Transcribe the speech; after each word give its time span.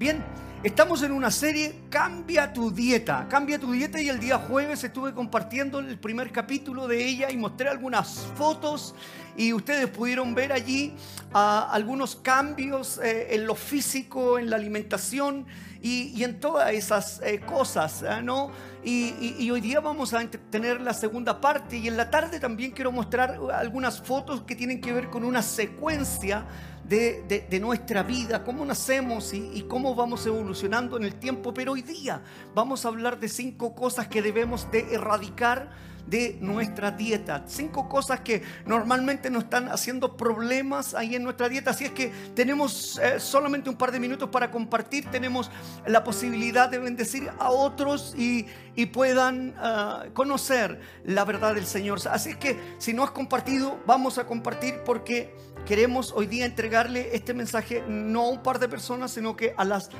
Bien, 0.00 0.24
estamos 0.62 1.02
en 1.02 1.12
una 1.12 1.30
serie 1.30 1.74
Cambia 1.90 2.54
tu 2.54 2.70
dieta. 2.70 3.26
Cambia 3.28 3.58
tu 3.58 3.70
dieta 3.70 4.00
y 4.00 4.08
el 4.08 4.18
día 4.18 4.38
jueves 4.38 4.82
estuve 4.82 5.12
compartiendo 5.12 5.78
el 5.78 5.98
primer 5.98 6.32
capítulo 6.32 6.88
de 6.88 7.04
ella 7.04 7.30
y 7.30 7.36
mostré 7.36 7.68
algunas 7.68 8.26
fotos 8.34 8.94
y 9.36 9.52
ustedes 9.52 9.88
pudieron 9.88 10.34
ver 10.34 10.54
allí 10.54 10.94
ah, 11.34 11.68
algunos 11.70 12.16
cambios 12.16 12.98
eh, 13.04 13.34
en 13.34 13.44
lo 13.44 13.54
físico, 13.54 14.38
en 14.38 14.48
la 14.48 14.56
alimentación 14.56 15.44
y, 15.82 16.24
en 16.24 16.40
todas 16.40 16.72
esas 16.72 17.20
eh, 17.22 17.40
cosas, 17.40 18.02
¿ah, 18.02 18.22
¿no? 18.22 18.50
Y, 18.82 19.50
hoy 19.50 19.60
día 19.60 19.80
vamos 19.80 20.14
a 20.14 20.26
tener 20.50 20.80
la 20.80 20.94
segunda 20.94 21.42
parte 21.42 21.76
y 21.76 21.88
en 21.88 21.98
la 21.98 22.10
tarde 22.10 22.40
también 22.40 22.70
quiero 22.70 22.90
mostrar 22.90 23.38
algunas 23.52 24.00
fotos 24.00 24.42
que 24.42 24.56
tienen 24.56 24.80
que 24.80 24.94
ver 24.94 25.10
con 25.10 25.24
una 25.24 25.42
secuencia 25.42 26.46
de, 26.84 27.58
nuestra 27.60 28.02
vida, 28.02 28.42
cómo 28.44 28.64
nacemos 28.64 29.32
y, 29.32 29.50
y, 29.54 29.62
cómo 29.62 29.94
vamos 29.94 30.26
evolucionando 30.26 30.96
en 30.96 31.04
el 31.04 31.14
tiempo. 31.14 31.54
Pero 31.54 31.72
hoy 31.72 31.82
día 31.82 32.22
vamos 32.54 32.84
a 32.84 32.88
hablar 32.88 33.20
de 33.20 33.28
cinco 33.28 33.74
cosas 33.74 34.08
que 34.08 34.22
debemos 34.22 34.70
de 34.70 34.94
erradicar 34.94 35.70
de 36.10 36.36
nuestra 36.40 36.90
dieta. 36.90 37.44
Cinco 37.46 37.88
cosas 37.88 38.20
que 38.20 38.42
normalmente 38.66 39.30
nos 39.30 39.44
están 39.44 39.68
haciendo 39.68 40.16
problemas 40.16 40.94
ahí 40.94 41.14
en 41.14 41.22
nuestra 41.22 41.48
dieta. 41.48 41.70
Así 41.70 41.84
es 41.84 41.92
que 41.92 42.12
tenemos 42.34 42.98
eh, 42.98 43.20
solamente 43.20 43.70
un 43.70 43.76
par 43.76 43.92
de 43.92 44.00
minutos 44.00 44.28
para 44.28 44.50
compartir. 44.50 45.06
Tenemos 45.10 45.50
la 45.86 46.02
posibilidad 46.02 46.68
de 46.68 46.78
bendecir 46.78 47.30
a 47.38 47.50
otros 47.50 48.14
y, 48.16 48.46
puedan 48.94 49.54
ah, 49.58 50.06
conocer 50.14 50.80
la 51.04 51.26
verdad 51.26 51.54
del 51.54 51.66
Señor. 51.66 52.00
Así 52.10 52.30
es 52.30 52.36
que 52.36 52.58
si 52.78 52.94
no 52.94 53.04
has 53.04 53.10
compartido, 53.10 53.78
vamos 53.86 54.16
a 54.16 54.26
compartir 54.26 54.80
porque 54.86 55.34
queremos 55.66 56.12
hoy 56.16 56.26
día 56.26 56.44
entregarle 56.44 57.14
este 57.14 57.34
mensaje 57.34 57.84
no 57.88 58.22
a 58.22 58.28
un 58.30 58.42
par 58.42 58.58
de 58.58 58.68
personas, 58.68 59.10
sino 59.12 59.36
que 59.36 59.54
a 59.56 59.64
las 59.64 59.90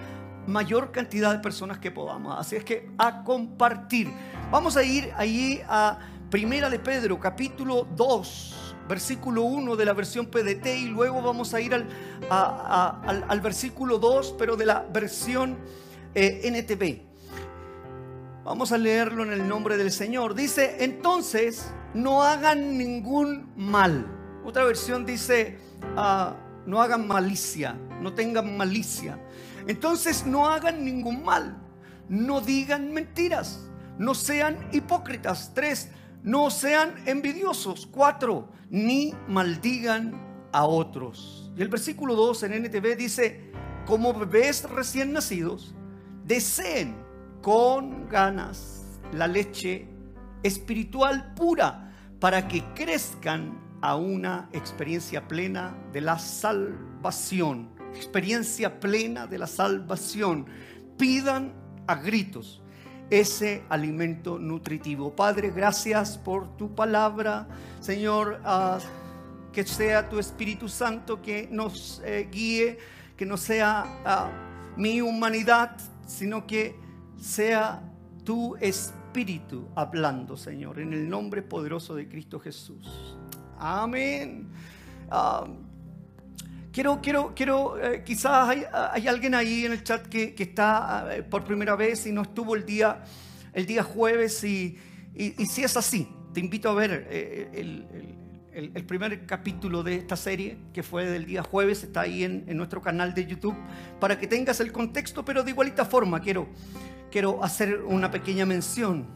mayor 0.46 0.90
cantidad 0.90 1.32
de 1.32 1.38
personas 1.38 1.78
que 1.78 1.90
podamos. 1.90 2.38
Así 2.38 2.56
es 2.56 2.64
que 2.64 2.90
a 2.98 3.22
compartir. 3.24 4.10
Vamos 4.50 4.76
a 4.76 4.82
ir 4.82 5.12
allí 5.16 5.60
a 5.68 5.98
Primera 6.30 6.70
de 6.70 6.78
Pedro, 6.78 7.18
capítulo 7.18 7.86
2, 7.96 8.74
versículo 8.88 9.42
1 9.42 9.76
de 9.76 9.84
la 9.84 9.92
versión 9.92 10.26
PDT 10.26 10.66
y 10.66 10.86
luego 10.86 11.22
vamos 11.22 11.54
a 11.54 11.60
ir 11.60 11.74
al, 11.74 11.86
al, 12.30 13.40
versículo 13.40 13.98
2, 13.98 14.36
pero 14.38 14.56
de 14.56 14.66
la 14.66 14.86
versión 14.92 15.58
eh, 16.14 16.40
NTV. 16.44 17.10
Vamos 18.44 18.72
a 18.72 18.78
leerlo 18.78 19.22
en 19.24 19.32
el 19.32 19.46
nombre 19.46 19.76
del 19.76 19.92
Señor. 19.92 20.34
Dice, 20.34 20.76
entonces 20.80 21.72
no 21.94 22.22
hagan 22.22 22.78
ningún 22.78 23.52
mal. 23.56 24.19
Otra 24.44 24.64
versión 24.64 25.04
dice, 25.06 25.58
ah, 25.96 26.36
no 26.66 26.80
hagan 26.80 27.06
malicia, 27.06 27.76
no 28.00 28.14
tengan 28.14 28.56
malicia 28.56 29.18
entonces 29.66 30.26
no 30.26 30.46
hagan 30.46 30.84
ningún 30.84 31.22
mal, 31.24 31.56
no 32.08 32.40
digan 32.40 32.92
mentiras, 32.92 33.68
no 33.98 34.14
sean 34.14 34.68
hipócritas. 34.72 35.52
Tres, 35.54 35.90
no 36.22 36.50
sean 36.50 36.94
envidiosos. 37.06 37.86
Cuatro, 37.86 38.48
ni 38.68 39.14
maldigan 39.28 40.48
a 40.52 40.64
otros. 40.64 41.52
Y 41.56 41.62
el 41.62 41.68
versículo 41.68 42.14
2 42.14 42.42
en 42.44 42.64
NTV 42.64 42.96
dice, 42.96 43.52
como 43.86 44.12
bebés 44.12 44.68
recién 44.68 45.12
nacidos, 45.12 45.74
deseen 46.24 46.96
con 47.42 48.08
ganas 48.08 48.84
la 49.12 49.26
leche 49.26 49.88
espiritual 50.42 51.34
pura 51.34 51.94
para 52.18 52.48
que 52.48 52.64
crezcan 52.74 53.69
a 53.80 53.96
una 53.96 54.48
experiencia 54.52 55.26
plena 55.26 55.74
de 55.92 56.00
la 56.00 56.18
salvación 56.18 57.80
experiencia 57.94 58.80
plena 58.80 59.26
de 59.26 59.38
la 59.38 59.46
salvación, 59.46 60.46
pidan 60.96 61.52
a 61.86 61.96
gritos 61.96 62.62
ese 63.10 63.64
alimento 63.68 64.38
nutritivo. 64.38 65.14
Padre, 65.14 65.50
gracias 65.50 66.16
por 66.16 66.56
tu 66.56 66.74
palabra. 66.74 67.48
Señor, 67.80 68.40
ah, 68.44 68.78
que 69.52 69.64
sea 69.64 70.08
tu 70.08 70.18
Espíritu 70.18 70.68
Santo 70.68 71.20
que 71.20 71.48
nos 71.50 72.00
eh, 72.04 72.28
guíe, 72.30 72.78
que 73.16 73.26
no 73.26 73.36
sea 73.36 73.84
ah, 74.04 74.30
mi 74.76 75.00
humanidad, 75.00 75.76
sino 76.06 76.46
que 76.46 76.76
sea 77.18 77.82
tu 78.24 78.56
Espíritu 78.56 79.68
hablando, 79.74 80.36
Señor, 80.36 80.78
en 80.78 80.92
el 80.92 81.08
nombre 81.08 81.42
poderoso 81.42 81.96
de 81.96 82.08
Cristo 82.08 82.38
Jesús. 82.38 83.16
Amén. 83.60 84.48
Ah, 85.10 85.46
Quiero, 86.72 87.00
quiero, 87.02 87.32
quiero, 87.34 87.82
eh, 87.82 88.04
quizás 88.04 88.48
hay, 88.48 89.08
alguien 89.08 89.34
ahí 89.34 89.66
en 89.66 89.72
el 89.72 89.82
chat 89.82 90.06
que, 90.06 90.34
está 90.38 91.16
eh, 91.16 91.22
por 91.24 91.42
primera 91.42 91.74
vez 91.74 92.06
y 92.06 92.12
no 92.12 92.22
estuvo 92.22 92.54
el 92.54 92.64
día, 92.64 93.02
el 93.52 93.66
día 93.66 93.82
jueves 93.82 94.44
y, 94.44 94.78
si 95.16 95.64
es 95.64 95.76
así, 95.76 96.08
te 96.32 96.38
invito 96.38 96.68
a 96.70 96.74
ver 96.74 97.08
eh, 97.10 97.50
el, 98.52 98.84
primer 98.84 99.26
capítulo 99.26 99.82
de 99.82 99.96
esta 99.96 100.16
serie 100.16 100.58
que 100.72 100.84
fue 100.84 101.06
del 101.06 101.26
día 101.26 101.42
jueves, 101.42 101.82
está 101.82 102.02
ahí 102.02 102.22
en, 102.22 102.56
nuestro 102.56 102.80
canal 102.80 103.14
de 103.14 103.26
YouTube 103.26 103.56
para 103.98 104.16
que 104.16 104.28
tengas 104.28 104.60
el 104.60 104.70
contexto, 104.70 105.24
pero 105.24 105.42
de 105.42 105.50
igualita 105.50 105.84
forma 105.84 106.20
quiero, 106.20 106.46
quiero 107.10 107.42
hacer 107.42 107.82
una 107.82 108.12
pequeña 108.12 108.46
mención. 108.46 109.08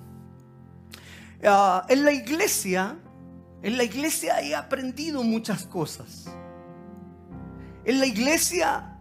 Ah, 1.45 1.87
en 1.89 2.05
la 2.05 2.13
iglesia, 2.13 2.97
en 3.65 3.79
la 3.79 3.85
iglesia 3.85 4.43
he 4.43 4.55
aprendido 4.55 5.23
muchas 5.23 5.65
cosas. 5.65 6.27
En 7.87 7.99
la 7.99 8.05
iglesia 8.05 8.99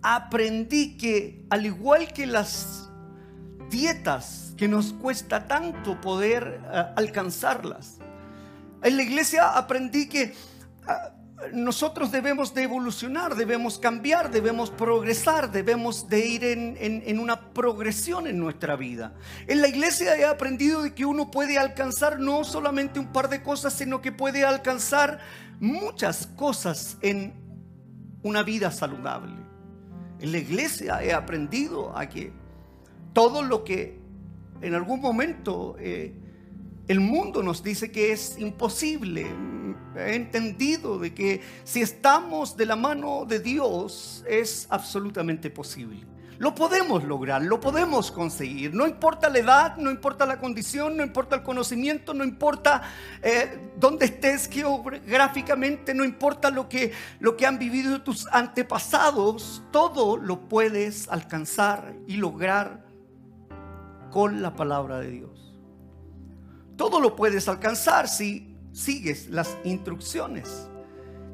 aprendí 0.00 0.96
que 0.96 1.44
al 1.50 1.66
igual 1.66 2.10
que 2.14 2.26
las 2.26 2.90
dietas 3.68 4.54
que 4.56 4.66
nos 4.66 4.94
cuesta 4.94 5.46
tanto 5.46 6.00
poder 6.00 6.62
eh, 6.72 6.84
alcanzarlas, 6.96 7.98
en 8.82 8.96
la 8.96 9.02
iglesia 9.02 9.58
aprendí 9.58 10.08
que 10.08 10.34
ah, 10.86 11.12
nosotros 11.52 12.12
debemos 12.12 12.54
de 12.54 12.62
evolucionar, 12.62 13.34
debemos 13.34 13.78
cambiar, 13.78 14.30
debemos 14.30 14.70
progresar, 14.70 15.50
debemos 15.50 16.08
de 16.08 16.26
ir 16.26 16.44
en, 16.44 16.76
en, 16.78 17.18
una 17.18 17.52
progresión 17.52 18.26
en 18.26 18.38
nuestra 18.38 18.76
vida. 18.76 19.14
En 19.46 19.60
la 19.60 19.68
iglesia 19.68 20.16
he 20.16 20.24
aprendido 20.24 20.82
de 20.82 20.94
que 20.94 21.04
uno 21.04 21.30
puede 21.30 21.58
alcanzar 21.58 22.20
no 22.20 22.44
solamente 22.44 23.00
un 23.00 23.12
par 23.12 23.28
de 23.28 23.42
cosas, 23.42 23.72
sino 23.72 24.00
que 24.00 24.12
puede 24.12 24.44
alcanzar 24.44 25.20
muchas 25.58 26.26
cosas 26.26 26.96
en 27.02 27.34
una 28.22 28.42
vida 28.42 28.70
saludable. 28.70 29.34
En 30.20 30.32
la 30.32 30.38
iglesia 30.38 31.02
he 31.02 31.12
aprendido 31.12 31.96
a 31.96 32.08
que 32.08 32.32
todo 33.12 33.42
lo 33.42 33.64
que 33.64 34.00
en 34.60 34.74
algún 34.74 35.00
momento 35.00 35.76
eh, 35.78 36.14
el 36.88 37.00
mundo 37.00 37.42
nos 37.42 37.62
dice 37.62 37.90
que 37.90 38.12
es 38.12 38.38
imposible, 38.38 39.26
he 39.96 40.14
entendido 40.14 40.98
de 40.98 41.14
que 41.14 41.40
si 41.64 41.82
estamos 41.82 42.56
de 42.56 42.66
la 42.66 42.76
mano 42.76 43.24
de 43.26 43.40
Dios 43.40 44.24
es 44.28 44.66
absolutamente 44.70 45.50
posible. 45.50 46.12
Lo 46.42 46.56
podemos 46.56 47.04
lograr, 47.04 47.40
lo 47.42 47.60
podemos 47.60 48.10
conseguir. 48.10 48.74
No 48.74 48.88
importa 48.88 49.28
la 49.28 49.38
edad, 49.38 49.76
no 49.76 49.92
importa 49.92 50.26
la 50.26 50.40
condición, 50.40 50.96
no 50.96 51.04
importa 51.04 51.36
el 51.36 51.44
conocimiento, 51.44 52.14
no 52.14 52.24
importa 52.24 52.82
eh, 53.22 53.70
dónde 53.76 54.06
estés 54.06 54.48
geográficamente, 54.48 55.94
no 55.94 56.04
importa 56.04 56.50
lo 56.50 56.68
que, 56.68 56.92
lo 57.20 57.36
que 57.36 57.46
han 57.46 57.60
vivido 57.60 58.02
tus 58.02 58.26
antepasados. 58.32 59.62
Todo 59.70 60.16
lo 60.16 60.48
puedes 60.48 61.08
alcanzar 61.08 61.94
y 62.08 62.16
lograr 62.16 62.84
con 64.10 64.42
la 64.42 64.56
palabra 64.56 64.98
de 64.98 65.10
Dios. 65.10 65.54
Todo 66.76 66.98
lo 66.98 67.14
puedes 67.14 67.48
alcanzar 67.48 68.08
si 68.08 68.51
sigues 68.72 69.28
las 69.28 69.56
instrucciones 69.64 70.68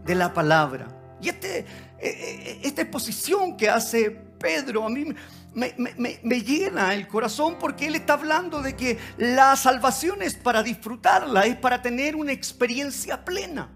de 0.05 0.15
la 0.15 0.33
palabra. 0.33 0.89
Y 1.21 1.29
este, 1.29 1.61
eh, 1.61 1.67
eh, 2.01 2.61
esta 2.63 2.83
exposición 2.83 3.57
que 3.57 3.69
hace 3.69 4.11
Pedro 4.11 4.87
a 4.87 4.89
mí 4.89 5.07
me, 5.55 6.41
llena 6.43 6.95
el 6.95 7.09
corazón 7.09 7.57
porque 7.59 7.87
él 7.87 7.97
está 7.97 8.15
hablando 8.15 8.63
de 8.63 8.77
que 8.77 8.99
la 9.17 9.57
salvación 9.57 10.23
es 10.23 10.35
para 10.35 10.63
disfrutarla, 10.63 11.47
es 11.47 11.57
para 11.57 11.83
tener 11.83 12.15
una 12.15 12.33
experiencia 12.33 13.25
plena. 13.25 13.71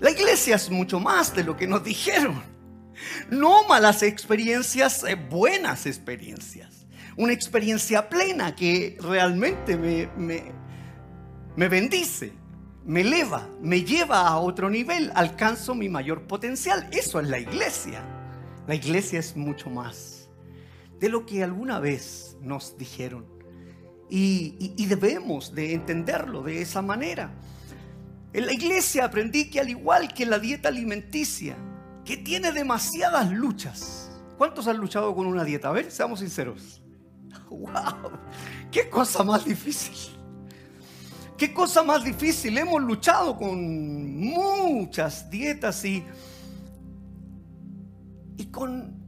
La 0.00 0.10
iglesia 0.10 0.56
es 0.56 0.70
mucho 0.70 1.00
más 1.00 1.34
de 1.34 1.44
lo 1.44 1.56
que 1.56 1.66
nos 1.66 1.82
dijeron. 1.82 2.42
No 3.30 3.66
malas 3.66 4.02
experiencias, 4.02 5.02
eh, 5.04 5.14
buenas 5.14 5.86
experiencias. 5.86 6.86
Una 7.16 7.32
experiencia 7.32 8.08
plena 8.08 8.54
que 8.54 8.98
realmente 9.00 9.76
me, 9.76 10.08
me, 10.16 10.52
me 11.56 11.68
bendice, 11.68 12.32
me 12.84 13.02
eleva, 13.02 13.48
me 13.60 13.84
lleva 13.84 14.28
a 14.28 14.38
otro 14.38 14.70
nivel, 14.70 15.12
alcanzo 15.14 15.74
mi 15.74 15.88
mayor 15.88 16.22
potencial. 16.22 16.88
Eso 16.92 17.20
es 17.20 17.28
la 17.28 17.38
iglesia. 17.38 18.02
La 18.66 18.74
iglesia 18.74 19.18
es 19.18 19.36
mucho 19.36 19.70
más 19.70 20.28
de 21.00 21.08
lo 21.08 21.26
que 21.26 21.44
alguna 21.44 21.80
vez 21.80 22.36
nos 22.40 22.76
dijeron. 22.78 23.26
Y, 24.10 24.86
debemos 24.86 25.54
de 25.54 25.72
entenderlo 25.72 26.42
de 26.42 26.62
esa 26.62 26.82
manera. 26.82 27.32
En 28.32 28.46
la 28.46 28.52
iglesia 28.52 29.04
aprendí 29.04 29.50
que 29.50 29.60
al 29.60 29.70
igual 29.70 30.12
que 30.12 30.26
la 30.26 30.38
dieta 30.38 30.68
alimenticia, 30.68 31.56
que 32.04 32.16
tiene 32.16 32.52
demasiadas 32.52 33.30
luchas, 33.30 34.10
¿Cuántos 34.36 34.66
han 34.66 34.78
luchado 34.78 35.14
con 35.14 35.26
una 35.26 35.44
dieta? 35.44 35.68
A 35.68 35.72
ver, 35.72 35.90
seamos 35.90 36.20
sinceros. 36.20 36.82
¡Wow! 37.50 38.10
¡Qué 38.70 38.88
cosa 38.90 39.22
más 39.22 39.44
difícil! 39.44 40.13
¿Qué 41.36 41.52
cosa 41.52 41.82
más 41.82 42.04
difícil? 42.04 42.56
Hemos 42.58 42.80
luchado 42.80 43.36
con 43.36 44.20
muchas 44.20 45.28
dietas 45.28 45.84
y, 45.84 46.04
y 48.36 48.46
con, 48.46 49.02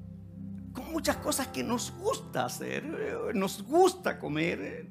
con 0.73 0.91
muchas 0.91 1.19
cosas 1.19 1.47
que 1.49 1.63
nos 1.63 1.93
gusta 1.93 2.47
hacer, 2.47 2.85
nos 3.33 3.63
gusta 3.63 4.19
comer. 4.19 4.91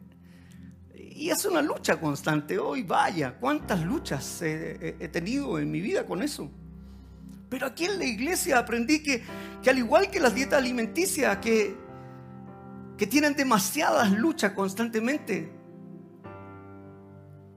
Y 0.94 1.30
es 1.30 1.44
una 1.44 1.62
lucha 1.62 2.00
constante. 2.00 2.58
Hoy, 2.58 2.84
vaya, 2.84 3.38
cuántas 3.38 3.84
luchas 3.84 4.42
he, 4.42 5.10
tenido 5.12 5.60
en 5.60 5.70
mi 5.70 5.82
vida 5.82 6.06
con 6.06 6.24
eso. 6.24 6.50
Pero 7.50 7.68
aquí 7.68 7.84
en 7.84 8.00
la 8.00 8.06
iglesia 8.06 8.60
aprendí 8.60 9.04
que, 9.04 9.24
que 9.62 9.70
al 9.70 9.78
igual 9.78 10.10
que 10.10 10.22
las 10.22 10.34
dietas 10.34 10.60
alimenticias, 10.60 11.38
que, 11.40 11.76
que 12.98 13.08
tienen 13.08 13.36
demasiadas 13.36 14.10
luchas 14.14 14.54
constantemente, 14.54 15.55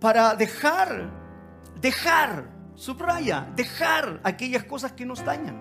para 0.01 0.35
dejar, 0.35 1.11
dejar, 1.81 2.49
subraya, 2.75 3.49
dejar 3.57 4.21
aquellas 4.23 4.65
cosas 4.65 4.93
que 4.93 5.05
nos 5.05 5.25
dañan. 5.25 5.61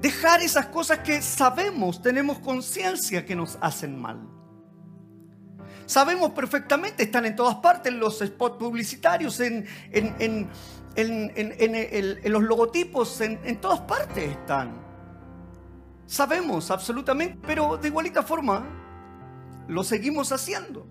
Dejar 0.00 0.42
esas 0.42 0.66
cosas 0.66 0.98
que 0.98 1.22
sabemos, 1.22 2.02
tenemos 2.02 2.40
conciencia 2.40 3.24
que 3.24 3.36
nos 3.36 3.56
hacen 3.60 4.00
mal. 4.00 4.28
Sabemos 5.86 6.32
perfectamente, 6.32 7.04
están 7.04 7.26
en 7.26 7.36
todas 7.36 7.56
partes, 7.56 7.92
los 7.92 8.18
spots 8.18 8.56
publicitarios, 8.56 9.38
en, 9.38 9.68
en, 9.92 10.48
los 12.24 12.42
logotipos, 12.42 13.20
en 13.20 13.60
todas 13.60 13.80
partes 13.80 14.30
están. 14.30 14.82
Sabemos 16.06 16.70
absolutamente, 16.70 17.38
pero 17.46 17.76
de 17.76 17.88
igualita 17.88 18.22
forma 18.22 18.81
lo 19.72 19.84
seguimos 19.84 20.32
haciendo. 20.32 20.86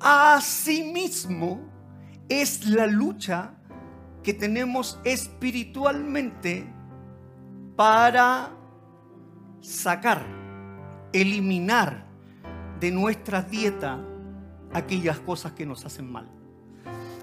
Asimismo, 0.00 1.60
es 2.28 2.66
la 2.66 2.86
lucha 2.86 3.54
que 4.22 4.34
tenemos 4.34 5.00
espiritualmente 5.04 6.66
para 7.76 8.50
sacar, 9.60 10.24
eliminar 11.12 12.06
de 12.80 12.90
nuestra 12.90 13.42
dieta 13.42 14.00
aquellas 14.72 15.20
cosas 15.20 15.52
que 15.52 15.66
nos 15.66 15.84
hacen 15.84 16.10
mal. 16.10 16.35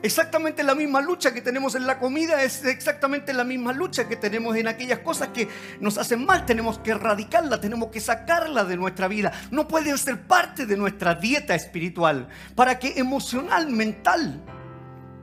Exactamente 0.03 0.63
la 0.63 0.75
misma 0.75 0.99
lucha 0.99 1.33
que 1.33 1.41
tenemos 1.41 1.75
en 1.75 1.87
la 1.87 1.97
comida 1.97 2.43
es 2.43 2.65
exactamente 2.65 3.31
la 3.31 3.45
misma 3.45 3.71
lucha 3.71 4.05
que 4.05 4.17
tenemos 4.17 4.53
en 4.57 4.67
aquellas 4.67 4.99
cosas 4.99 5.29
que 5.29 5.47
nos 5.79 5.97
hacen 5.97 6.25
mal. 6.25 6.45
Tenemos 6.45 6.77
que 6.79 6.91
erradicarla, 6.91 7.61
tenemos 7.61 7.89
que 7.89 8.01
sacarla 8.01 8.65
de 8.65 8.75
nuestra 8.75 9.07
vida. 9.07 9.31
No 9.49 9.65
pueden 9.65 9.97
ser 9.97 10.27
parte 10.27 10.65
de 10.65 10.75
nuestra 10.75 11.15
dieta 11.15 11.55
espiritual 11.55 12.27
para 12.53 12.77
que 12.79 12.99
emocional, 12.99 13.69
mental 13.69 14.43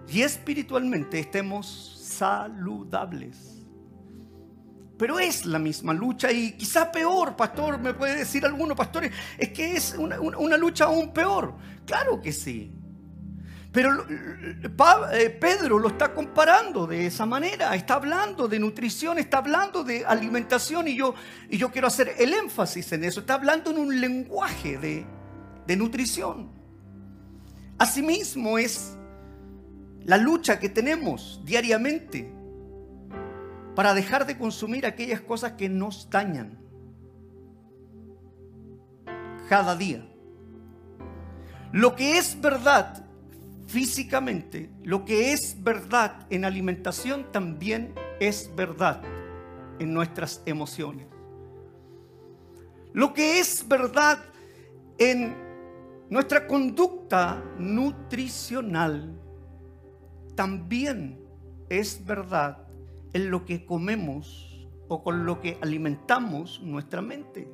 y 0.09 0.23
espiritualmente 0.23 1.19
estemos 1.19 2.00
saludables. 2.03 3.67
Pero 4.97 5.19
es 5.19 5.44
la 5.44 5.59
misma 5.59 5.93
lucha 5.93 6.33
y 6.33 6.53
quizá 6.53 6.91
peor, 6.91 7.37
pastor, 7.37 7.79
me 7.79 7.93
puede 7.93 8.17
decir 8.17 8.47
alguno, 8.47 8.75
pastores, 8.75 9.12
es 9.37 9.50
que 9.50 9.76
es 9.76 9.94
una, 9.99 10.19
una, 10.19 10.56
lucha 10.56 10.85
aún 10.85 11.12
peor. 11.12 11.55
Claro 11.85 12.19
que 12.23 12.33
sí. 12.33 12.73
Pero 13.73 14.05
eh, 14.09 15.31
Pedro 15.41 15.79
lo 15.79 15.89
está 15.89 16.13
comparando 16.13 16.89
de 16.89 17.07
esa 17.07 17.25
manera, 17.25 17.75
está 17.77 17.95
hablando 17.95 18.49
de 18.49 18.59
nutrición, 18.59 19.19
está 19.19 19.39
hablando 19.39 19.85
de 19.85 20.05
alimentación 20.05 20.89
y 20.89 20.97
yo, 20.97 21.15
y 21.49 21.57
yo 21.57 21.71
quiero 21.71 21.87
hacer 21.87 22.15
el 22.19 22.33
énfasis 22.33 22.91
en 22.93 23.05
eso, 23.05 23.21
está 23.21 23.35
hablando 23.35 23.71
en 23.71 23.79
un 23.79 24.01
lenguaje 24.01 24.77
de, 24.77 25.07
de 25.67 25.77
nutrición. 25.77 26.51
Asimismo 27.79 28.59
es 28.59 28.97
la 30.03 30.17
lucha 30.17 30.59
que 30.59 30.69
tenemos 30.69 31.41
diariamente 31.45 32.33
para 33.77 33.95
dejar 33.95 34.27
de 34.27 34.37
consumir 34.37 34.85
aquellas 34.85 35.21
cosas 35.21 35.53
que 35.53 35.69
nos 35.69 36.11
dañan 36.11 36.59
cada 39.49 39.77
día. 39.77 40.05
Lo 41.71 41.95
que 41.95 42.19
es 42.19 42.41
verdad 42.41 43.07
físicamente, 43.71 44.69
lo 44.83 45.05
que 45.05 45.33
es 45.33 45.57
verdad 45.63 46.27
en 46.29 46.45
alimentación 46.45 47.31
también 47.31 47.95
es 48.19 48.51
verdad 48.57 49.01
en 49.79 49.95
nuestras 49.95 50.43
emociones. 50.45 51.07
Lo 52.93 53.15
que 53.15 53.39
es 53.39 53.67
verdad 53.69 54.19
en 54.99 55.37
nuestra 56.09 56.49
conducta 56.49 57.45
nutricional 57.59 59.17
también 60.35 61.21
es 61.69 62.05
verdad 62.05 62.67
en 63.13 63.31
lo 63.31 63.45
que 63.45 63.65
comemos 63.65 64.69
o 64.89 65.05
con 65.05 65.25
lo 65.25 65.41
que 65.41 65.59
alimentamos 65.61 66.61
nuestra 66.61 67.03
mente. 67.03 67.49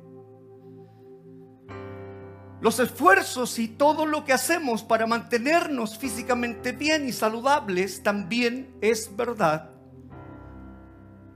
Los 2.59 2.79
esfuerzos 2.79 3.59
y 3.59 3.67
todo 3.67 4.05
lo 4.05 4.25
que 4.25 4.33
hacemos 4.33 4.81
para 4.83 5.05
mantenernos 5.05 5.97
físicamente 5.97 6.71
bien 6.71 7.07
y 7.07 7.11
saludables 7.11 8.01
también 8.01 8.75
es 8.81 9.15
verdad 9.15 9.69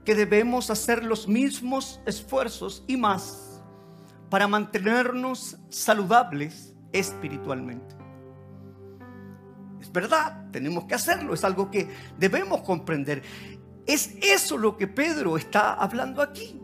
que 0.04 0.16
debemos 0.16 0.68
hacer 0.70 1.04
los 1.04 1.28
mismos 1.28 2.00
esfuerzos 2.06 2.82
y 2.88 2.96
más 2.96 3.62
para 4.30 4.48
mantenernos 4.48 5.58
saludables 5.68 6.74
espiritualmente. 6.92 7.94
Es 9.80 9.92
verdad, 9.92 10.50
tenemos 10.50 10.86
que 10.86 10.94
hacerlo, 10.94 11.34
es 11.34 11.44
algo 11.44 11.70
que 11.70 11.88
debemos 12.18 12.62
comprender. 12.62 13.22
Es 13.86 14.14
eso 14.22 14.58
lo 14.58 14.76
que 14.76 14.88
Pedro 14.88 15.36
está 15.36 15.74
hablando 15.74 16.20
aquí. 16.20 16.60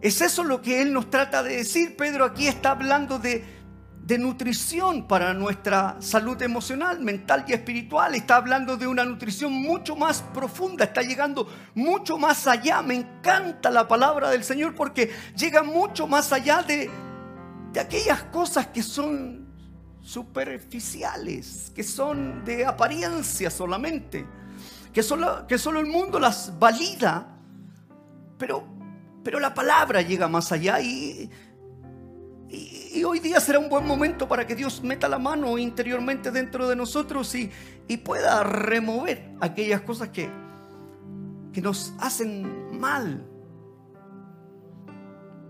Es 0.00 0.20
eso 0.20 0.42
lo 0.42 0.60
que 0.60 0.82
él 0.82 0.92
nos 0.92 1.10
trata 1.10 1.42
de 1.42 1.56
decir. 1.56 1.96
Pedro 1.96 2.24
aquí 2.24 2.48
está 2.48 2.72
hablando 2.72 3.18
de, 3.18 3.61
de 4.12 4.18
nutrición 4.18 5.08
para 5.08 5.32
nuestra 5.32 5.96
salud 6.00 6.40
emocional, 6.42 7.00
mental 7.00 7.46
y 7.48 7.54
espiritual. 7.54 8.14
Está 8.14 8.36
hablando 8.36 8.76
de 8.76 8.86
una 8.86 9.06
nutrición 9.06 9.54
mucho 9.54 9.96
más 9.96 10.20
profunda, 10.34 10.84
está 10.84 11.00
llegando 11.00 11.48
mucho 11.74 12.18
más 12.18 12.46
allá. 12.46 12.82
Me 12.82 12.94
encanta 12.94 13.70
la 13.70 13.88
palabra 13.88 14.28
del 14.28 14.44
Señor 14.44 14.74
porque 14.74 15.10
llega 15.34 15.62
mucho 15.62 16.06
más 16.06 16.30
allá 16.30 16.62
de, 16.62 16.90
de 17.72 17.80
aquellas 17.80 18.24
cosas 18.24 18.66
que 18.66 18.82
son 18.82 19.46
superficiales, 20.02 21.72
que 21.74 21.82
son 21.82 22.44
de 22.44 22.66
apariencia 22.66 23.50
solamente 23.50 24.26
que 24.92 25.02
solo, 25.02 25.46
que 25.46 25.56
solo 25.56 25.80
el 25.80 25.86
mundo 25.86 26.20
las 26.20 26.58
valida, 26.58 27.28
pero, 28.36 28.62
pero 29.24 29.40
la 29.40 29.54
palabra 29.54 30.02
llega 30.02 30.28
más 30.28 30.52
allá 30.52 30.82
y, 30.82 31.30
y, 32.94 33.04
hoy 33.04 33.20
día 33.20 33.40
será 33.40 33.58
un 33.58 33.68
buen 33.68 33.86
momento 33.86 34.28
para 34.28 34.46
que 34.46 34.54
Dios 34.54 34.82
meta 34.82 35.08
la 35.08 35.18
mano 35.18 35.58
interiormente 35.58 36.30
dentro 36.30 36.68
de 36.68 36.76
nosotros 36.76 37.34
y, 37.34 37.50
y 37.88 37.96
pueda 37.98 38.42
remover 38.42 39.32
aquellas 39.40 39.82
cosas 39.82 40.08
que, 40.08 40.30
que 41.52 41.60
nos 41.60 41.92
hacen 41.98 42.78
mal. 42.78 43.26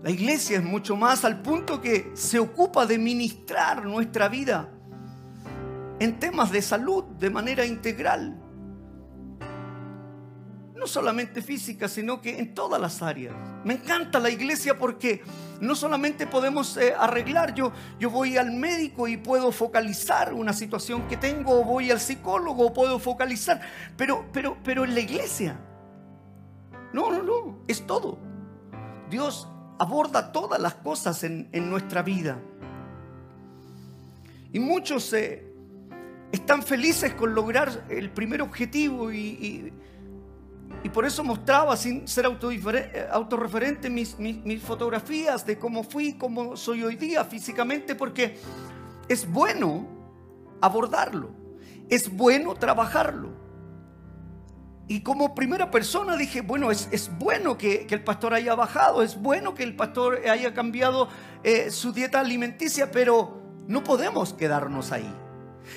La 0.03 0.09
iglesia 0.09 0.57
es 0.57 0.63
mucho 0.63 0.97
más 0.97 1.23
al 1.23 1.41
punto 1.41 1.79
que 1.79 2.11
se 2.13 2.37
ocupa 2.39 2.85
de 2.85 2.97
ministrar 2.97 3.85
nuestra 3.85 4.27
vida 4.27 4.69
en 5.99 6.19
temas 6.19 6.51
de 6.51 6.61
salud 6.61 7.05
de 7.17 7.29
manera 7.29 7.65
integral 7.65 8.42
no 10.75 10.87
solamente 10.87 11.41
física, 11.41 11.87
sino 11.87 12.21
que 12.21 12.39
en 12.39 12.53
todas 12.53 12.81
las 12.81 13.01
áreas. 13.01 13.33
Me 13.63 13.75
encanta 13.75 14.19
la 14.19 14.29
iglesia 14.29 14.77
porque 14.77 15.21
no 15.61 15.75
solamente 15.75 16.25
podemos 16.27 16.77
eh, 16.77 16.93
arreglar, 16.97 17.53
yo, 17.53 17.71
yo 17.99 18.09
voy 18.09 18.37
al 18.37 18.51
médico 18.51 19.07
y 19.07 19.17
puedo 19.17 19.51
focalizar 19.51 20.33
una 20.33 20.51
situación 20.51 21.07
que 21.07 21.17
tengo, 21.17 21.59
o 21.59 21.63
voy 21.63 21.91
al 21.91 21.99
psicólogo, 21.99 22.73
puedo 22.73 22.99
focalizar, 22.99 23.61
pero, 23.95 24.25
pero, 24.33 24.57
pero 24.63 24.83
en 24.83 24.93
la 24.93 24.99
iglesia, 24.99 25.59
no, 26.91 27.11
no, 27.11 27.23
no, 27.23 27.59
es 27.67 27.85
todo. 27.85 28.17
Dios 29.09 29.47
aborda 29.79 30.31
todas 30.31 30.59
las 30.59 30.75
cosas 30.75 31.23
en, 31.23 31.69
nuestra 31.69 32.01
vida. 32.01 32.39
Y 34.51 34.59
muchos 34.59 35.13
eh, 35.13 35.51
están 36.31 36.61
felices 36.61 37.13
con 37.13 37.33
lograr 37.33 37.85
el 37.89 38.11
primer 38.11 38.41
objetivo 38.41 39.11
y 39.11 39.73
por 40.89 41.05
eso 41.05 41.23
mostraba, 41.23 41.75
sin 41.77 42.07
ser 42.07 42.25
autorreferente, 42.25 43.89
mis, 43.89 44.19
mis, 44.19 44.61
fotografías 44.61 45.45
de 45.45 45.57
cómo 45.57 45.83
fui, 45.83 46.13
cómo 46.13 46.57
soy 46.57 46.83
hoy 46.83 46.95
día 46.95 47.23
físicamente, 47.23 47.95
porque 47.95 48.37
es 49.07 49.29
bueno 49.29 49.87
abordarlo, 50.61 51.31
es 51.89 52.15
bueno 52.15 52.55
trabajarlo. 52.55 53.41
y 54.87 55.01
como 55.01 55.33
primera 55.33 55.71
persona 55.71 56.17
dije, 56.17 56.41
bueno, 56.41 56.69
es, 56.69 57.09
bueno 57.17 57.57
que, 57.57 57.87
que, 57.87 57.95
el 57.95 58.03
pastor 58.03 58.33
haya 58.33 58.53
bajado, 58.53 59.01
es 59.01 59.19
bueno 59.19 59.55
que 59.55 59.63
el 59.63 59.75
pastor 59.75 60.19
haya 60.29 60.53
cambiado 60.53 61.07
eh, 61.43 61.71
su 61.71 61.93
dieta 61.93 62.19
alimenticia, 62.19 62.91
pero 62.91 63.41
no 63.67 63.83
podemos 63.83 64.33
quedarnos 64.33 64.91
ahí. 64.91 65.22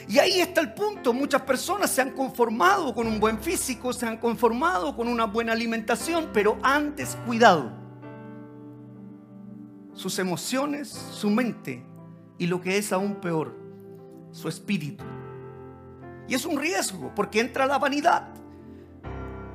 Y 0.09 0.19
ahí 0.19 0.41
está 0.41 0.61
el 0.61 0.73
punto. 0.73 1.13
Muchas 1.13 1.43
personas 1.43 1.91
se 1.91 2.03
han 2.03 2.11
conformado 2.11 2.95
con 2.95 3.07
un 3.07 3.21
buen 3.21 3.39
físico, 3.39 3.93
se 3.93 4.07
han 4.07 4.19
conformado 4.19 4.97
con 4.97 5.09
una 5.09 5.25
buena 5.25 5.53
alimentación, 5.53 6.31
pero 6.33 6.59
antes 6.63 7.17
cuidado. 7.27 7.73
Sus 9.95 10.19
emociones, 10.19 10.89
su 10.89 11.31
mente 11.31 11.85
y 12.39 12.47
lo 12.47 12.61
que 12.61 12.77
es 12.77 12.93
aún 12.93 13.17
peor, 13.17 13.57
su 14.31 14.49
espíritu. 14.49 15.05
Y 16.29 16.35
es 16.35 16.45
un 16.45 16.59
riesgo 16.59 17.13
porque 17.15 17.41
entra 17.41 17.67
la 17.67 17.79
vanidad. 17.79 18.29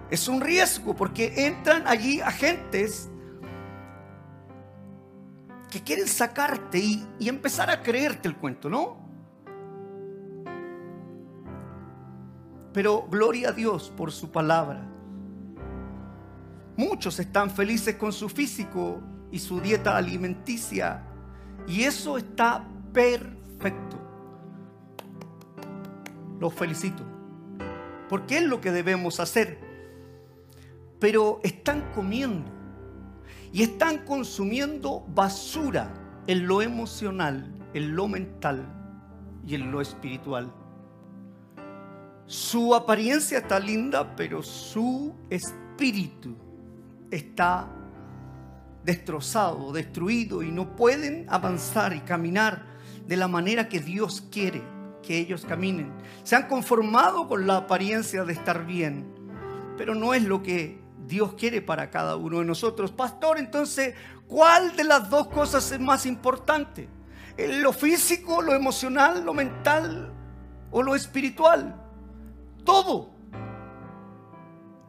Es 0.09 0.27
un 0.27 0.41
riesgo 0.41 0.95
porque 0.95 1.45
entran 1.45 1.88
allí 1.88 2.19
agentes 2.21 3.09
que 5.69 5.81
quieren 5.81 6.07
sacarte 6.07 6.79
y, 6.79 7.07
y 7.17 7.29
empezar 7.29 7.69
a 7.69 7.81
creerte 7.81 8.27
el 8.27 8.35
cuento, 8.35 8.69
¿no? 8.69 9.11
Pero 12.74 13.08
gloria 13.10 13.50
a 13.50 13.51
Dios 13.51 13.92
por 13.96 14.12
su 14.12 14.32
palabra. 14.32 14.88
Muchos 16.78 17.20
están 17.20 17.50
felices 17.50 17.96
con 17.96 18.13
su 18.13 18.30
físico 18.30 19.01
y 19.32 19.40
su 19.40 19.60
dieta 19.60 19.98
alimenticia. 19.98 21.04
Y 21.68 21.84
eso 21.84 22.18
está 22.18 22.66
perfecto. 22.94 23.98
Los 26.40 26.54
felicito. 26.54 27.04
Porque 28.10 28.38
es 28.38 28.44
lo 28.44 28.62
que 28.62 28.72
debemos 28.72 29.20
hacer. 29.20 29.60
Pero 31.00 31.40
están 31.44 31.92
comiendo 31.94 32.50
y 33.54 33.63
están 33.63 34.06
consumiendo 34.06 35.06
basura 35.13 35.94
en 36.28 36.48
lo 36.48 36.62
emocional, 36.62 37.51
en 37.74 37.96
lo 37.96 38.08
mental 38.08 38.66
y 39.46 39.56
en 39.56 39.72
lo 39.72 39.82
espiritual. 39.82 40.54
Su 42.31 42.73
apariencia 42.73 43.39
está 43.39 43.59
linda, 43.59 44.15
pero 44.15 44.41
su 44.41 45.13
espíritu 45.29 46.33
está 47.11 47.67
destrozado, 48.85 49.73
destruido 49.73 50.41
y 50.41 50.50
no 50.50 50.73
pueden 50.77 51.25
avanzar 51.27 51.93
y 51.93 52.00
caminar 52.00 52.63
de 53.05 53.17
la 53.17 53.27
manera 53.27 53.67
que 53.67 53.81
Dios 53.81 54.23
quiere 54.31 54.63
que 55.03 55.17
ellos 55.17 55.45
caminen. 55.45 55.91
Se 56.23 56.38
han 56.38 56.47
conformado 56.47 57.27
con 57.27 57.45
la 57.45 57.57
apariencia 57.57 58.23
de 58.23 58.31
estar 58.31 58.65
bien, 58.65 59.13
pero 59.77 59.93
no 59.93 60.13
es 60.13 60.23
lo 60.23 60.41
que 60.41 60.79
Dios 61.05 61.33
quiere 61.33 61.61
para 61.61 61.89
cada 61.89 62.15
uno 62.15 62.39
de 62.39 62.45
nosotros. 62.45 62.93
Pastor, 62.93 63.39
entonces, 63.39 63.93
¿cuál 64.25 64.73
de 64.77 64.85
las 64.85 65.09
dos 65.09 65.27
cosas 65.27 65.69
es 65.73 65.81
más 65.81 66.05
importante? 66.05 66.88
¿Lo 67.38 67.73
físico, 67.73 68.41
lo 68.41 68.53
emocional, 68.53 69.25
lo 69.25 69.33
mental 69.33 70.13
o 70.71 70.81
lo 70.81 70.95
espiritual? 70.95 71.80
Todo. 72.63 73.10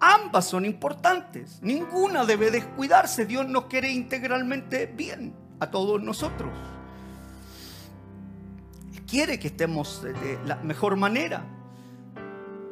Ambas 0.00 0.46
son 0.46 0.64
importantes. 0.64 1.60
Ninguna 1.62 2.24
debe 2.24 2.50
descuidarse. 2.50 3.24
Dios 3.24 3.46
nos 3.48 3.66
quiere 3.66 3.90
integralmente 3.92 4.86
bien 4.86 5.34
a 5.60 5.70
todos 5.70 6.02
nosotros. 6.02 6.50
Quiere 9.06 9.38
que 9.38 9.48
estemos 9.48 10.02
de 10.02 10.38
la 10.44 10.56
mejor 10.56 10.96
manera. 10.96 11.44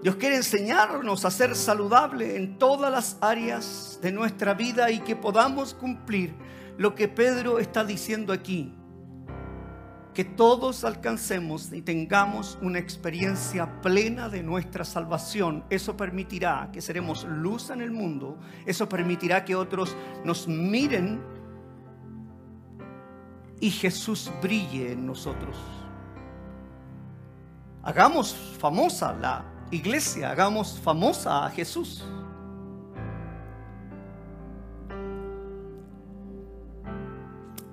Dios 0.02 0.16
quiere 0.16 0.36
enseñarnos 0.36 1.24
a 1.24 1.30
ser 1.30 1.54
saludable 1.54 2.36
en 2.36 2.56
todas 2.56 2.90
las 2.90 3.18
áreas 3.20 3.98
de 4.00 4.10
nuestra 4.10 4.54
vida 4.54 4.90
y 4.90 5.00
que 5.00 5.14
podamos 5.14 5.74
cumplir 5.74 6.34
lo 6.78 6.94
que 6.94 7.06
Pedro 7.06 7.58
está 7.58 7.84
diciendo 7.84 8.32
aquí 8.32 8.74
que 10.14 10.24
todos 10.24 10.84
alcancemos 10.84 11.72
y 11.72 11.82
tengamos 11.82 12.58
una 12.62 12.78
experiencia 12.78 13.80
plena 13.80 14.28
de 14.28 14.42
nuestra 14.42 14.84
salvación. 14.84 15.64
Eso 15.70 15.96
permitirá 15.96 16.70
que 16.72 16.80
seremos 16.80 17.24
luz 17.24 17.70
en 17.70 17.80
el 17.80 17.92
mundo. 17.92 18.36
Eso 18.66 18.88
permitirá 18.88 19.44
que 19.44 19.54
otros 19.54 19.96
nos 20.24 20.48
miren 20.48 21.20
y 23.60 23.70
Jesús 23.70 24.32
brille 24.42 24.92
en 24.92 25.06
nosotros. 25.06 25.56
Hagamos 27.82 28.34
famosa 28.58 29.12
la 29.12 29.44
iglesia, 29.70 30.30
hagamos 30.30 30.78
famosa 30.80 31.46
a 31.46 31.50
Jesús. 31.50 32.04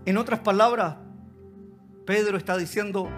En 0.06 0.18
otras 0.18 0.40
palabras, 0.40 0.96
Pedro 2.08 2.38
está 2.38 2.56
diciendo, 2.58 3.10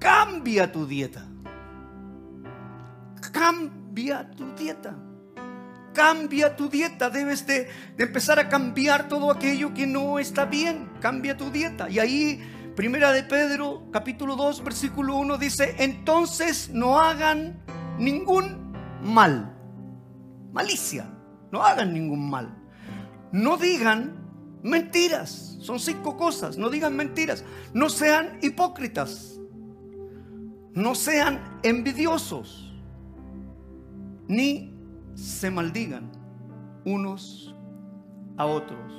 cambia 0.00 0.72
tu 0.72 0.88
dieta. 0.88 1.24
Cambia 3.32 4.28
tu 4.28 4.52
dieta. 4.56 4.96
Cambia 5.94 6.56
tu 6.56 6.68
dieta. 6.68 7.08
Debes 7.08 7.46
de, 7.46 7.68
empezar 7.96 8.40
a 8.40 8.48
cambiar 8.48 9.06
todo 9.06 9.30
aquello 9.30 9.72
que 9.72 9.86
no 9.86 10.18
está 10.18 10.46
bien. 10.46 10.90
Cambia 11.00 11.36
tu 11.36 11.48
dieta. 11.52 11.88
Y 11.88 12.00
ahí, 12.00 12.72
primera 12.74 13.12
de 13.12 13.22
Pedro, 13.22 13.88
capítulo 13.92 14.34
2, 14.34 14.64
versículo 14.64 15.14
1, 15.18 15.38
dice, 15.38 15.76
entonces 15.78 16.70
no 16.70 16.98
hagan 16.98 17.62
ningún 18.00 18.72
mal. 19.00 19.56
Malicia. 20.52 21.08
No 21.52 21.62
hagan 21.62 21.94
ningún 21.94 22.28
mal. 22.28 22.52
No 23.30 23.56
digan 23.58 24.17
Mentiras. 24.62 25.56
Son 25.60 25.78
cinco 25.78 26.16
cosas. 26.16 26.58
No 26.58 26.70
digan 26.70 26.96
mentiras. 26.96 27.44
No 27.72 27.88
sean 27.88 28.38
hipócritas. 28.42 29.38
No 30.72 30.94
sean 30.94 31.40
envidiosos. 31.62 32.72
Ni 34.28 34.74
se 35.14 35.50
maldigan 35.50 36.10
unos 36.84 37.54
a 38.36 38.46
otros. 38.46 38.98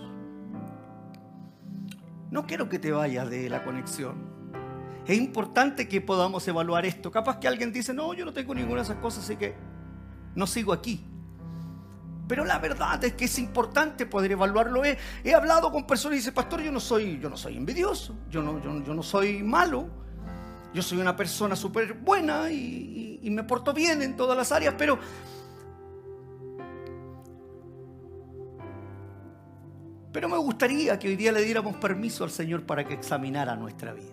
No 2.32 2.46
quiero 2.46 2.70
que 2.70 2.78
te 2.78 2.92
vayas 2.92 3.30
de 3.30 3.50
la 3.50 3.64
conexión. 3.64 4.30
Es 5.08 5.18
importante 5.18 5.88
que 5.88 6.02
podamos 6.02 6.48
evaluar 6.48 6.86
esto. 6.86 7.12
Capaz 7.12 7.40
que 7.40 7.48
alguien 7.48 7.74
dice, 7.74 7.94
no, 7.94 8.14
yo 8.14 8.26
no 8.26 8.34
tengo 8.34 8.54
ninguna 8.54 8.78
de 8.78 8.84
esas 8.84 8.98
cosas, 8.98 9.24
así 9.24 9.38
que 9.38 9.56
no 10.36 10.46
sigo 10.46 10.72
aquí. 10.72 11.09
Pero 12.30 12.46
la 12.46 12.60
verdad 12.60 13.04
es 13.04 13.16
que 13.16 13.26
es 13.26 13.40
importante 13.40 14.06
poder 14.06 14.34
evaluarlo. 14.34 14.84
He, 14.86 15.34
hablado 15.34 15.72
con 15.72 15.88
personas 15.88 16.18
y 16.18 16.20
dicen, 16.20 16.34
pastor, 16.36 16.62
yo 16.62 16.72
no 16.72 16.80
soy, 16.80 17.20
yo 17.20 17.28
no 17.28 17.36
soy 17.36 17.58
envidioso, 17.58 18.16
yo 18.30 18.44
no, 18.44 18.62
yo, 18.62 18.94
no 18.94 19.02
soy 19.02 19.42
malo, 19.42 19.90
yo 20.72 20.84
soy 20.84 21.00
una 21.00 21.16
persona 21.16 21.56
súper 21.56 21.96
buena 21.96 22.52
y, 22.52 23.20
y 23.24 23.32
me 23.32 23.44
porto 23.44 23.74
bien 23.74 24.04
en 24.04 24.16
todas 24.16 24.38
las 24.38 24.52
áreas, 24.52 24.76
pero 24.78 25.00
Pero 30.12 30.28
me 30.28 30.38
gustaría 30.38 30.98
que 30.98 31.08
hoy 31.08 31.16
día 31.16 31.32
le 31.32 31.44
diéramos 31.44 31.76
permiso 31.78 32.24
al 32.24 32.32
Señor 32.32 32.66
para 32.66 32.84
que 32.84 32.96
examinara 32.96 33.56
nuestra 33.56 33.94
vida 33.94 34.12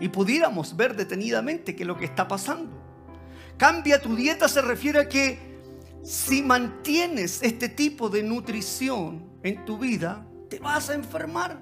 y 0.00 0.08
pudiéramos 0.08 0.74
ver 0.74 0.96
detenidamente 0.96 1.76
qué 1.76 1.82
es 1.82 1.86
lo 1.86 1.96
que 1.96 2.06
está 2.06 2.26
pasando. 2.26 2.72
Cambia 3.56 4.00
tu 4.00 4.16
dieta 4.16 4.48
se 4.48 4.62
refiere 4.62 5.00
a 5.00 5.08
que 5.08 5.51
si 6.02 6.42
mantienes 6.42 7.42
este 7.42 7.68
tipo 7.68 8.08
de 8.08 8.22
nutrición 8.22 9.24
en 9.42 9.64
tu 9.64 9.78
vida, 9.78 10.26
te 10.48 10.58
vas 10.58 10.90
a 10.90 10.94
enfermar. 10.94 11.60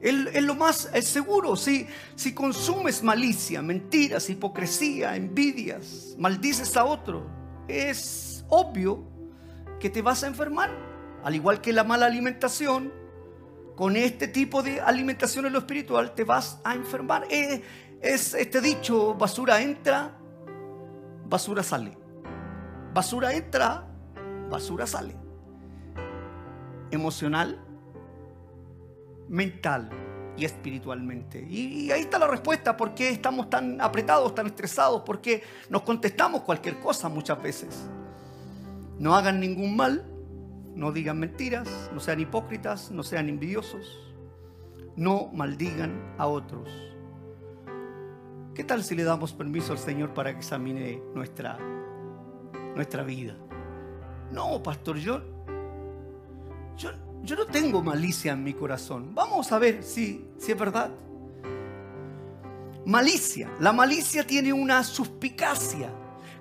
Es, 0.00 0.42
lo 0.42 0.54
más 0.54 0.90
seguro. 1.02 1.56
Si, 1.56 1.86
si 2.14 2.32
consumes 2.32 3.02
malicia, 3.02 3.62
mentiras, 3.62 4.30
hipocresía, 4.30 5.16
envidias, 5.16 6.14
maldices 6.18 6.76
a 6.76 6.84
otro, 6.84 7.26
es 7.68 8.44
obvio 8.48 9.04
que 9.78 9.90
te 9.90 10.02
vas 10.02 10.22
a 10.22 10.26
enfermar. 10.26 10.70
Al 11.22 11.34
igual 11.34 11.60
que 11.60 11.72
la 11.72 11.84
mala 11.84 12.06
alimentación, 12.06 12.92
con 13.74 13.96
este 13.96 14.26
tipo 14.26 14.62
de 14.62 14.80
alimentación 14.80 15.44
en 15.44 15.52
lo 15.52 15.58
espiritual 15.58 16.14
te 16.14 16.24
vas 16.24 16.60
a 16.64 16.74
enfermar. 16.74 17.26
Es, 17.30 17.60
es 18.00 18.34
este 18.34 18.60
dicho, 18.62 19.14
basura 19.14 19.60
entra, 19.60 20.16
basura 21.28 21.62
sale. 21.62 22.05
Basura 22.96 23.34
entra, 23.34 23.86
basura 24.48 24.86
sale. 24.86 25.14
Emocional, 26.90 27.62
mental 29.28 29.90
y 30.34 30.46
espiritualmente. 30.46 31.46
Y, 31.46 31.90
ahí 31.90 32.00
está 32.00 32.18
la 32.18 32.26
respuesta, 32.26 32.74
¿por 32.74 32.94
qué 32.94 33.10
estamos 33.10 33.50
tan 33.50 33.82
apretados, 33.82 34.34
tan 34.34 34.46
estresados? 34.46 35.02
¿Por 35.02 35.20
qué 35.20 35.42
nos 35.68 35.82
contestamos 35.82 36.40
cualquier 36.40 36.80
cosa 36.80 37.10
muchas 37.10 37.42
veces? 37.42 37.86
No 38.98 39.14
hagan 39.14 39.40
ningún 39.40 39.76
mal, 39.76 40.06
no 40.74 40.90
digan 40.90 41.18
mentiras, 41.18 41.68
no 41.92 42.00
sean 42.00 42.20
hipócritas, 42.20 42.90
no 42.90 43.02
sean 43.02 43.28
envidiosos, 43.28 44.14
no 44.96 45.28
maldigan 45.34 46.14
a 46.16 46.28
otros. 46.28 46.70
¿Qué 48.54 48.64
tal 48.64 48.82
si 48.82 48.94
le 48.94 49.04
damos 49.04 49.34
permiso 49.34 49.72
al 49.72 49.78
Señor 49.78 50.14
para 50.14 50.32
que 50.32 50.38
examine 50.38 51.02
nuestra 51.14 51.58
nuestra 52.76 53.02
vida. 53.02 53.34
No, 54.30 54.62
pastor, 54.62 54.98
yo, 54.98 55.22
yo, 56.76 56.90
yo 57.22 57.36
no 57.36 57.46
tengo 57.46 57.82
malicia 57.82 58.32
en 58.32 58.44
mi 58.44 58.52
corazón. 58.52 59.14
Vamos 59.14 59.50
a 59.50 59.58
ver 59.58 59.82
si, 59.82 60.28
si 60.38 60.52
es 60.52 60.58
verdad. 60.58 60.90
Malicia. 62.84 63.50
La 63.58 63.72
malicia 63.72 64.24
tiene 64.24 64.52
una 64.52 64.84
suspicacia, 64.84 65.90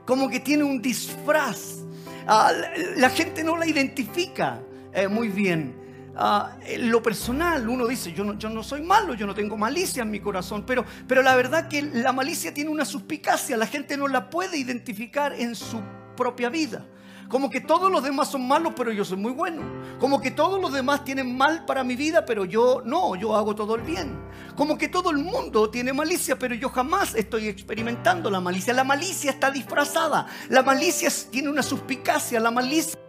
como 0.05 0.29
que 0.29 0.41
tiene 0.41 0.63
un 0.63 0.81
disfraz. 0.81 1.85
Ah, 2.27 2.51
la, 2.97 3.09
gente 3.09 3.43
no 3.43 3.55
la 3.55 3.65
identifica 3.65 4.61
eh, 4.93 5.07
muy 5.07 5.29
bien. 5.29 5.83
Ah, 6.17 6.57
lo 6.79 7.01
personal, 7.01 7.67
uno 7.67 7.87
dice, 7.87 8.13
yo 8.13 8.23
no, 8.23 8.37
yo 8.37 8.49
no 8.49 8.61
soy 8.61 8.81
malo, 8.81 9.13
yo 9.13 9.25
no 9.25 9.33
tengo 9.33 9.57
malicia 9.57 10.03
en 10.03 10.11
mi 10.11 10.19
corazón, 10.19 10.65
pero, 10.65 10.85
pero 11.07 11.21
la 11.21 11.35
verdad 11.35 11.67
que 11.67 11.81
la 11.81 12.13
malicia 12.13 12.53
tiene 12.53 12.69
una 12.69 12.85
suspicacia, 12.85 13.57
la 13.57 13.67
gente 13.67 13.97
no 13.97 14.07
la 14.07 14.29
puede 14.29 14.57
identificar 14.57 15.33
en 15.33 15.55
su 15.55 15.81
propia 16.15 16.49
vida. 16.49 16.85
Como 17.29 17.49
que 17.49 17.59
todos 17.59 17.91
los 17.91 18.03
demás 18.03 18.29
son 18.29 18.47
malos, 18.47 18.73
pero 18.75 18.91
yo 18.91 19.03
soy 19.03 19.17
muy 19.17 19.31
bueno. 19.31 19.63
Como 19.99 20.21
que 20.21 20.29
todos 20.29 20.61
los 20.61 20.71
demás 20.71 21.03
tienen 21.03 21.35
mal 21.35 21.65
para 21.65 21.83
mi 21.83 21.95
vida, 21.95 22.23
pero 22.25 22.45
yo 22.45 22.83
no, 22.85 23.15
yo 23.15 23.35
hago 23.35 23.55
todo 23.55 23.75
el 23.75 23.81
bien. 23.81 24.15
Como 24.55 24.77
que 24.77 24.89
todo 24.89 25.09
el 25.09 25.17
mundo 25.17 25.69
tiene 25.71 25.91
malicia, 25.91 26.37
pero 26.37 26.53
yo 26.53 26.69
jamás 26.69 27.15
estoy 27.15 27.47
experimentando 27.47 28.29
la 28.29 28.39
malicia. 28.39 28.73
La 28.73 28.83
malicia 28.83 29.31
está 29.31 29.49
disfrazada. 29.49 30.27
La 30.49 30.61
malicia 30.61 31.09
tiene 31.31 31.49
una 31.49 31.63
suspicacia. 31.63 32.39
La 32.39 32.51
malicia 32.51 32.99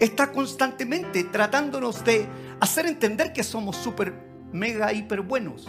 está 0.00 0.32
constantemente 0.32 1.24
tratándonos 1.24 2.04
de 2.04 2.26
hacer 2.58 2.86
entender 2.86 3.32
que 3.32 3.44
somos 3.44 3.76
súper, 3.76 4.12
mega, 4.52 4.92
hiper 4.92 5.20
buenos. 5.20 5.68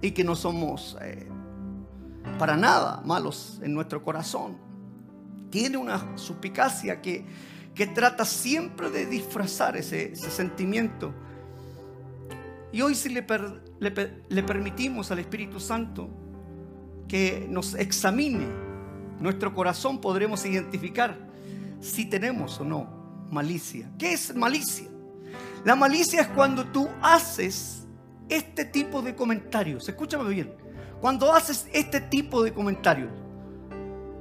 Y 0.00 0.12
que 0.12 0.24
no 0.24 0.34
somos 0.34 0.96
eh, 1.02 1.28
para 2.38 2.56
nada 2.56 3.02
malos 3.04 3.60
en 3.62 3.74
nuestro 3.74 4.02
corazón 4.02 4.67
tiene 5.50 5.76
una 5.76 6.16
suspicacia 6.16 7.00
que, 7.00 7.24
que 7.74 7.86
trata 7.86 8.24
siempre 8.24 8.90
de 8.90 9.06
disfrazar 9.06 9.76
ese, 9.76 10.14
sentimiento. 10.16 11.12
Y 12.72 12.82
hoy 12.82 12.94
si 12.94 13.08
le, 13.08 13.24
le, 13.78 14.42
permitimos 14.42 15.10
al 15.10 15.20
Espíritu 15.20 15.58
Santo 15.58 16.10
que 17.08 17.46
nos 17.48 17.74
examine 17.74 18.46
nuestro 19.20 19.54
corazón, 19.54 20.00
podremos 20.00 20.44
identificar 20.44 21.16
si 21.80 22.04
tenemos 22.04 22.60
o 22.60 22.64
no 22.64 23.26
malicia. 23.30 23.90
¿Qué 23.98 24.12
es 24.12 24.34
malicia? 24.34 24.88
La 25.64 25.74
malicia 25.74 26.22
es 26.22 26.28
cuando 26.28 26.66
tú 26.66 26.88
haces 27.02 27.86
este 28.28 28.64
tipo 28.64 29.00
de 29.02 29.14
comentarios. 29.14 29.88
Escúchame 29.88 30.28
bien. 30.28 30.54
Cuando 31.00 31.32
haces 31.32 31.66
este 31.72 32.00
tipo 32.00 32.42
de 32.42 32.52
comentarios 32.52 33.10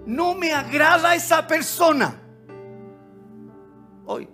no 0.08 0.34
me 0.36 0.54
agrada 0.54 1.14
esa 1.16 1.46
persona. 1.46 2.18
Hoy. 4.06 4.30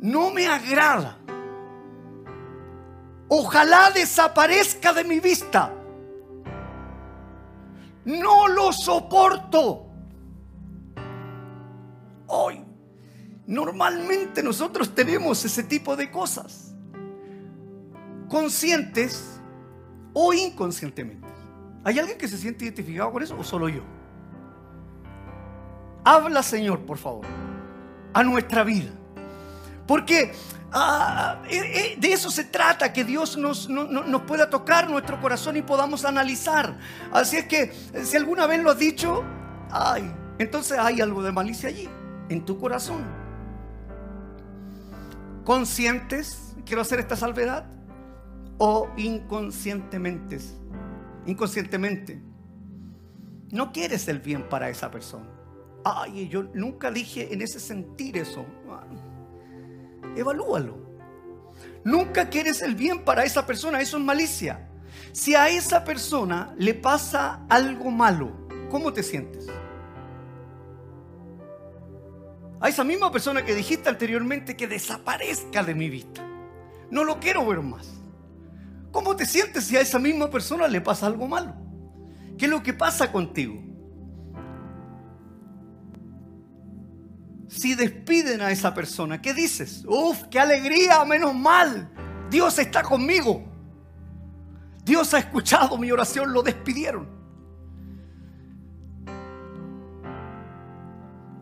No 0.00 0.30
me 0.30 0.46
agrada. 0.46 1.18
Ojalá 3.28 3.90
desaparezca 3.90 4.94
de 4.94 5.04
mi 5.04 5.20
vista. 5.20 5.74
No 8.06 8.48
lo 8.48 8.72
soporto. 8.72 9.86
Hoy. 12.28 12.64
Normalmente 13.46 14.42
nosotros 14.42 14.94
tenemos 14.94 15.44
ese 15.44 15.64
tipo 15.64 15.96
de 15.96 16.10
cosas. 16.10 16.74
Conscientes 18.30 19.38
o 20.14 20.32
inconscientemente. 20.32 21.41
¿Hay 21.84 21.98
alguien 21.98 22.16
que 22.16 22.28
se 22.28 22.38
siente 22.38 22.64
identificado 22.64 23.10
con 23.10 23.22
eso 23.22 23.36
o 23.38 23.42
solo 23.42 23.68
yo? 23.68 23.82
Habla, 26.04 26.42
Señor, 26.42 26.80
por 26.80 26.98
favor, 26.98 27.26
a 28.12 28.22
nuestra 28.22 28.64
vida. 28.64 28.90
Porque 29.86 30.32
ah, 30.72 31.42
eh, 31.48 31.58
eh, 31.58 31.96
de 31.98 32.12
eso 32.12 32.30
se 32.30 32.44
trata, 32.44 32.92
que 32.92 33.04
Dios 33.04 33.36
nos, 33.36 33.68
nos 33.68 34.22
pueda 34.22 34.48
tocar 34.48 34.88
nuestro 34.88 35.20
corazón 35.20 35.56
y 35.56 35.62
podamos 35.62 36.04
analizar. 36.04 36.78
Así 37.12 37.36
es 37.36 37.46
que 37.46 37.72
si 38.04 38.16
alguna 38.16 38.46
vez 38.46 38.62
lo 38.62 38.70
has 38.70 38.78
dicho, 38.78 39.24
ay, 39.70 40.12
entonces 40.38 40.78
hay 40.78 41.00
algo 41.00 41.22
de 41.22 41.32
malicia 41.32 41.68
allí, 41.68 41.88
en 42.28 42.44
tu 42.44 42.58
corazón. 42.58 43.04
¿Conscientes? 45.44 46.54
Quiero 46.64 46.82
hacer 46.82 47.00
esta 47.00 47.16
salvedad. 47.16 47.66
O 48.58 48.88
inconscientemente 48.96 50.38
inconscientemente, 51.26 52.20
no 53.50 53.72
quieres 53.72 54.08
el 54.08 54.18
bien 54.18 54.48
para 54.48 54.68
esa 54.70 54.90
persona. 54.90 55.28
Ay, 55.84 56.28
yo 56.28 56.44
nunca 56.54 56.90
dije 56.90 57.32
en 57.32 57.42
ese 57.42 57.60
sentir 57.60 58.16
eso. 58.16 58.46
Evalúalo. 60.16 60.78
Nunca 61.84 62.28
quieres 62.28 62.62
el 62.62 62.74
bien 62.74 63.04
para 63.04 63.24
esa 63.24 63.46
persona, 63.46 63.80
eso 63.80 63.98
es 63.98 64.02
malicia. 64.02 64.68
Si 65.12 65.34
a 65.34 65.48
esa 65.48 65.84
persona 65.84 66.54
le 66.56 66.74
pasa 66.74 67.44
algo 67.48 67.90
malo, 67.90 68.32
¿cómo 68.70 68.92
te 68.92 69.02
sientes? 69.02 69.46
A 72.60 72.68
esa 72.68 72.84
misma 72.84 73.10
persona 73.10 73.44
que 73.44 73.54
dijiste 73.54 73.88
anteriormente 73.88 74.56
que 74.56 74.68
desaparezca 74.68 75.64
de 75.64 75.74
mi 75.74 75.90
vista. 75.90 76.22
No 76.90 77.04
lo 77.04 77.18
quiero 77.18 77.44
ver 77.44 77.60
más. 77.60 78.01
¿Cómo 78.92 79.16
te 79.16 79.24
sientes 79.24 79.64
si 79.64 79.76
a 79.76 79.80
esa 79.80 79.98
misma 79.98 80.30
persona 80.30 80.68
le 80.68 80.80
pasa 80.80 81.06
algo 81.06 81.26
malo? 81.26 81.54
¿Qué 82.36 82.44
es 82.44 82.50
lo 82.50 82.62
que 82.62 82.74
pasa 82.74 83.10
contigo? 83.10 83.60
Si 87.48 87.74
despiden 87.74 88.42
a 88.42 88.50
esa 88.50 88.74
persona, 88.74 89.20
¿qué 89.20 89.32
dices? 89.32 89.84
Uf, 89.86 90.24
qué 90.30 90.38
alegría, 90.38 91.04
menos 91.06 91.34
mal. 91.34 91.90
Dios 92.30 92.58
está 92.58 92.82
conmigo. 92.82 93.42
Dios 94.84 95.14
ha 95.14 95.18
escuchado 95.18 95.78
mi 95.78 95.90
oración, 95.90 96.32
lo 96.32 96.42
despidieron. 96.42 97.08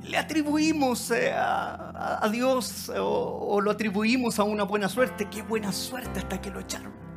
Le 0.03 0.17
atribuimos 0.19 1.11
eh, 1.11 1.33
a, 1.33 2.29
Dios 2.31 2.89
o, 2.91 3.55
o 3.55 3.61
lo 3.61 3.71
atribuimos 3.71 4.39
a 4.39 4.45
una 4.45 4.65
buena 4.65 4.89
suerte. 4.89 5.29
Qué 5.29 5.43
buena 5.43 5.73
suerte 5.73 6.21
hasta 6.21 6.41
que 6.41 6.51
lo 6.51 6.61
echaron. 6.61 7.10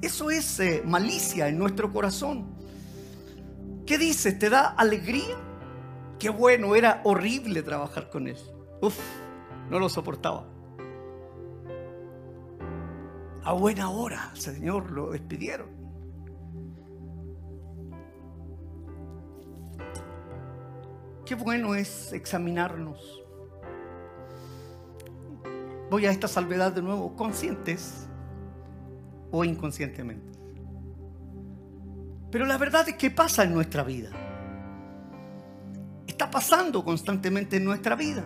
Eso 0.00 0.30
es 0.30 0.60
eh, 0.60 0.82
malicia 0.84 1.48
en 1.48 1.58
nuestro 1.58 1.92
corazón. 1.92 2.46
¿Qué 3.84 3.98
dices? 3.98 4.38
¿Te 4.38 4.48
da 4.48 4.68
alegría? 4.68 5.36
Qué 6.18 6.28
bueno, 6.28 6.76
era 6.76 7.00
horrible 7.04 7.62
trabajar 7.62 8.08
con 8.08 8.28
él. 8.28 8.36
Uf, 8.80 8.98
no 9.70 9.78
lo 9.78 9.88
soportaba. 9.88 10.46
A 13.42 13.52
buena 13.54 13.90
hora, 13.90 14.30
Señor, 14.34 14.90
lo 14.92 15.10
despidieron. 15.10 15.68
Qué 21.24 21.34
bueno 21.34 21.74
es 21.74 22.12
examinarnos. 22.12 23.22
Voy 25.90 26.06
a 26.06 26.10
esta 26.10 26.28
salvedad 26.28 26.72
de 26.72 26.82
nuevo, 26.82 27.16
conscientes 27.16 28.07
o 29.30 29.44
inconscientemente. 29.44 30.38
Pero 32.30 32.46
la 32.46 32.58
verdad 32.58 32.88
es 32.88 32.96
que 32.96 33.10
pasa 33.10 33.44
en 33.44 33.54
nuestra 33.54 33.82
vida. 33.82 34.10
Está 36.06 36.30
pasando 36.30 36.84
constantemente 36.84 37.56
en 37.56 37.64
nuestra 37.64 37.96
vida. 37.96 38.24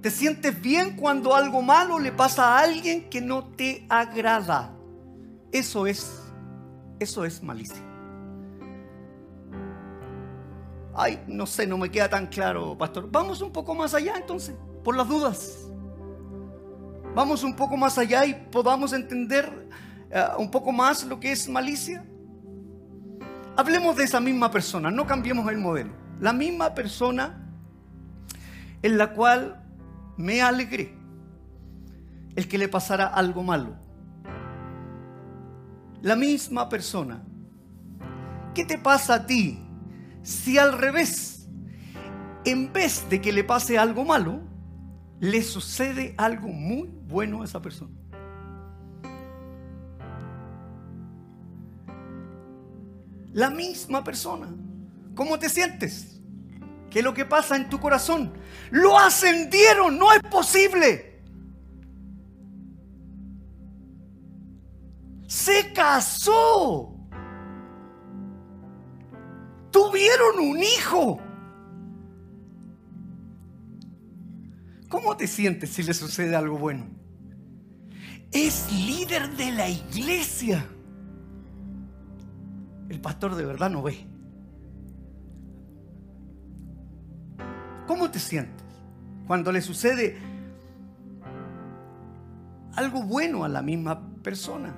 Te 0.00 0.10
sientes 0.10 0.60
bien 0.60 0.96
cuando 0.96 1.34
algo 1.34 1.62
malo 1.62 1.98
le 1.98 2.12
pasa 2.12 2.56
a 2.56 2.62
alguien 2.62 3.08
que 3.08 3.20
no 3.20 3.44
te 3.44 3.86
agrada. 3.88 4.74
Eso 5.52 5.86
es 5.86 6.22
eso 7.02 7.24
es 7.24 7.42
malicia. 7.42 7.82
Ay, 10.94 11.24
no 11.26 11.46
sé, 11.46 11.66
no 11.66 11.78
me 11.78 11.90
queda 11.90 12.08
tan 12.08 12.26
claro, 12.26 12.76
pastor. 12.78 13.08
Vamos 13.10 13.40
un 13.40 13.50
poco 13.50 13.74
más 13.74 13.94
allá 13.94 14.14
entonces, 14.16 14.54
por 14.84 14.96
las 14.96 15.08
dudas 15.08 15.61
vamos 17.14 17.42
un 17.42 17.54
poco 17.54 17.76
más 17.76 17.98
allá 17.98 18.24
y 18.24 18.34
podamos 18.34 18.92
entender 18.92 19.68
eh, 20.10 20.24
un 20.38 20.50
poco 20.50 20.72
más 20.72 21.04
lo 21.04 21.20
que 21.20 21.32
es 21.32 21.48
malicia? 21.48 22.04
Hablemos 23.56 23.96
de 23.96 24.04
esa 24.04 24.20
misma 24.20 24.50
persona, 24.50 24.90
no 24.90 25.06
cambiemos 25.06 25.50
el 25.50 25.58
modelo. 25.58 25.92
La 26.20 26.32
misma 26.32 26.74
persona 26.74 27.38
en 28.82 28.98
la 28.98 29.12
cual 29.12 29.62
me 30.16 30.40
alegré 30.40 30.94
el 32.34 32.48
que 32.48 32.58
le 32.58 32.68
pasara 32.68 33.06
algo 33.06 33.42
malo. 33.42 33.76
La 36.00 36.16
misma 36.16 36.68
persona. 36.68 37.22
¿Qué 38.54 38.64
te 38.64 38.78
pasa 38.78 39.14
a 39.14 39.26
ti 39.26 39.58
si 40.22 40.58
al 40.58 40.78
revés, 40.78 41.48
en 42.44 42.72
vez 42.72 43.08
de 43.08 43.20
que 43.20 43.32
le 43.32 43.44
pase 43.44 43.78
algo 43.78 44.04
malo, 44.04 44.40
le 45.20 45.42
sucede 45.42 46.14
algo 46.18 46.48
muy 46.48 46.90
bueno 47.12 47.44
esa 47.44 47.62
persona. 47.62 47.94
La 53.32 53.50
misma 53.50 54.02
persona. 54.02 54.48
¿Cómo 55.14 55.38
te 55.38 55.48
sientes? 55.48 56.20
¿Qué 56.90 56.98
es 56.98 57.04
lo 57.04 57.14
que 57.14 57.24
pasa 57.24 57.56
en 57.56 57.68
tu 57.68 57.78
corazón? 57.78 58.32
Lo 58.70 58.98
ascendieron, 58.98 59.98
no 59.98 60.12
es 60.12 60.22
posible. 60.22 61.22
Se 65.26 65.72
casó. 65.72 66.94
Tuvieron 69.70 70.38
un 70.38 70.62
hijo. 70.62 71.18
¿Cómo 74.90 75.16
te 75.16 75.26
sientes 75.26 75.70
si 75.70 75.82
le 75.82 75.94
sucede 75.94 76.36
algo 76.36 76.58
bueno? 76.58 77.01
Es 78.32 78.72
líder 78.72 79.36
de 79.36 79.52
la 79.52 79.68
iglesia. 79.68 80.66
El 82.88 83.00
pastor 83.00 83.34
de 83.34 83.44
verdad 83.44 83.68
no 83.68 83.82
ve. 83.82 84.06
¿Cómo 87.86 88.10
te 88.10 88.18
sientes 88.18 88.64
cuando 89.26 89.52
le 89.52 89.60
sucede 89.60 90.18
algo 92.74 93.02
bueno 93.02 93.44
a 93.44 93.48
la 93.48 93.60
misma 93.60 94.00
persona? 94.22 94.74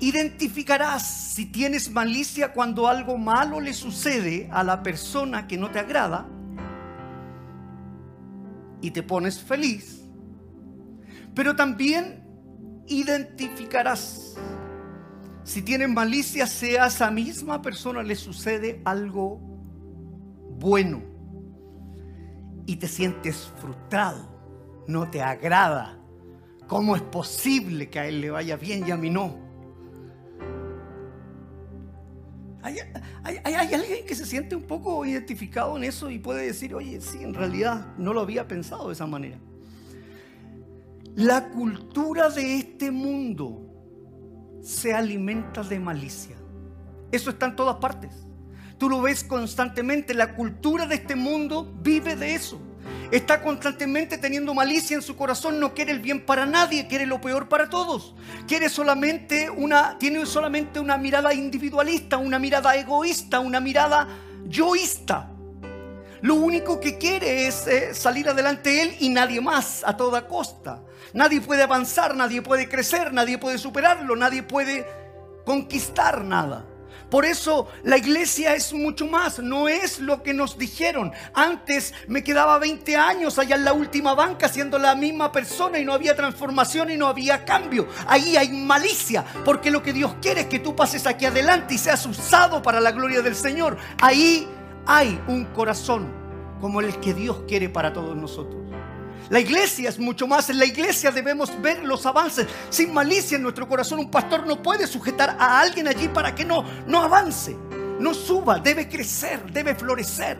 Identificarás 0.00 1.06
si 1.34 1.46
tienes 1.46 1.92
malicia 1.92 2.52
cuando 2.52 2.88
algo 2.88 3.18
malo 3.18 3.60
le 3.60 3.72
sucede 3.72 4.48
a 4.50 4.64
la 4.64 4.82
persona 4.82 5.46
que 5.46 5.58
no 5.58 5.70
te 5.70 5.78
agrada 5.78 6.26
y 8.80 8.90
te 8.90 9.04
pones 9.04 9.40
feliz. 9.40 9.99
Pero 11.34 11.56
también 11.56 12.24
identificarás 12.86 14.36
si 15.50 15.62
tienes 15.62 15.88
malicia, 15.88 16.46
sea 16.46 16.84
a 16.84 16.86
esa 16.86 17.10
misma 17.10 17.60
persona 17.60 18.04
le 18.04 18.14
sucede 18.14 18.80
algo 18.84 19.40
bueno 20.58 21.02
y 22.66 22.76
te 22.76 22.86
sientes 22.86 23.50
frustrado, 23.56 24.84
no 24.86 25.10
te 25.10 25.22
agrada. 25.22 25.98
¿Cómo 26.68 26.94
es 26.94 27.02
posible 27.02 27.90
que 27.90 27.98
a 27.98 28.06
él 28.06 28.20
le 28.20 28.30
vaya 28.30 28.56
bien 28.56 28.86
y 28.86 28.92
a 28.92 28.96
mí 28.96 29.10
no? 29.10 29.38
¿Hay, 32.62 32.78
alguien 33.74 34.06
que 34.06 34.14
se 34.14 34.26
siente 34.26 34.54
un 34.54 34.62
poco 34.62 35.04
identificado 35.04 35.76
en 35.76 35.82
eso 35.82 36.10
y 36.10 36.20
puede 36.20 36.46
decir, 36.46 36.76
oye, 36.76 37.00
sí, 37.00 37.24
en 37.24 37.34
realidad 37.34 37.88
no 37.98 38.12
lo 38.12 38.20
había 38.20 38.46
pensado 38.46 38.86
de 38.86 38.92
esa 38.92 39.06
manera. 39.06 39.38
La 41.16 41.48
cultura 41.48 42.30
de 42.30 42.56
este 42.56 42.90
mundo 42.90 43.70
se 44.62 44.94
alimenta 44.94 45.62
de 45.62 45.80
malicia. 45.80 46.36
Eso 47.10 47.30
está 47.30 47.46
en 47.46 47.56
todas 47.56 47.76
partes. 47.76 48.26
Tú 48.78 48.88
lo 48.88 49.02
ves 49.02 49.24
constantemente. 49.24 50.14
La 50.14 50.34
cultura 50.34 50.86
de 50.86 50.94
este 50.94 51.16
mundo 51.16 51.70
vive 51.82 52.16
de 52.16 52.34
eso. 52.34 52.60
Está 53.10 53.42
constantemente 53.42 54.18
teniendo 54.18 54.54
malicia 54.54 54.94
en 54.94 55.02
su 55.02 55.16
corazón, 55.16 55.58
no 55.58 55.74
quiere 55.74 55.90
el 55.90 55.98
bien 55.98 56.24
para 56.24 56.46
nadie, 56.46 56.86
quiere 56.86 57.06
lo 57.06 57.20
peor 57.20 57.48
para 57.48 57.68
todos. 57.68 58.14
Quiere 58.46 58.68
solamente 58.68 59.50
una 59.50 59.98
tiene 59.98 60.24
solamente 60.26 60.78
una 60.78 60.96
mirada 60.96 61.34
individualista, 61.34 62.18
una 62.18 62.38
mirada 62.38 62.76
egoísta, 62.76 63.40
una 63.40 63.58
mirada 63.60 64.06
yoísta. 64.46 65.28
Lo 66.22 66.34
único 66.34 66.80
que 66.80 66.98
quiere 66.98 67.46
es 67.46 67.66
eh, 67.66 67.94
salir 67.94 68.28
adelante 68.28 68.82
él 68.82 68.96
y 69.00 69.08
nadie 69.08 69.40
más 69.40 69.82
a 69.84 69.96
toda 69.96 70.26
costa. 70.26 70.82
Nadie 71.12 71.40
puede 71.40 71.62
avanzar, 71.62 72.14
nadie 72.14 72.42
puede 72.42 72.68
crecer, 72.68 73.12
nadie 73.12 73.38
puede 73.38 73.58
superarlo, 73.58 74.14
nadie 74.16 74.42
puede 74.42 74.86
conquistar 75.44 76.22
nada. 76.24 76.66
Por 77.10 77.24
eso 77.24 77.66
la 77.82 77.98
iglesia 77.98 78.54
es 78.54 78.72
mucho 78.72 79.04
más, 79.06 79.40
no 79.40 79.68
es 79.68 79.98
lo 79.98 80.22
que 80.22 80.32
nos 80.32 80.56
dijeron. 80.56 81.12
Antes 81.34 81.92
me 82.06 82.22
quedaba 82.22 82.58
20 82.58 82.96
años 82.96 83.38
allá 83.38 83.56
en 83.56 83.64
la 83.64 83.72
última 83.72 84.14
banca 84.14 84.48
siendo 84.48 84.78
la 84.78 84.94
misma 84.94 85.32
persona 85.32 85.80
y 85.80 85.84
no 85.84 85.92
había 85.92 86.14
transformación 86.14 86.90
y 86.90 86.96
no 86.96 87.08
había 87.08 87.44
cambio. 87.44 87.88
Ahí 88.06 88.36
hay 88.36 88.50
malicia, 88.50 89.24
porque 89.44 89.72
lo 89.72 89.82
que 89.82 89.92
Dios 89.92 90.14
quiere 90.22 90.42
es 90.42 90.46
que 90.46 90.60
tú 90.60 90.76
pases 90.76 91.06
aquí 91.06 91.26
adelante 91.26 91.74
y 91.74 91.78
seas 91.78 92.06
usado 92.06 92.62
para 92.62 92.80
la 92.80 92.92
gloria 92.92 93.22
del 93.22 93.34
Señor. 93.34 93.76
Ahí 94.00 94.48
hay 94.86 95.20
un 95.28 95.46
corazón 95.46 96.12
como 96.60 96.80
el 96.80 96.98
que 97.00 97.14
Dios 97.14 97.42
quiere 97.48 97.68
para 97.68 97.92
todos 97.92 98.16
nosotros. 98.16 98.60
La 99.30 99.38
iglesia 99.38 99.88
es 99.88 99.98
mucho 99.98 100.26
más. 100.26 100.50
En 100.50 100.58
la 100.58 100.64
iglesia 100.64 101.10
debemos 101.10 101.50
ver 101.62 101.84
los 101.84 102.04
avances 102.04 102.46
sin 102.68 102.92
malicia 102.92 103.36
en 103.36 103.42
nuestro 103.42 103.68
corazón. 103.68 104.00
Un 104.00 104.10
pastor 104.10 104.46
no 104.46 104.60
puede 104.60 104.86
sujetar 104.86 105.36
a 105.38 105.60
alguien 105.60 105.86
allí 105.86 106.08
para 106.08 106.34
que 106.34 106.44
no, 106.44 106.64
no 106.86 107.00
avance, 107.00 107.56
no 108.00 108.12
suba. 108.12 108.58
Debe 108.58 108.88
crecer, 108.88 109.50
debe 109.52 109.74
florecer 109.74 110.38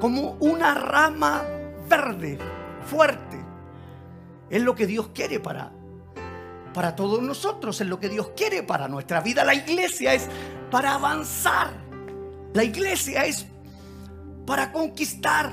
como 0.00 0.32
una 0.40 0.74
rama 0.74 1.44
verde, 1.88 2.38
fuerte. 2.84 3.38
Es 4.50 4.62
lo 4.62 4.74
que 4.74 4.86
Dios 4.86 5.10
quiere 5.14 5.38
para, 5.38 5.70
para 6.74 6.96
todos 6.96 7.22
nosotros, 7.22 7.80
es 7.80 7.86
lo 7.86 8.00
que 8.00 8.08
Dios 8.08 8.30
quiere 8.36 8.64
para 8.64 8.88
nuestra 8.88 9.20
vida. 9.20 9.44
La 9.44 9.54
iglesia 9.54 10.14
es 10.14 10.28
para 10.70 10.94
avanzar. 10.94 11.72
La 12.54 12.64
iglesia 12.64 13.26
es 13.26 13.46
para 14.48 14.72
conquistar. 14.72 15.52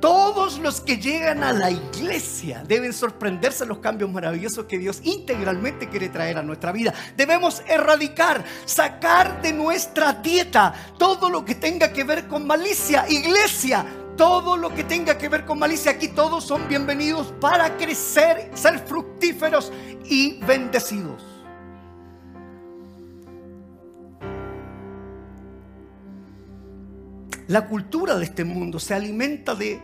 Todos 0.00 0.58
los 0.58 0.80
que 0.80 0.98
llegan 0.98 1.44
a 1.44 1.52
la 1.52 1.70
iglesia 1.70 2.64
deben 2.66 2.92
sorprenderse 2.92 3.64
de 3.64 3.68
los 3.68 3.78
cambios 3.78 4.10
maravillosos 4.10 4.66
que 4.66 4.78
Dios 4.78 5.00
integralmente 5.04 5.88
quiere 5.88 6.08
traer 6.08 6.36
a 6.36 6.42
nuestra 6.42 6.72
vida. 6.72 6.92
Debemos 7.16 7.62
erradicar, 7.68 8.44
sacar 8.64 9.40
de 9.40 9.52
nuestra 9.52 10.12
dieta 10.12 10.74
todo 10.98 11.30
lo 11.30 11.44
que 11.44 11.54
tenga 11.54 11.92
que 11.92 12.02
ver 12.02 12.26
con 12.26 12.46
malicia. 12.46 13.06
Iglesia, 13.08 13.86
todo 14.16 14.56
lo 14.56 14.74
que 14.74 14.82
tenga 14.82 15.16
que 15.16 15.28
ver 15.28 15.44
con 15.44 15.60
malicia. 15.60 15.92
Aquí 15.92 16.08
todos 16.08 16.44
son 16.44 16.68
bienvenidos 16.68 17.32
para 17.40 17.76
crecer, 17.76 18.50
ser 18.54 18.80
fructíferos 18.80 19.72
y 20.04 20.40
bendecidos. 20.44 21.35
La 27.48 27.66
cultura 27.68 28.16
de 28.16 28.24
este 28.24 28.44
mundo 28.44 28.80
se 28.80 28.94
alimenta 28.94 29.54
de, 29.54 29.80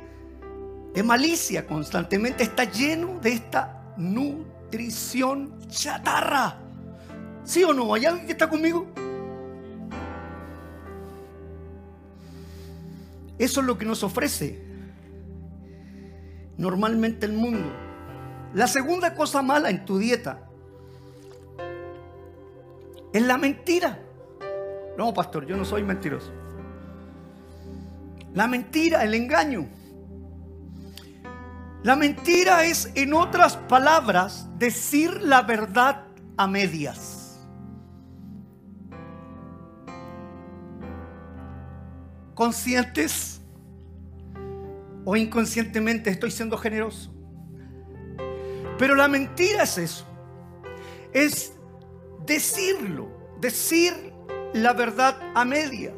de 0.94 1.03
malicia 1.03 1.66
constantemente, 1.66 2.42
está 2.42 2.64
lleno 2.64 3.20
de 3.20 3.33
esta 3.35 3.94
nutrición 3.96 5.59
chatarra. 5.68 6.59
¿Sí 7.44 7.62
o 7.62 7.72
no? 7.72 7.94
¿Hay 7.94 8.05
alguien 8.05 8.27
que 8.27 8.33
está 8.33 8.48
conmigo? 8.48 8.87
Eso 13.38 13.61
es 13.61 13.66
lo 13.66 13.79
que 13.79 13.85
nos 13.85 14.03
ofrece 14.03 14.62
normalmente 16.57 17.27
el 17.27 17.33
mundo. 17.33 17.68
La 18.55 18.66
segunda 18.66 19.14
cosa 19.14 19.40
mala 19.42 19.70
en 19.70 19.85
tu 19.85 19.98
dieta 19.98 20.48
es 23.12 23.22
la 23.22 23.38
mentira. 23.38 23.98
No, 24.96 25.12
pastor, 25.14 25.46
yo 25.46 25.57
no 25.57 25.64
soy 25.64 25.83
mentiroso. 25.83 26.41
La 28.35 28.47
mentira, 28.47 29.05
el 29.05 29.14
engaño. 29.14 29.68
La 31.83 31.97
mentira 31.97 32.64
es, 32.64 32.90
en 32.95 33.12
otras 33.12 33.57
palabras, 33.57 34.49
decir 34.59 35.21
la 35.23 35.42
verdad 35.42 36.05
a 36.37 36.47
medias. 36.47 37.40
Conscientes 42.35 43.40
o 45.05 45.16
inconscientemente 45.16 46.11
estoy 46.11 46.31
siendo 46.31 46.57
generoso. 46.57 47.12
Pero 48.79 48.95
la 48.95 49.09
mentira 49.09 49.64
es 49.64 49.79
eso. 49.79 50.07
Es 51.12 51.53
decirlo, 52.25 53.09
decir 53.40 54.12
la 54.55 54.73
verdad 54.73 55.16
a 55.35 55.45
medias. 55.45 55.95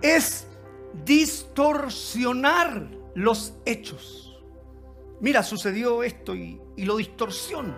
Es 0.00 0.45
distorsionar 1.04 2.88
los 3.14 3.54
hechos. 3.64 4.38
Mira, 5.20 5.42
sucedió 5.42 6.02
esto 6.02 6.34
y, 6.34 6.60
lo 6.76 6.96
distorsiono. 6.96 7.74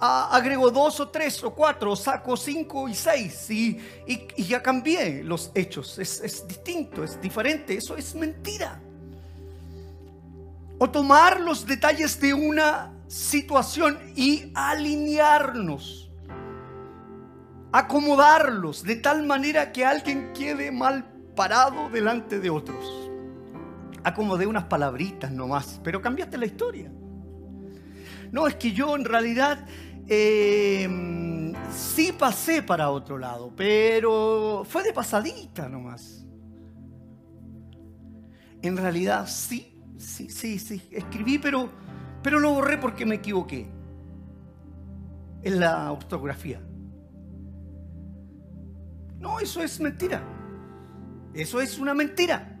agrego 0.00 0.70
dos 0.70 1.00
o 1.00 1.08
tres 1.08 1.42
o 1.44 1.54
cuatro, 1.54 1.94
saco 1.96 2.36
cinco 2.36 2.88
y 2.88 2.94
seis 2.94 3.50
y, 3.50 3.78
ya 4.36 4.62
cambié 4.62 5.22
los 5.22 5.50
hechos. 5.54 5.98
Es, 5.98 6.20
es 6.20 6.46
distinto, 6.46 7.04
es 7.04 7.20
diferente. 7.20 7.76
Eso 7.76 7.96
es 7.96 8.14
mentira. 8.14 8.80
O 10.78 10.88
tomar 10.90 11.40
los 11.40 11.66
detalles 11.66 12.20
de 12.20 12.34
una 12.34 12.92
situación 13.08 14.12
y 14.14 14.52
alinearnos 14.54 16.08
acomodarlos 17.72 18.82
de 18.82 18.96
tal 18.96 19.26
manera 19.26 19.72
que 19.72 19.84
alguien 19.84 20.32
quede 20.32 20.70
mal 20.70 21.17
parado 21.38 21.88
delante 21.88 22.40
de 22.40 22.50
otros. 22.50 23.08
Acomodé 24.02 24.44
unas 24.48 24.64
palabritas 24.64 25.30
nomás, 25.30 25.80
pero 25.84 26.02
cambiaste 26.02 26.36
la 26.36 26.46
historia. 26.46 26.90
No, 28.32 28.48
es 28.48 28.56
que 28.56 28.72
yo 28.72 28.96
en 28.96 29.04
realidad 29.04 29.64
eh, 30.08 31.54
sí 31.70 32.10
pasé 32.10 32.64
para 32.64 32.90
otro 32.90 33.18
lado, 33.18 33.52
pero 33.54 34.64
fue 34.68 34.82
de 34.82 34.92
pasadita 34.92 35.68
nomás. 35.68 36.26
En 38.60 38.76
realidad 38.76 39.28
sí, 39.28 39.80
sí, 39.96 40.30
sí, 40.30 40.58
sí, 40.58 40.82
escribí, 40.90 41.38
pero, 41.38 41.70
pero 42.20 42.40
lo 42.40 42.50
borré 42.50 42.78
porque 42.78 43.06
me 43.06 43.14
equivoqué 43.14 43.70
en 45.44 45.60
la 45.60 45.92
ortografía. 45.92 46.60
No, 49.20 49.38
eso 49.38 49.62
es 49.62 49.78
mentira. 49.78 50.20
Eso 51.34 51.60
es 51.60 51.78
una 51.78 51.94
mentira. 51.94 52.58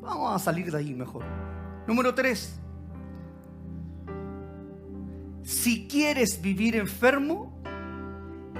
Vamos 0.00 0.34
a 0.34 0.38
salir 0.38 0.70
de 0.70 0.78
ahí 0.78 0.94
mejor. 0.94 1.24
Número 1.86 2.14
tres. 2.14 2.60
Si 5.42 5.86
quieres 5.88 6.40
vivir 6.40 6.76
enfermo, 6.76 7.62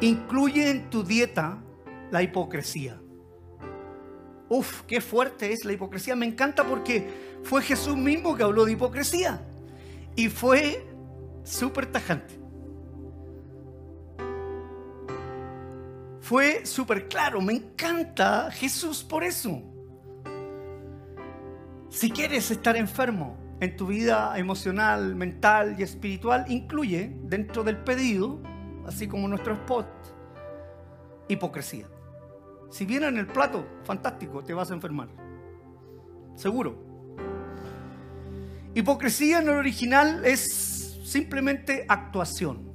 incluye 0.00 0.70
en 0.70 0.90
tu 0.90 1.03
dieta 1.03 1.62
la 2.11 2.22
hipocresía. 2.22 3.00
Uf, 4.48 4.83
qué 4.83 5.00
fuerte 5.00 5.53
es 5.53 5.64
la 5.64 5.72
hipocresía. 5.72 6.14
Me 6.14 6.27
encanta 6.27 6.66
porque 6.66 7.40
fue 7.42 7.62
Jesús 7.62 7.96
mismo 7.96 8.37
que 8.37 8.42
habló 8.42 8.64
de 8.64 8.72
hipocresía. 8.72 9.40
Y 10.16 10.29
fue 10.29 10.87
súper 11.42 11.87
tajante. 11.87 12.43
Fue 16.24 16.64
súper 16.64 17.06
claro. 17.06 17.42
Me 17.42 17.52
encanta 17.52 18.50
Jesús 18.50 19.04
por 19.04 19.22
eso. 19.22 19.60
Si 21.90 22.10
quieres 22.10 22.50
estar 22.50 22.78
enfermo 22.78 23.37
en 23.60 23.76
tu 23.76 23.88
vida 23.88 24.32
emocional, 24.38 25.14
mental 25.16 25.76
y 25.78 25.82
espiritual, 25.82 26.46
incluye 26.48 27.14
dentro 27.24 27.62
del 27.62 27.76
pedido, 27.76 28.40
así 28.87 29.06
como 29.06 29.28
nuestro 29.28 29.52
spot, 29.52 29.87
hipocresía. 31.28 31.88
Si 32.70 32.87
viene 32.87 33.08
en 33.08 33.18
el 33.18 33.26
plato, 33.26 33.66
fantástico, 33.84 34.42
te 34.42 34.54
vas 34.54 34.70
a 34.70 34.74
enfermar. 34.74 35.08
Seguro. 36.37 36.82
Hipocresía 38.74 39.40
en 39.40 39.50
el 39.50 39.56
original 39.56 40.24
es 40.24 40.98
simplemente 41.04 41.84
actuación. 41.87 42.73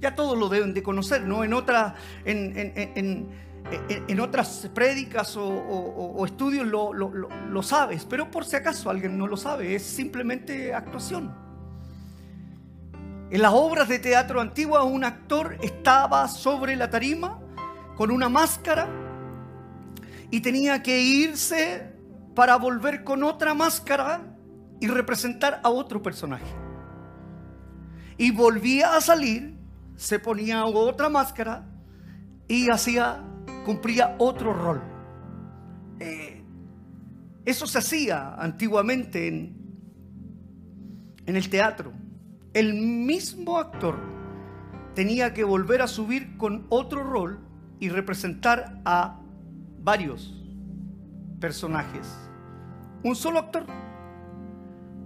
Ya 0.00 0.14
todos 0.14 0.38
lo 0.38 0.48
deben 0.48 0.72
de 0.74 0.82
conocer, 0.82 1.22
¿no? 1.22 1.44
En, 1.44 1.52
otra, 1.52 1.94
en, 2.24 3.28
otras 4.20 4.70
prédicas 4.74 5.36
o, 5.36 6.24
estudios 6.24 6.66
lo, 6.66 6.92
lo, 6.92 7.62
sabes, 7.62 8.06
pero 8.06 8.30
por 8.30 8.44
si 8.44 8.56
acaso 8.56 8.90
alguien 8.90 9.18
no 9.18 9.26
lo 9.26 9.36
sabe, 9.36 9.74
es 9.74 9.82
simplemente 9.82 10.74
actuación. 10.74 11.34
En 13.30 13.42
las 13.42 13.52
obras 13.52 13.88
de 13.88 13.98
teatro 13.98 14.40
antiguas 14.40 14.84
un 14.84 15.04
actor 15.04 15.56
estaba 15.62 16.26
sobre 16.26 16.74
la 16.74 16.90
tarima 16.90 17.38
con 17.96 18.10
una 18.10 18.28
máscara 18.28 18.88
y 20.30 20.40
tenía 20.40 20.82
que 20.82 21.00
irse 21.00 21.92
para 22.34 22.56
volver 22.56 23.04
con 23.04 23.22
otra 23.22 23.54
máscara 23.54 24.22
y 24.80 24.88
representar 24.88 25.60
a 25.62 25.68
otro 25.68 26.02
personaje. 26.02 26.46
Y 28.16 28.30
volvía 28.30 28.96
a 28.96 29.00
salir, 29.00 29.59
se 30.00 30.18
ponía 30.18 30.64
otra 30.64 31.10
máscara 31.10 31.62
y 32.48 32.70
hacía, 32.70 33.22
cumplía 33.66 34.16
otro 34.18 34.54
rol. 34.54 34.80
Eh, 35.98 36.42
eso 37.44 37.66
se 37.66 37.78
hacía 37.78 38.34
antiguamente 38.36 39.28
en, 39.28 39.56
en 41.26 41.36
el 41.36 41.50
teatro. 41.50 41.92
El 42.54 42.72
mismo 42.72 43.58
actor 43.58 43.98
tenía 44.94 45.34
que 45.34 45.44
volver 45.44 45.82
a 45.82 45.86
subir 45.86 46.38
con 46.38 46.64
otro 46.70 47.04
rol 47.04 47.38
y 47.78 47.90
representar 47.90 48.80
a 48.86 49.20
varios 49.80 50.34
personajes. 51.40 52.10
Un 53.04 53.14
solo 53.14 53.38
actor, 53.38 53.66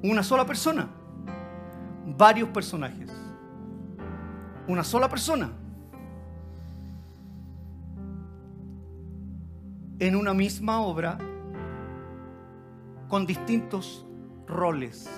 una 0.05 0.23
sola 0.23 0.47
persona, 0.47 0.89
varios 2.17 2.51
personajes. 2.51 3.24
Una 4.67 4.85
sola 4.85 5.09
persona. 5.09 5.51
En 9.99 10.17
una 10.17 10.35
misma 10.35 10.81
obra 10.81 11.19
con 13.09 13.27
distintos 13.27 14.05
roles. 14.47 15.09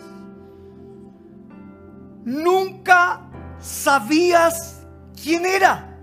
Nunca 2.25 3.23
sabías 3.59 4.87
quién 5.23 5.47
era. 5.47 5.97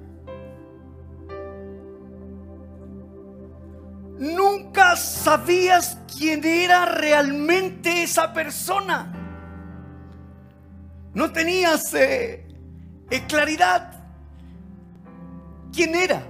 nunca 4.24 4.96
sabías 4.96 5.98
quién 6.18 6.44
era 6.46 6.86
realmente 6.86 8.04
esa 8.04 8.34
persona. 8.34 9.12
No 11.14 11.32
tenías 11.32 11.94
eh, 11.94 12.43
eh, 13.10 13.24
claridad 13.28 13.92
quién 15.72 15.96
era. 15.96 16.24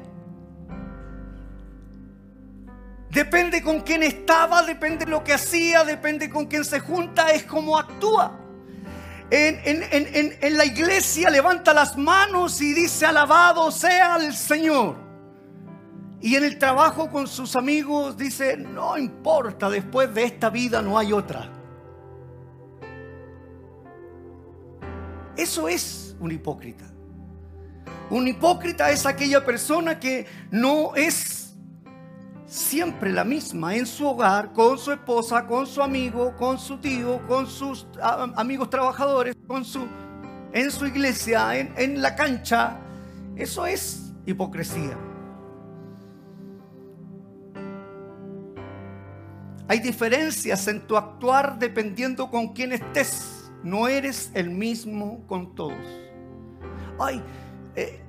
Depende 3.09 3.61
con 3.61 3.81
quién 3.81 4.01
estaba, 4.01 4.63
depende 4.63 5.05
lo 5.05 5.23
que 5.23 5.33
hacía, 5.33 5.83
depende 5.83 6.29
con 6.29 6.47
quién 6.47 6.65
se 6.65 6.79
junta, 6.79 7.29
es 7.31 7.43
como 7.43 7.77
actúa. 7.77 8.39
en, 9.29 10.57
la 10.57 10.65
iglesia 10.65 11.29
levanta 11.29 11.73
las 11.73 11.95
manos 11.95 12.59
y 12.61 12.73
dice, 12.73 13.05
alabado 13.05 13.69
sea 13.71 14.15
el 14.15 14.33
Señor. 14.33 15.03
Y 16.23 16.37
en 16.37 16.45
el 16.45 16.57
trabajo 16.57 17.09
con 17.11 17.27
sus 17.27 17.55
amigos 17.57 18.15
dice, 18.17 18.55
no 18.55 18.97
importa, 18.97 19.69
después 19.69 20.13
de 20.13 20.23
esta 20.23 20.49
vida 20.49 20.81
no 20.81 20.97
hay 20.97 21.11
otra. 21.11 21.49
Eso 25.35 25.67
es 25.67 26.15
un 26.19 26.31
hipócrita. 26.31 26.85
Un 28.09 28.27
hipócrita 28.27 28.91
es 28.91 29.05
aquella 29.05 29.43
persona 29.43 29.99
que 29.99 30.27
no 30.51 30.95
es 30.95 31.55
siempre 32.45 33.11
la 33.11 33.23
misma 33.23 33.75
en 33.75 33.87
su 33.87 34.07
hogar, 34.07 34.53
con 34.53 34.77
su 34.77 34.91
esposa, 34.91 35.47
con 35.47 35.65
su 35.65 35.81
amigo, 35.81 36.35
con 36.37 36.59
su 36.59 36.77
tío, 36.77 37.25
con 37.27 37.47
sus 37.47 37.87
amigos 38.35 38.69
trabajadores, 38.69 39.35
con 39.47 39.65
su, 39.65 39.87
en 40.51 40.69
su 40.69 40.85
iglesia, 40.85 41.57
en, 41.57 41.73
en 41.77 42.01
la 42.01 42.15
cancha. 42.15 42.77
Eso 43.35 43.65
es 43.65 44.13
hipocresía. 44.27 44.95
Hay 49.67 49.79
diferencias 49.79 50.67
en 50.67 50.85
tu 50.85 50.95
actuar 50.95 51.57
dependiendo 51.57 52.29
con 52.29 52.53
quién 52.53 52.73
estés. 52.73 53.32
No 53.63 53.87
eres 53.87 54.31
el 54.33 54.49
mismo 54.49 55.25
con 55.27 55.55
todos. 55.55 55.77
Ay, 56.99 57.21
eh, 57.75 58.01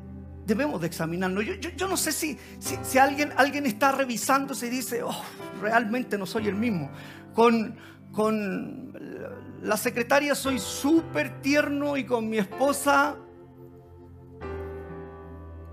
debemos 0.47 0.81
de 0.81 0.87
examinarnos. 0.87 1.45
Yo, 1.77 1.89
no 1.89 1.97
sé 1.97 2.13
si, 2.13 2.39
si, 2.59 2.99
alguien, 2.99 3.33
alguien 3.37 3.67
está 3.67 3.93
revisándose 3.93 4.67
y 4.67 4.71
dice, 4.71 5.03
oh, 5.03 5.23
realmente 5.61 6.19
no 6.19 6.27
soy 6.27 6.49
el 6.49 6.57
mismo. 6.57 6.91
Con, 7.35 7.77
con 8.13 8.93
la 9.63 9.77
secretaria 9.77 10.35
soy 10.35 10.59
súper 10.59 11.41
tierno 11.41 11.97
y 11.97 12.05
con 12.05 12.29
mi 12.29 12.39
esposa, 12.39 13.17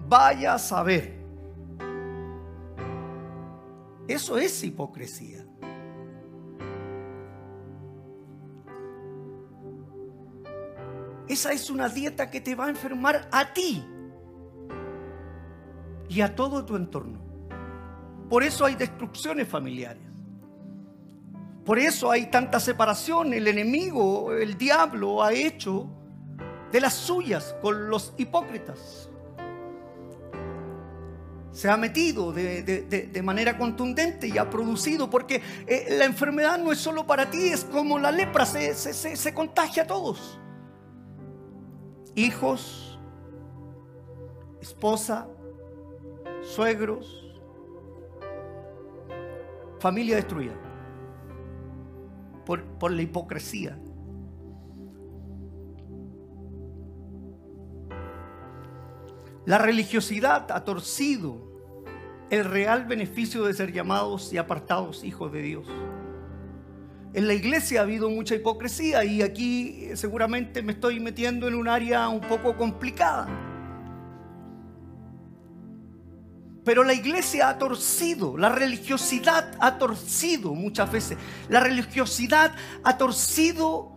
vaya 0.08 0.56
a 0.56 0.60
saber. 0.60 1.20
Eso 4.08 4.38
es 4.38 4.64
hipocresía. 4.64 5.41
Esa 11.32 11.54
es 11.54 11.70
una 11.70 11.88
dieta 11.88 12.30
que 12.30 12.42
te 12.42 12.56
va 12.56 12.66
a 12.66 12.70
enfermar 12.70 13.30
a 13.32 13.54
ti 13.54 13.82
y 16.10 16.20
a 16.20 16.36
todo 16.36 16.66
tu 16.66 16.76
entorno. 16.76 17.22
Por 18.30 18.44
eso 18.44 18.66
hay 18.66 18.76
destrucciones 18.76 19.48
familiares. 19.48 20.04
Por 21.64 21.80
eso 21.80 22.12
hay 22.12 22.30
tanta 22.30 22.60
separación. 22.60 23.34
El 23.34 23.48
enemigo, 23.48 24.34
el 24.34 24.58
diablo, 24.58 25.24
ha 25.24 25.32
hecho 25.32 25.88
de 26.70 26.82
las 26.82 26.96
suyas 26.96 27.56
con 27.62 27.90
los 27.90 28.14
hipócritas. 28.18 29.10
Se 31.54 31.70
ha 31.70 31.78
metido 31.78 32.34
de, 32.34 33.22
manera 33.24 33.58
contundente 33.58 34.28
y 34.28 34.38
ha 34.38 34.50
producido, 34.50 35.10
porque 35.10 35.42
eh, 35.66 35.96
la 35.98 36.04
enfermedad 36.04 36.60
no 36.60 36.74
es 36.74 36.80
solo 36.80 37.08
para 37.08 37.30
ti, 37.30 37.48
es 37.48 37.64
como 37.64 37.98
la 38.00 38.12
lepra, 38.12 38.46
se, 38.46 38.76
se 38.76 39.34
contagia 39.34 39.84
a 39.84 39.88
todos 39.88 40.42
hijos, 42.16 43.00
esposa, 44.62 45.28
suegros, 46.42 47.40
familia 49.80 50.16
destruida 50.16 50.56
por, 52.46 52.64
por 52.64 52.92
la 52.92 53.02
hipocresía. 53.02 53.78
La 59.46 59.58
religiosidad 59.58 60.52
ha 60.52 60.64
torcido 60.64 61.52
el 62.30 62.46
real 62.46 62.86
beneficio 62.86 63.44
de 63.44 63.54
ser 63.54 63.74
llamados 63.74 64.32
y 64.32 64.38
apartados 64.38 65.04
hijos 65.04 65.32
de 65.32 65.42
Dios. 65.42 65.68
En 67.14 67.28
la 67.28 67.34
iglesia 67.34 67.82
ha 67.82 67.84
habido 67.84 68.10
mucha 68.10 68.36
hipocresía 68.36 69.04
y 69.04 69.22
aquí 69.22 69.90
seguramente 69.96 70.62
me 70.62 70.72
estoy 70.72 71.00
metiendo 71.02 71.48
en 71.48 71.56
un 71.56 71.68
área 71.68 72.08
un 72.08 72.22
poco 72.22 72.56
complicada. 72.56 73.28
Pero 76.64 76.84
la 76.86 76.94
iglesia 76.94 77.50
ha 77.50 77.58
torcido, 77.58 78.38
la 78.38 78.50
religiosidad 78.50 79.52
ha 79.60 79.78
torcido 79.78 80.54
muchas 80.54 80.90
veces. 80.90 81.18
La 81.50 81.60
religiosidad 81.60 82.54
ha 82.84 82.98
torcido 82.98 83.92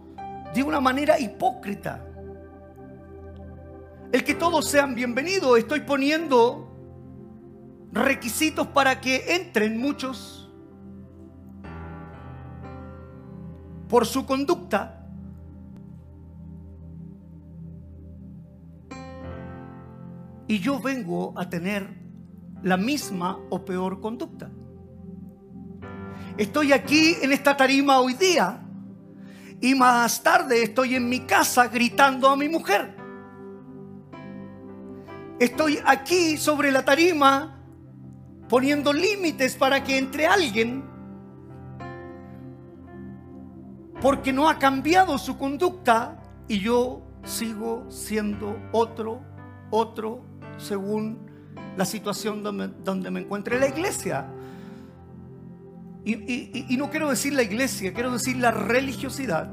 de 0.52 0.62
una 0.64 0.80
manera 0.80 1.20
hipócrita. 1.20 2.04
El 4.10 4.24
que 4.24 4.34
todos 4.34 4.68
sean 4.68 4.94
bienvenidos, 4.94 5.56
estoy 5.58 5.80
poniendo 5.80 6.68
requisitos 7.92 8.66
para 8.68 9.00
que 9.00 9.36
entren 9.36 9.78
muchos 9.78 10.43
por 13.88 14.06
su 14.06 14.26
conducta. 14.26 15.06
Y 20.46 20.58
yo 20.58 20.80
vengo 20.80 21.32
a 21.36 21.48
tener 21.48 21.88
la 22.62 22.76
misma 22.76 23.38
o 23.50 23.64
peor 23.64 24.00
conducta. 24.00 24.50
Estoy 26.36 26.72
aquí 26.72 27.16
en 27.22 27.32
esta 27.32 27.56
tarima 27.56 28.00
hoy 28.00 28.14
día 28.14 28.60
y 29.60 29.74
más 29.74 30.22
tarde 30.22 30.62
estoy 30.62 30.96
en 30.96 31.08
mi 31.08 31.20
casa 31.20 31.68
gritando 31.68 32.28
a 32.28 32.36
mi 32.36 32.48
mujer. 32.48 32.96
Estoy 35.38 35.78
aquí 35.84 36.36
sobre 36.36 36.70
la 36.70 36.84
tarima 36.84 37.60
poniendo 38.48 38.92
límites 38.92 39.56
para 39.56 39.82
que 39.82 39.98
entre 39.98 40.26
alguien 40.26 40.93
porque 44.04 44.34
no 44.34 44.50
ha 44.50 44.58
cambiado 44.58 45.16
su 45.16 45.38
conducta 45.38 46.22
y 46.46 46.60
yo 46.60 47.00
sigo 47.24 47.86
siendo 47.88 48.54
otro, 48.70 49.22
otro, 49.70 50.20
según 50.58 51.26
la 51.74 51.86
situación 51.86 52.42
donde, 52.42 53.10
me 53.10 53.20
encuentre 53.20 53.58
la 53.58 53.66
iglesia. 53.66 54.26
Y, 56.04 56.76
no 56.76 56.90
quiero 56.90 57.08
decir 57.08 57.32
la 57.32 57.44
iglesia, 57.44 57.94
quiero 57.94 58.12
decir 58.12 58.36
la 58.36 58.50
religiosidad. 58.50 59.50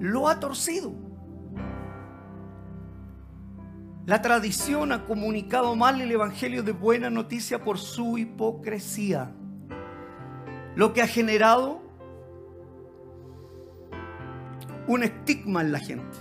Lo 0.00 0.30
ha 0.30 0.40
torcido. 0.40 0.94
La 4.06 4.22
tradición 4.22 4.92
ha 4.92 5.04
comunicado 5.04 5.76
mal 5.76 6.00
el 6.00 6.10
Evangelio 6.10 6.62
de 6.62 6.72
buena 6.72 7.10
noticia 7.10 7.62
por 7.62 7.76
su 7.76 8.16
hipocresía. 8.16 9.30
Lo 10.74 10.94
que 10.94 11.02
ha 11.02 11.06
generado 11.06 11.81
un 14.86 15.02
estigma 15.02 15.60
en 15.60 15.72
la 15.72 15.78
gente. 15.78 16.18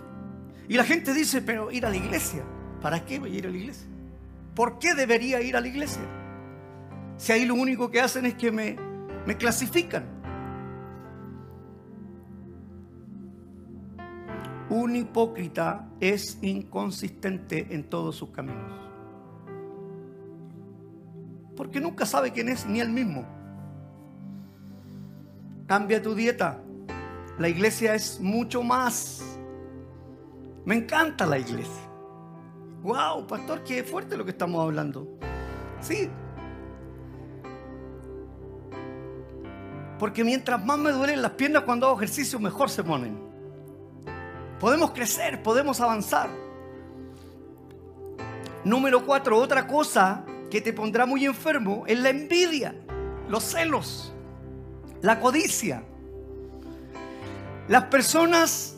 Y 0.67 0.76
la 0.76 0.84
gente 0.84 1.13
dice, 1.13 1.41
pero 1.41 1.71
ir 1.71 1.86
a 1.86 1.89
la 1.89 1.97
iglesia, 1.97 2.43
¿para 2.82 3.04
qué 3.06 3.19
voy 3.19 3.36
a 3.36 3.38
ir 3.39 3.47
a 3.47 3.50
la 3.50 3.58
iglesia? 3.58 3.88
¿Por 4.56 4.80
qué 4.80 4.93
debería 4.93 5.41
ir 5.41 5.56
a 5.56 5.62
la 5.62 5.67
iglesia? 5.67 6.04
Si 7.17 7.32
ahí 7.32 7.45
lo 7.45 7.56
único 7.56 7.91
que 7.91 8.02
hacen 8.02 8.26
es 8.26 8.36
que 8.36 8.52
me, 8.52 8.78
me 9.26 9.38
clasifican. 9.38 10.06
Un 14.69 14.95
hipócrita 14.95 15.89
es 16.00 16.39
inconsistente 16.41 17.67
en 17.71 17.84
todos 17.84 18.15
sus 18.15 18.30
caminos. 18.30 18.71
Porque 21.56 21.82
nunca 21.82 22.06
sabe 22.06 22.32
quién 22.32 22.50
es 22.50 22.65
ni 22.65 22.80
él 22.80 22.89
mismo. 22.89 23.26
Cambia 25.67 26.02
tu 26.02 26.15
dieta. 26.15 26.62
La 27.41 27.49
iglesia 27.49 27.95
es 27.95 28.19
mucho 28.19 28.62
más. 28.62 29.23
Me 30.63 30.75
encanta 30.75 31.25
la 31.25 31.39
iglesia. 31.39 31.89
Wow, 32.84 33.25
pastor, 33.25 33.63
qué 33.63 33.84
fuerte 33.84 34.15
lo 34.15 34.23
que 34.23 34.30
estamos 34.30 34.62
hablando. 34.62 35.17
Sí. 35.82 36.08
Porque 39.97 40.23
mientras 40.23 40.63
más 40.63 40.77
me 40.77 40.91
duelen 40.91 41.23
las 41.23 41.32
piernas 41.32 41.63
cuando 41.63 41.88
hago 41.88 41.95
ejercicio, 41.95 42.38
mejor 42.38 42.69
se 42.69 42.84
ponen. 42.84 43.17
Podemos 44.60 44.91
crecer, 44.91 45.41
podemos 45.41 45.82
avanzar. 45.82 46.30
Número 48.63 49.04
cuatro, 49.04 49.39
otra 49.39 49.65
cosa 49.65 50.23
que 50.51 50.62
te 50.62 50.73
pondrá 50.73 51.08
muy 51.08 51.25
enfermo 51.25 51.86
es 51.88 51.99
la 51.99 52.12
envidia, 52.12 52.75
los 53.27 53.43
celos, 53.45 54.13
la 55.01 55.19
codicia. 55.19 55.86
Las 57.72 57.86
personas 57.86 58.76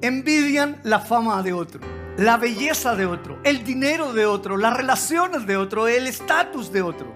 envidian 0.00 0.80
la 0.84 1.00
fama 1.00 1.42
de 1.42 1.52
otro 1.52 1.80
la 2.16 2.36
belleza 2.36 2.94
de 2.94 3.06
otro, 3.06 3.38
el 3.42 3.64
dinero 3.64 4.12
de 4.12 4.26
otro, 4.26 4.56
las 4.56 4.76
relaciones 4.76 5.46
de 5.46 5.56
otro, 5.56 5.88
el 5.88 6.06
estatus 6.06 6.70
de 6.72 6.82
otro. 6.82 7.12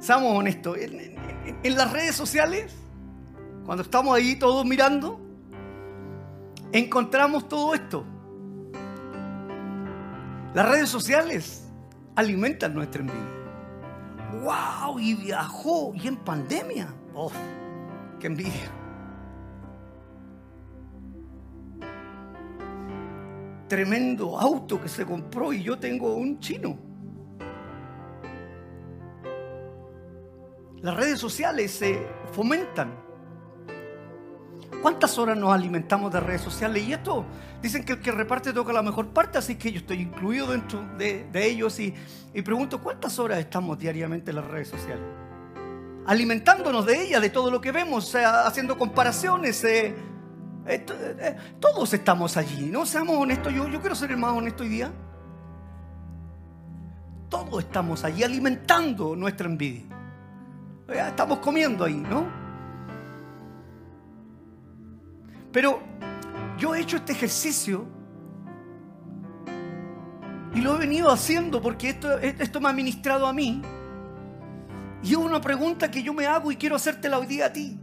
Seamos 0.00 0.36
honestos, 0.36 0.76
en, 0.78 1.76
las 1.76 1.92
redes 1.92 2.16
sociales, 2.16 2.74
cuando 3.64 3.84
estamos 3.84 4.16
ahí 4.16 4.34
todos 4.34 4.64
mirando, 4.66 5.20
encontramos 6.72 7.48
todo 7.48 7.74
esto. 7.74 8.04
Las 10.54 10.68
redes 10.68 10.88
sociales 10.88 11.68
alimentan 12.16 12.74
nuestra 12.74 13.00
envidia. 13.00 13.22
¡Wow! 14.42 14.98
Y 14.98 15.14
viajó, 15.14 15.92
y 15.94 16.08
en 16.08 16.16
pandemia. 16.16 16.88
¡Oh! 17.14 17.30
¡Qué 18.22 18.28
envidia! 18.28 18.70
tremendo 23.66 24.38
auto 24.38 24.80
que 24.80 24.86
se 24.86 25.04
compró 25.04 25.50
y 25.52 25.62
yo 25.62 25.78
tengo 25.78 26.14
un 26.14 26.38
chino. 26.38 26.78
Las 30.82 30.94
redes 30.94 31.18
sociales 31.18 31.72
se 31.72 32.06
fomentan. 32.32 32.94
¿Cuántas 34.82 35.18
horas 35.18 35.36
nos 35.38 35.52
alimentamos 35.54 36.12
de 36.12 36.20
redes 36.20 36.42
sociales? 36.42 36.86
Y 36.86 36.92
esto, 36.92 37.24
dicen 37.62 37.82
que 37.82 37.94
el 37.94 38.00
que 38.00 38.12
reparte 38.12 38.52
toca 38.52 38.72
la 38.74 38.82
mejor 38.82 39.08
parte, 39.08 39.38
así 39.38 39.56
que 39.56 39.72
yo 39.72 39.78
estoy 39.78 40.02
incluido 40.02 40.48
dentro 40.48 40.86
de, 40.98 41.26
ellos 41.34 41.80
y, 41.80 41.94
y, 42.34 42.42
pregunto, 42.42 42.80
¿cuántas 42.80 43.18
horas 43.18 43.38
estamos 43.38 43.78
diariamente 43.78 44.30
en 44.30 44.36
las 44.36 44.46
redes 44.46 44.68
sociales? 44.68 45.21
Alimentándonos 46.06 46.84
de 46.84 47.04
ellas, 47.04 47.22
de 47.22 47.30
todo 47.30 47.50
lo 47.50 47.60
que 47.60 47.70
vemos, 47.70 48.14
haciendo 48.14 48.76
comparaciones, 48.76 49.62
eh, 49.62 49.94
eh, 50.66 50.86
eh, 50.88 51.36
todos 51.60 51.92
estamos 51.94 52.36
allí, 52.36 52.66
¿no? 52.66 52.84
Seamos 52.86 53.16
honestos, 53.16 53.52
yo, 53.52 53.68
yo 53.68 53.80
quiero 53.80 53.94
ser 53.94 54.10
el 54.10 54.16
más 54.16 54.32
honesto 54.32 54.64
hoy 54.64 54.68
día. 54.68 54.92
Todos 57.28 57.64
estamos 57.64 58.04
allí 58.04 58.24
alimentando 58.24 59.14
nuestra 59.16 59.46
envidia. 59.46 59.84
Estamos 60.88 61.38
comiendo 61.38 61.84
ahí, 61.84 61.94
¿no? 61.94 62.26
Pero 65.52 65.80
yo 66.58 66.74
he 66.74 66.80
hecho 66.80 66.96
este 66.96 67.12
ejercicio 67.12 67.86
y 70.54 70.60
lo 70.60 70.74
he 70.74 70.78
venido 70.78 71.10
haciendo 71.10 71.62
porque 71.62 71.90
esto, 71.90 72.18
esto 72.18 72.60
me 72.60 72.68
ha 72.68 72.72
ministrado 72.72 73.26
a 73.26 73.32
mí. 73.32 73.62
Y 75.02 75.12
es 75.12 75.16
una 75.16 75.40
pregunta 75.40 75.90
que 75.90 76.02
yo 76.02 76.14
me 76.14 76.26
hago 76.26 76.52
y 76.52 76.56
quiero 76.56 76.76
hacértela 76.76 77.18
hoy 77.18 77.26
día 77.26 77.46
a 77.46 77.52
ti. 77.52 77.78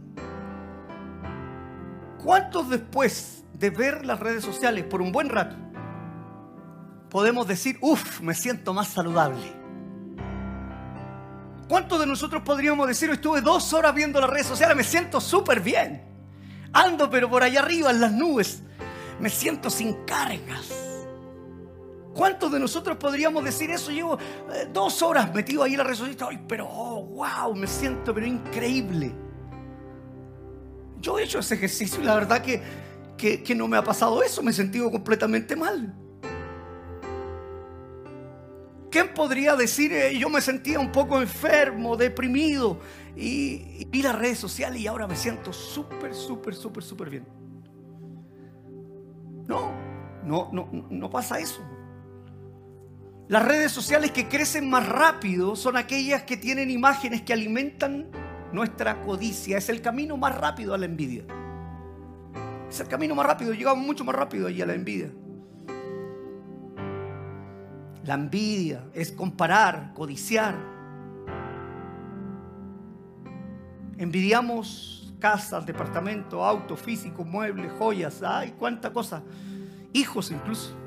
¿Cuántos 2.22 2.68
después 2.68 3.44
de 3.54 3.70
ver 3.70 4.04
las 4.04 4.20
redes 4.20 4.44
sociales 4.44 4.84
por 4.84 5.02
un 5.02 5.12
buen 5.12 5.28
rato 5.28 5.56
podemos 7.10 7.46
decir, 7.46 7.76
uff, 7.80 8.20
me 8.20 8.34
siento 8.34 8.72
más 8.72 8.88
saludable? 8.88 9.60
¿Cuántos 11.68 12.00
de 12.00 12.06
nosotros 12.06 12.42
podríamos 12.42 12.88
decir, 12.88 13.10
estuve 13.10 13.40
dos 13.40 13.72
horas 13.72 13.94
viendo 13.94 14.20
las 14.20 14.30
redes 14.30 14.46
sociales, 14.46 14.76
me 14.76 14.84
siento 14.84 15.20
súper 15.20 15.60
bien? 15.60 16.02
Ando 16.72 17.10
pero 17.10 17.28
por 17.28 17.42
allá 17.42 17.60
arriba 17.60 17.90
en 17.90 18.00
las 18.00 18.12
nubes, 18.12 18.62
me 19.20 19.28
siento 19.28 19.70
sin 19.70 20.04
cargas. 20.04 20.89
¿Cuántos 22.20 22.52
de 22.52 22.60
nosotros 22.60 22.98
podríamos 22.98 23.42
decir 23.42 23.70
eso? 23.70 23.90
Llevo 23.90 24.18
eh, 24.52 24.68
dos 24.70 25.00
horas 25.00 25.34
metido 25.34 25.62
ahí 25.62 25.72
en 25.72 25.78
la 25.78 25.84
red 25.84 25.94
social, 25.94 26.44
pero 26.46 26.68
oh, 26.70 27.02
wow, 27.02 27.56
me 27.56 27.66
siento 27.66 28.12
pero 28.12 28.26
increíble. 28.26 29.10
Yo 31.00 31.18
he 31.18 31.22
hecho 31.22 31.38
ese 31.38 31.54
ejercicio 31.54 31.98
y 32.02 32.04
la 32.04 32.16
verdad 32.16 32.42
que, 32.42 33.42
que, 33.42 33.54
no 33.54 33.66
me 33.66 33.78
ha 33.78 33.82
pasado 33.82 34.22
eso, 34.22 34.42
me 34.42 34.50
he 34.50 34.52
sentido 34.52 34.90
completamente 34.90 35.56
mal. 35.56 35.94
¿Quién 38.90 39.14
podría 39.14 39.56
decir, 39.56 39.90
eh, 39.94 40.18
yo 40.18 40.28
me 40.28 40.42
sentía 40.42 40.78
un 40.78 40.92
poco 40.92 41.22
enfermo, 41.22 41.96
deprimido 41.96 42.80
y, 43.16 43.78
y 43.78 43.86
vi 43.88 44.02
las 44.02 44.14
redes 44.14 44.38
sociales 44.38 44.78
y 44.78 44.86
ahora 44.86 45.06
me 45.06 45.16
siento 45.16 45.54
súper, 45.54 46.14
súper, 46.14 46.54
súper, 46.54 46.84
súper 46.84 47.08
bien? 47.08 47.26
No, 49.48 49.72
No, 50.22 50.50
no, 50.52 50.68
no 50.90 51.08
pasa 51.08 51.38
eso. 51.38 51.62
Las 53.30 53.44
redes 53.44 53.70
sociales 53.70 54.10
que 54.10 54.26
crecen 54.26 54.68
más 54.68 54.88
rápido 54.88 55.54
son 55.54 55.76
aquellas 55.76 56.24
que 56.24 56.36
tienen 56.36 56.68
imágenes 56.68 57.22
que 57.22 57.32
alimentan 57.32 58.08
nuestra 58.52 59.02
codicia. 59.02 59.56
Es 59.56 59.68
el 59.68 59.80
camino 59.80 60.16
más 60.16 60.36
rápido 60.36 60.74
a 60.74 60.78
la 60.78 60.86
envidia. 60.86 61.22
Es 62.68 62.80
el 62.80 62.88
camino 62.88 63.14
más 63.14 63.24
rápido. 63.24 63.52
Llegamos 63.52 63.86
mucho 63.86 64.02
más 64.02 64.16
rápido 64.16 64.48
allí 64.48 64.60
a 64.60 64.66
la 64.66 64.74
envidia. 64.74 65.12
La 68.02 68.14
envidia 68.14 68.82
es 68.94 69.12
comparar, 69.12 69.94
codiciar. 69.94 70.56
Envidiamos 73.96 75.14
casas, 75.20 75.64
departamentos, 75.64 76.42
autos, 76.42 76.80
físicos, 76.80 77.24
muebles, 77.24 77.70
joyas, 77.78 78.24
ay, 78.24 78.56
cuánta 78.58 78.92
cosa. 78.92 79.22
Hijos 79.92 80.32
incluso. 80.32 80.79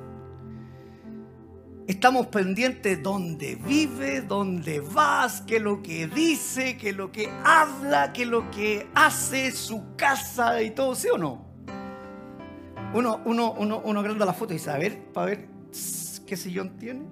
Estamos 1.86 2.27
pendientes 2.27 3.03
dónde 3.03 3.55
vive, 3.55 4.21
dónde 4.21 4.79
vas, 4.79 5.41
qué 5.41 5.57
es 5.57 5.61
lo 5.61 5.84
que 5.84 6.07
dice, 6.07 6.77
qué 6.77 6.91
es 6.91 6.95
lo 6.95 7.11
que 7.11 7.29
habla, 7.43 8.13
qué 8.13 8.23
es 8.23 8.29
lo 8.29 8.49
que 8.51 8.88
hace, 8.95 9.51
su 9.51 9.93
casa 9.97 10.61
y 10.61 10.71
todo, 10.71 10.95
¿sí 10.95 11.09
o 11.13 11.17
no? 11.17 11.45
Uno, 12.93 13.19
uno, 13.25 13.51
uno, 13.57 13.81
uno 13.84 14.01
granda 14.01 14.25
la 14.25 14.34
foto 14.34 14.53
y 14.53 14.57
dice, 14.57 14.71
a 14.71 14.77
ver, 14.77 15.11
para 15.11 15.25
ver 15.25 15.49
qué 16.25 16.38
sillón 16.38 16.77
tiene. 16.77 17.05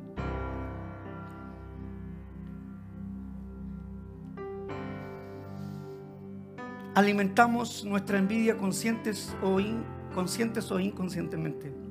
Alimentamos 6.96 7.84
nuestra 7.84 8.20
envidia 8.20 8.58
conscientes 8.58 9.36
o 9.44 9.60
o 10.72 10.80
inconscientemente. 10.80 11.91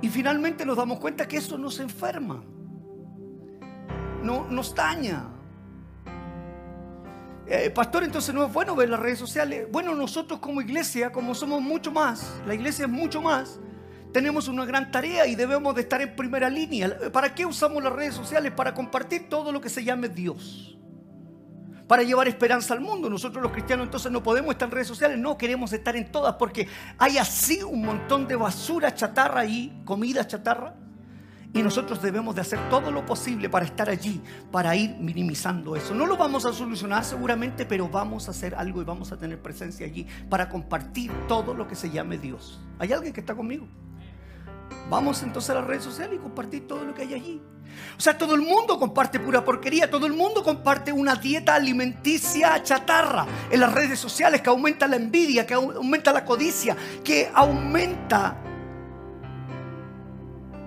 Y 0.00 0.08
finalmente 0.08 0.64
nos 0.66 0.76
damos 0.76 0.98
cuenta 0.98 1.26
que 1.26 1.38
eso 1.38 1.56
nos 1.56 1.80
enferma, 1.80 2.44
no, 4.22 4.46
nos 4.48 4.74
daña. 4.74 5.28
Eh, 7.46 7.70
pastor, 7.70 8.02
entonces 8.04 8.34
no 8.34 8.44
es 8.44 8.52
bueno 8.52 8.74
ver 8.74 8.88
las 8.88 9.00
redes 9.00 9.18
sociales. 9.18 9.68
Bueno, 9.70 9.94
nosotros 9.94 10.40
como 10.40 10.60
iglesia, 10.60 11.12
como 11.12 11.34
somos 11.34 11.62
mucho 11.62 11.90
más, 11.92 12.40
la 12.46 12.54
iglesia 12.54 12.86
es 12.86 12.90
mucho 12.90 13.22
más, 13.22 13.60
tenemos 14.12 14.48
una 14.48 14.64
gran 14.64 14.90
tarea 14.90 15.26
y 15.26 15.34
debemos 15.34 15.74
de 15.74 15.82
estar 15.82 16.00
en 16.02 16.14
primera 16.16 16.50
línea. 16.50 16.96
¿Para 17.12 17.34
qué 17.34 17.46
usamos 17.46 17.82
las 17.82 17.92
redes 17.92 18.14
sociales? 18.14 18.52
Para 18.52 18.74
compartir 18.74 19.28
todo 19.28 19.52
lo 19.52 19.60
que 19.60 19.68
se 19.68 19.84
llame 19.84 20.08
Dios 20.08 20.76
para 21.86 22.02
llevar 22.02 22.28
esperanza 22.28 22.74
al 22.74 22.80
mundo. 22.80 23.08
Nosotros 23.08 23.42
los 23.42 23.52
cristianos 23.52 23.86
entonces 23.86 24.10
no 24.10 24.22
podemos 24.22 24.52
estar 24.52 24.68
en 24.68 24.72
redes 24.72 24.88
sociales, 24.88 25.18
no 25.18 25.36
queremos 25.36 25.72
estar 25.72 25.96
en 25.96 26.10
todas 26.10 26.34
porque 26.36 26.68
hay 26.98 27.18
así 27.18 27.62
un 27.62 27.84
montón 27.84 28.26
de 28.26 28.36
basura 28.36 28.94
chatarra 28.94 29.40
ahí, 29.40 29.82
comida 29.84 30.26
chatarra. 30.26 30.74
Y 31.52 31.62
nosotros 31.62 32.02
debemos 32.02 32.34
de 32.34 32.42
hacer 32.42 32.58
todo 32.68 32.90
lo 32.90 33.06
posible 33.06 33.48
para 33.48 33.64
estar 33.64 33.88
allí, 33.88 34.20
para 34.52 34.76
ir 34.76 34.94
minimizando 34.98 35.74
eso. 35.74 35.94
No 35.94 36.04
lo 36.04 36.18
vamos 36.18 36.44
a 36.44 36.52
solucionar 36.52 37.02
seguramente, 37.02 37.64
pero 37.64 37.88
vamos 37.88 38.28
a 38.28 38.32
hacer 38.32 38.54
algo 38.54 38.82
y 38.82 38.84
vamos 38.84 39.10
a 39.10 39.16
tener 39.16 39.40
presencia 39.40 39.86
allí 39.86 40.06
para 40.28 40.50
compartir 40.50 41.10
todo 41.28 41.54
lo 41.54 41.66
que 41.66 41.74
se 41.74 41.88
llame 41.88 42.18
Dios. 42.18 42.60
¿Hay 42.78 42.92
alguien 42.92 43.14
que 43.14 43.20
está 43.20 43.34
conmigo? 43.34 43.66
Vamos 44.90 45.22
entonces 45.22 45.48
a 45.50 45.54
las 45.54 45.64
redes 45.64 45.84
sociales 45.84 46.16
y 46.16 46.22
compartir 46.22 46.66
todo 46.66 46.84
lo 46.84 46.92
que 46.92 47.02
hay 47.02 47.14
allí. 47.14 47.42
O 47.96 48.00
sea, 48.00 48.16
todo 48.16 48.34
el 48.34 48.42
mundo 48.42 48.78
comparte 48.78 49.18
pura 49.18 49.44
porquería, 49.44 49.90
todo 49.90 50.06
el 50.06 50.12
mundo 50.12 50.42
comparte 50.42 50.92
una 50.92 51.16
dieta 51.16 51.54
alimenticia 51.54 52.62
chatarra 52.62 53.26
en 53.50 53.60
las 53.60 53.72
redes 53.72 53.98
sociales 53.98 54.42
que 54.42 54.50
aumenta 54.50 54.86
la 54.86 54.96
envidia, 54.96 55.46
que 55.46 55.54
aumenta 55.54 56.12
la 56.12 56.24
codicia, 56.24 56.76
que 57.02 57.30
aumenta 57.32 58.36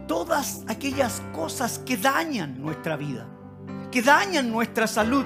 todas 0.07 0.63
aquellas 0.67 1.21
cosas 1.33 1.79
que 1.79 1.95
dañan 1.95 2.59
nuestra 2.59 2.97
vida, 2.97 3.27
que 3.91 4.01
dañan 4.01 4.51
nuestra 4.51 4.87
salud, 4.87 5.23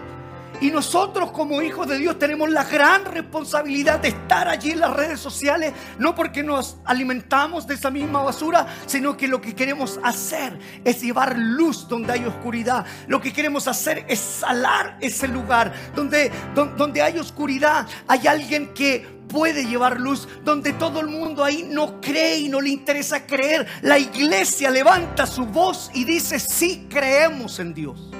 y 0.64 0.72
nosotros 0.72 1.32
como 1.32 1.62
hijos 1.62 1.90
de 1.90 1.98
Dios 1.98 2.18
tenemos 2.18 2.50
la 2.50 2.64
gran 2.64 3.04
responsabilidad 3.04 4.00
de 4.00 4.08
estar 4.08 4.48
allí 4.48 4.72
en 4.72 4.80
las 4.80 4.94
redes 4.94 5.20
sociales, 5.20 5.74
no 6.00 6.16
porque 6.16 6.42
nos 6.42 6.78
alimentamos 6.86 7.68
de 7.68 7.74
esa 7.74 7.92
misma 7.92 8.24
basura, 8.24 8.66
sino 8.86 9.18
que 9.18 9.28
lo 9.28 9.42
que 9.42 9.54
queremos 9.54 10.00
hacer 10.02 10.58
es 10.86 11.02
llevar 11.02 11.38
luz 11.38 11.86
donde 11.90 12.14
hay 12.14 12.24
oscuridad. 12.24 12.86
Lo 13.08 13.20
que 13.20 13.34
queremos 13.34 13.68
hacer 13.68 14.06
es 14.08 14.20
salar 14.20 14.98
ese 15.02 15.28
lugar 15.28 15.74
donde, 15.98 16.32
donde, 16.56 17.02
hay 17.02 17.20
oscuridad. 17.20 17.86
Hay 18.08 18.26
alguien 18.26 18.74
que 18.74 19.06
puede 19.28 19.66
llevar 19.66 20.00
luz, 20.00 20.30
donde 20.46 20.72
todo 20.72 21.02
el 21.02 21.08
mundo 21.08 21.44
ahí 21.44 21.68
no 21.70 22.00
cree 22.00 22.38
y 22.38 22.48
no 22.48 22.62
le 22.62 22.70
interesa 22.70 23.26
creer. 23.26 23.68
La 23.82 24.00
iglesia 24.00 24.72
levanta 24.72 25.28
su 25.28 25.46
voz 25.46 25.92
y 25.94 26.06
dice, 26.06 26.40
sí 26.40 26.88
creemos 26.90 27.60
en 27.60 27.74
Dios. 27.74 28.12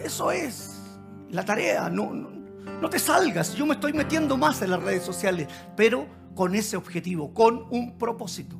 Eso 0.00 0.30
es 0.30 0.71
la 1.32 1.44
tarea. 1.44 1.90
No, 1.90 2.12
no, 2.14 2.88
te 2.88 2.98
salgas. 2.98 3.54
Yo 3.54 3.66
me 3.66 3.74
estoy 3.74 3.92
metiendo 3.92 4.36
más 4.36 4.62
en 4.62 4.70
las 4.70 4.82
redes 4.82 5.02
sociales, 5.02 5.48
pero 5.76 6.06
con 6.36 6.54
ese 6.54 6.76
objetivo, 6.76 7.34
con 7.34 7.66
un 7.70 7.98
propósito. 7.98 8.56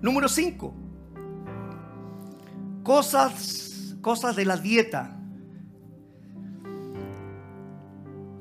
Número 0.00 0.28
5. 0.28 0.74
Cosas, 2.82 3.96
cosas 4.00 4.36
de 4.36 4.44
la 4.44 4.56
dieta. 4.56 5.16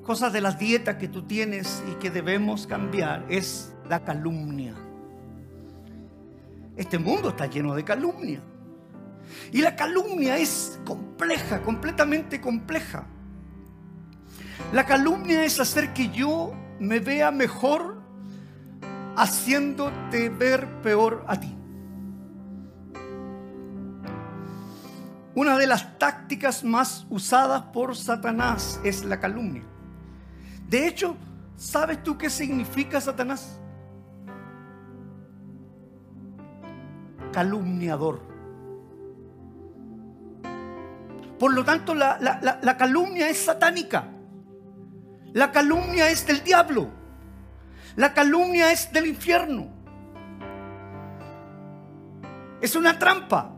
Cosas 0.04 0.34
de 0.34 0.42
la 0.42 0.52
dieta 0.52 0.98
que 0.98 1.08
tú 1.08 1.24
tienes 1.24 1.82
y 1.90 1.96
que 1.96 2.10
debemos 2.10 2.68
cambiar 2.68 3.26
es 3.30 3.74
la 3.88 4.04
calumnia. 4.04 4.74
Este 6.76 6.98
mundo 7.00 7.30
está 7.30 7.46
lleno 7.46 7.74
de 7.76 7.84
calumnia. 7.84 8.42
Y 9.52 9.62
la 9.62 9.76
calumnia 9.76 10.38
es 10.38 10.80
compleja, 10.86 11.62
completamente 11.62 12.42
compleja. 12.42 13.06
La 14.72 14.86
calumnia 14.86 15.44
es 15.44 15.60
hacer 15.60 15.94
que 15.94 16.10
yo 16.10 16.54
me 16.80 17.00
vea 17.00 17.32
mejor 17.32 18.02
haciéndote 19.16 20.30
ver 20.30 20.82
peor 20.82 21.24
a 21.28 21.40
ti. 21.40 21.56
Una 25.36 25.58
de 25.58 25.66
las 25.66 25.98
tácticas 25.98 26.64
más 26.64 27.08
usadas 27.10 27.64
por 27.74 27.96
Satanás 27.96 28.80
es 28.84 29.04
la 29.04 29.20
calumnia. 29.20 29.64
De 30.70 30.88
hecho, 30.88 31.16
¿sabes 31.56 32.04
tú 32.04 32.18
qué 32.18 32.30
significa 32.30 33.02
Satanás? 33.02 33.60
Calumniador. 37.32 38.33
Por 41.44 41.54
lo 41.54 41.66
tanto, 41.66 41.94
la, 41.94 42.78
calumnia 42.80 43.28
es 43.28 43.38
satánica. 43.44 44.06
La 45.34 45.52
calumnia 45.52 46.10
es 46.10 46.26
del 46.26 46.42
diablo. 46.42 46.88
La 47.98 48.14
calumnia 48.14 48.72
es 48.72 48.94
del 48.94 49.08
infierno. 49.08 49.68
Es 52.62 52.78
una 52.78 52.98
trampa. 52.98 53.58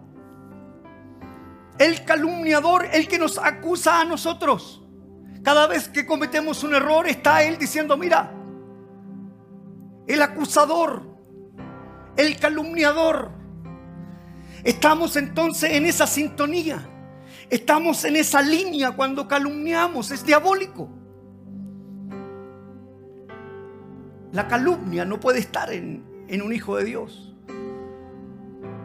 El 1.77 2.03
calumniador, 2.05 2.87
el 2.91 3.07
que 3.07 3.19
nos 3.19 3.37
acusa 3.37 4.01
a 4.01 4.03
nosotros. 4.03 4.83
Cada 5.43 5.67
vez 5.67 5.87
que 5.87 6.07
cometemos 6.07 6.63
un 6.63 6.73
error 6.73 7.07
está 7.07 7.43
él 7.43 7.59
diciendo, 7.59 7.97
mira, 7.97 8.31
el 10.07 10.23
acusador, 10.23 11.03
el 12.17 12.39
calumniador. 12.39 13.29
Estamos 14.63 15.15
entonces 15.17 15.73
en 15.73 15.85
esa 15.85 16.07
sintonía. 16.07 16.89
Estamos 17.49 18.03
en 18.05 18.15
esa 18.15 18.41
línea 18.41 18.91
cuando 18.91 19.27
calumniamos, 19.27 20.11
es 20.11 20.25
diabólico. 20.25 20.89
La 24.31 24.47
calumnia 24.47 25.05
no 25.05 25.19
puede 25.19 25.39
estar 25.39 25.71
en, 25.71 26.03
un 26.43 26.53
hijo 26.53 26.75
de 26.75 26.83
Dios. 26.83 27.33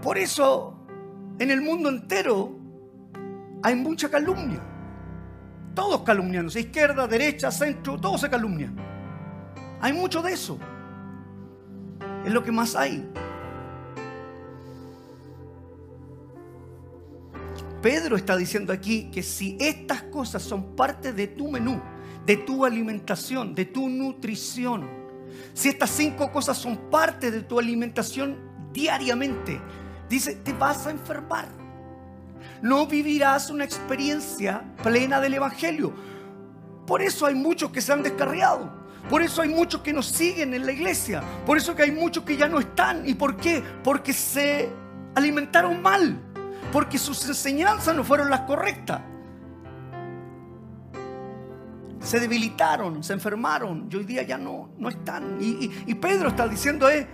Por 0.02 0.18
eso 0.18 0.76
en 1.38 1.50
el 1.50 1.61
mundo 1.61 1.88
entero 1.88 2.56
hay 3.62 3.74
mucha 3.74 4.11
calumnia. 4.11 4.61
Todos 5.74 6.02
calumnianos, 6.02 6.54
izquierda, 6.56 7.06
derecha, 7.06 7.50
centro, 7.50 7.98
todos 7.98 8.20
se 8.20 8.30
calumnian. 8.30 8.76
Hay 9.80 9.92
mucho 9.92 10.22
de 10.22 10.32
eso. 10.32 10.58
Es 12.24 12.32
lo 12.32 12.44
que 12.44 12.52
más 12.52 12.76
hay. 12.76 13.08
Pedro 17.83 18.16
está 18.16 18.37
diciendo 18.37 18.72
aquí 18.72 19.11
que 19.11 19.22
si 19.22 19.57
estas 19.59 20.03
cosas 20.05 20.43
son 20.43 20.76
parte 20.76 21.12
de 21.12 21.28
tu 21.28 21.51
menú, 21.51 21.81
de 22.26 22.37
tu 22.37 22.64
alimentación, 22.64 23.55
de 23.55 23.64
tu 23.64 23.89
nutrición, 23.89 24.89
si 25.55 25.68
estas 25.68 25.91
cinco 25.91 26.31
cosas 26.31 26.59
son 26.59 26.91
parte 26.91 27.31
de 27.31 27.43
tu 27.43 27.59
alimentación 27.59 28.37
diariamente, 28.72 29.61
dice, 30.09 30.37
te 30.37 30.53
vas 30.53 30.87
a 30.87 30.91
enfermar. 30.91 31.49
No 32.62 32.87
vivirás 32.87 33.51
una 33.51 33.64
experiencia 33.64 34.62
plena 34.83 35.20
del 35.20 35.35
Evangelio. 35.35 35.93
por 36.87 37.03
eso 37.03 37.24
hay 37.24 37.35
muchos 37.35 37.70
que 37.70 37.81
se 37.81 37.93
han 37.93 38.03
descarriado. 38.03 38.81
Por 39.09 39.22
eso 39.22 39.43
hay 39.43 39.49
muchos 39.49 39.81
que 39.81 39.93
nos 39.93 40.07
siguen 40.07 40.55
en 40.55 40.66
la 40.66 40.72
iglesia. 40.72 41.22
Por 41.47 41.57
eso 41.57 41.74
que 41.74 41.85
hay 41.85 41.93
muchos 41.93 42.24
que 42.24 42.37
ya 42.37 42.49
no 42.49 42.59
están. 42.59 43.09
¿Y 43.09 43.14
por 43.14 43.37
qué? 43.37 43.62
Porque 43.83 44.12
se 44.12 44.68
alimentaron 45.14 45.81
mal. 45.81 46.30
Porque 46.73 46.99
sus 46.99 47.27
enseñanzas 47.27 47.95
no 47.95 48.05
fueron 48.05 48.31
las 48.31 48.43
correctas. 48.43 49.01
Se 52.01 52.18
debilitaron, 52.18 53.03
se 53.05 53.12
enfermaron 53.12 53.89
y 53.91 53.97
hoy 53.97 54.05
día 54.05 54.23
ya 54.23 54.39
no, 54.39 54.71
no 54.79 54.89
están. 54.89 55.39
Y, 55.41 55.95
Pedro 55.97 56.29
está 56.31 56.49
diciendo, 56.49 56.89
eh, 56.89 57.07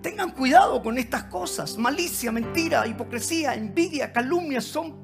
tengan 0.00 0.30
cuidado 0.30 0.82
con 0.82 0.96
estas 0.96 1.24
cosas. 1.24 1.76
Malicia, 1.76 2.32
mentira, 2.32 2.86
hipocresía, 2.86 3.54
envidia, 3.54 4.12
calumnia 4.12 4.60
son, 4.60 4.96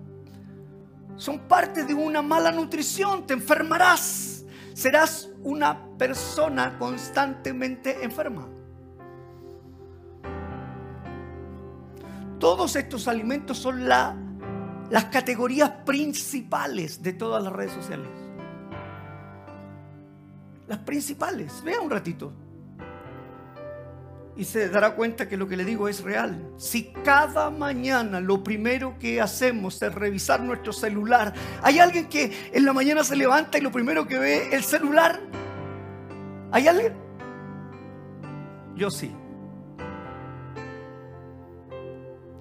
son 1.16 1.40
parte 1.40 1.84
de 1.84 1.94
una 1.94 2.22
mala 2.22 2.50
nutrición. 2.50 3.26
Te 3.26 3.34
enfermarás 3.34 4.38
serás 4.78 5.28
una 5.42 5.88
persona 5.98 6.78
constantemente 6.78 8.04
enferma. 8.04 8.48
Todos 12.38 12.76
estos 12.76 13.08
alimentos 13.08 13.58
son 13.58 13.88
la, 13.88 14.16
las 14.90 15.06
categorías 15.06 15.70
principales 15.84 17.02
de 17.02 17.12
todas 17.12 17.42
las 17.42 17.52
redes 17.52 17.72
sociales. 17.72 18.08
Las 20.66 20.78
principales. 20.78 21.62
Vea 21.64 21.80
un 21.80 21.90
ratito 21.90 22.32
y 24.38 24.44
se 24.44 24.68
dará 24.68 24.94
cuenta 24.94 25.28
que 25.28 25.36
lo 25.36 25.48
que 25.48 25.56
le 25.56 25.64
digo 25.64 25.88
es 25.88 26.00
real. 26.00 26.52
Si 26.58 26.92
cada 27.04 27.50
mañana 27.50 28.20
lo 28.20 28.44
primero 28.44 28.96
que 28.96 29.20
hacemos 29.20 29.82
es 29.82 29.92
revisar 29.92 30.40
nuestro 30.40 30.72
celular, 30.72 31.34
¿hay 31.60 31.80
alguien 31.80 32.08
que 32.08 32.50
en 32.52 32.64
la 32.64 32.72
mañana 32.72 33.02
se 33.02 33.16
levanta 33.16 33.58
y 33.58 33.62
lo 33.62 33.72
primero 33.72 34.06
que 34.06 34.16
ve 34.16 34.54
el 34.54 34.62
celular? 34.62 35.18
¿Hay 36.52 36.68
alguien? 36.68 36.92
Yo 38.76 38.92
sí. 38.92 39.12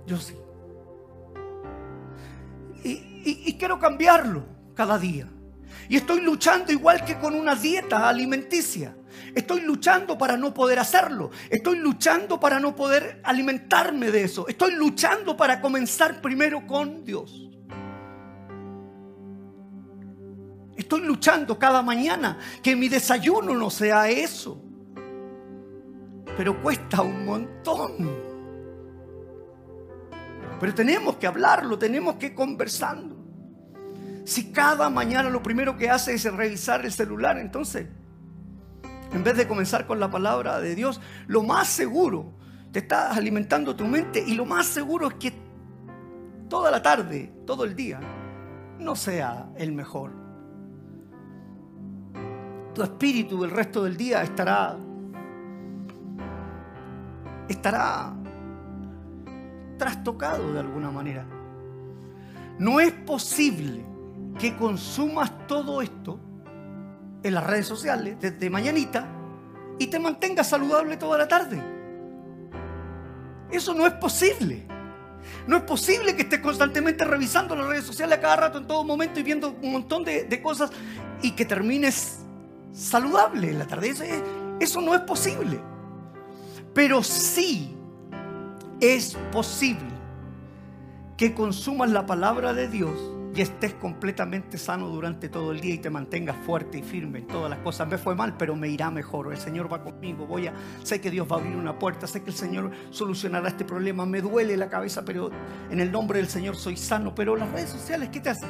Yo 0.07 0.17
sí. 0.17 0.35
Y, 2.83 3.53
quiero 3.57 3.77
cambiarlo 3.77 4.45
cada 4.73 4.97
día. 4.97 5.27
Y 5.89 5.97
estoy 5.97 6.21
luchando 6.21 6.71
igual 6.71 7.03
que 7.03 7.19
con 7.19 7.35
una 7.35 7.55
dieta 7.55 8.07
alimenticia. 8.07 8.95
Estoy 9.35 9.61
luchando 9.61 10.17
para 10.17 10.37
no 10.37 10.53
poder 10.53 10.79
hacerlo. 10.79 11.31
Estoy 11.49 11.79
luchando 11.79 12.39
para 12.39 12.59
no 12.59 12.73
poder 12.73 13.19
alimentarme 13.23 14.09
de 14.09 14.23
eso. 14.23 14.47
Estoy 14.47 14.75
luchando 14.75 15.35
para 15.35 15.59
comenzar 15.59 16.21
primero 16.21 16.65
con 16.65 17.03
Dios. 17.03 17.49
Estoy 20.77 21.01
luchando 21.01 21.59
cada 21.59 21.81
mañana 21.81 22.37
que 22.63 22.77
mi 22.77 22.87
desayuno 22.87 23.53
no 23.55 23.69
sea 23.69 24.09
eso. 24.09 24.63
Pero 26.37 26.61
cuesta 26.61 27.01
un 27.01 27.25
montón. 27.25 28.26
Pero 30.59 30.73
tenemos 30.73 31.17
que 31.17 31.27
hablarlo, 31.27 31.77
tenemos 31.77 32.15
que 32.15 32.33
conversando. 32.33 33.15
Si 34.25 34.51
cada 34.51 34.89
mañana 34.89 35.29
lo 35.29 35.41
primero 35.41 35.77
que 35.77 35.89
hace 35.89 36.13
es 36.13 36.23
revisar 36.33 36.83
el 36.83 36.91
celular, 36.91 37.37
entonces 37.37 37.87
en 39.13 39.23
vez 39.23 39.37
de 39.37 39.47
comenzar 39.47 39.87
con 39.87 39.99
la 39.99 40.11
palabra 40.11 40.59
de 40.59 40.75
Dios, 40.75 40.99
lo 41.27 41.43
más 41.43 41.67
seguro, 41.67 42.33
te 42.71 42.79
estás 42.79 43.15
alimentando 43.15 43.75
tu 43.75 43.85
mente 43.85 44.23
y 44.25 44.35
lo 44.35 44.45
más 44.45 44.65
seguro 44.65 45.07
es 45.07 45.13
que 45.15 45.33
toda 46.49 46.71
la 46.71 46.81
tarde, 46.81 47.31
todo 47.45 47.63
el 47.63 47.75
día, 47.75 47.99
no 48.79 48.95
sea 48.95 49.49
el 49.57 49.71
mejor. 49.71 50.11
Tu 52.73 52.83
espíritu 52.83 53.43
el 53.43 53.51
resto 53.51 53.83
del 53.83 53.97
día 53.97 54.21
estará 54.21 54.77
estará 57.47 58.13
trastocado 59.77 60.53
de 60.53 60.59
alguna 60.59 60.91
manera. 60.91 61.25
No 62.59 62.79
es 62.79 62.91
posible 62.91 63.85
que 64.39 64.55
consumas 64.55 65.47
todo 65.47 65.81
esto 65.81 66.19
en 67.23 67.33
las 67.33 67.45
redes 67.45 67.67
sociales 67.67 68.17
desde 68.19 68.49
mañanita 68.49 69.07
y 69.79 69.87
te 69.87 69.99
mantengas 69.99 70.49
saludable 70.49 70.97
toda 70.97 71.17
la 71.17 71.27
tarde. 71.27 71.61
Eso 73.51 73.73
no 73.73 73.85
es 73.85 73.93
posible. 73.93 74.65
No 75.45 75.57
es 75.57 75.63
posible 75.63 76.15
que 76.15 76.23
estés 76.23 76.39
constantemente 76.39 77.03
revisando 77.05 77.55
las 77.55 77.67
redes 77.67 77.85
sociales 77.85 78.17
a 78.17 78.21
cada 78.21 78.35
rato, 78.35 78.57
en 78.57 78.67
todo 78.67 78.83
momento 78.83 79.19
y 79.19 79.23
viendo 79.23 79.55
un 79.61 79.71
montón 79.71 80.03
de, 80.03 80.41
cosas 80.41 80.71
y 81.21 81.31
que 81.31 81.45
termines 81.45 82.19
saludable 82.73 83.51
en 83.51 83.59
la 83.59 83.67
tarde. 83.67 83.93
eso 84.59 84.81
no 84.81 84.95
es 84.95 85.01
posible. 85.01 85.59
Pero 86.73 87.03
sí 87.03 87.76
es 88.79 89.17
posible 89.31 89.97
que 91.17 91.33
consumas 91.33 91.89
la 91.89 92.05
palabra 92.05 92.53
de 92.53 92.67
Dios 92.67 92.93
y 93.33 93.41
estés 93.41 93.73
completamente 93.75 94.57
sano 94.57 94.87
durante 94.87 95.29
todo 95.29 95.51
el 95.51 95.59
día 95.59 95.75
y 95.75 95.77
te 95.77 95.91
mantengas 95.91 96.35
fuerte 96.45 96.79
y 96.79 96.83
firme 96.83 97.19
en 97.19 97.27
todas 97.27 97.49
las 97.49 97.59
cosas. 97.59 97.87
Me 97.87 97.97
fue 97.97 98.15
mal, 98.15 98.35
pero 98.35 98.55
me 98.55 98.67
irá 98.67 98.89
mejor. 98.89 99.31
El 99.31 99.37
Señor 99.37 99.71
va 99.71 99.83
conmigo. 99.83 100.25
Voy 100.25 100.47
a, 100.47 100.53
sé 100.83 100.99
que 100.99 101.11
Dios 101.11 101.27
va 101.31 101.35
a 101.35 101.39
abrir 101.39 101.55
una 101.55 101.77
puerta, 101.77 102.07
sé 102.07 102.23
que 102.23 102.31
el 102.31 102.35
Señor 102.35 102.71
solucionará 102.89 103.49
este 103.49 103.63
problema. 103.63 104.07
Me 104.07 104.21
duele 104.21 104.57
la 104.57 104.69
cabeza, 104.69 105.05
pero 105.05 105.29
en 105.69 105.79
el 105.79 105.91
nombre 105.91 106.17
del 106.17 106.27
Señor 106.27 106.55
soy 106.55 106.77
sano. 106.77 107.13
Pero 107.13 107.35
las 107.35 107.51
redes 107.51 107.69
sociales, 107.69 108.09
¿qué 108.09 108.19
te 108.19 108.29
hacen? 108.29 108.49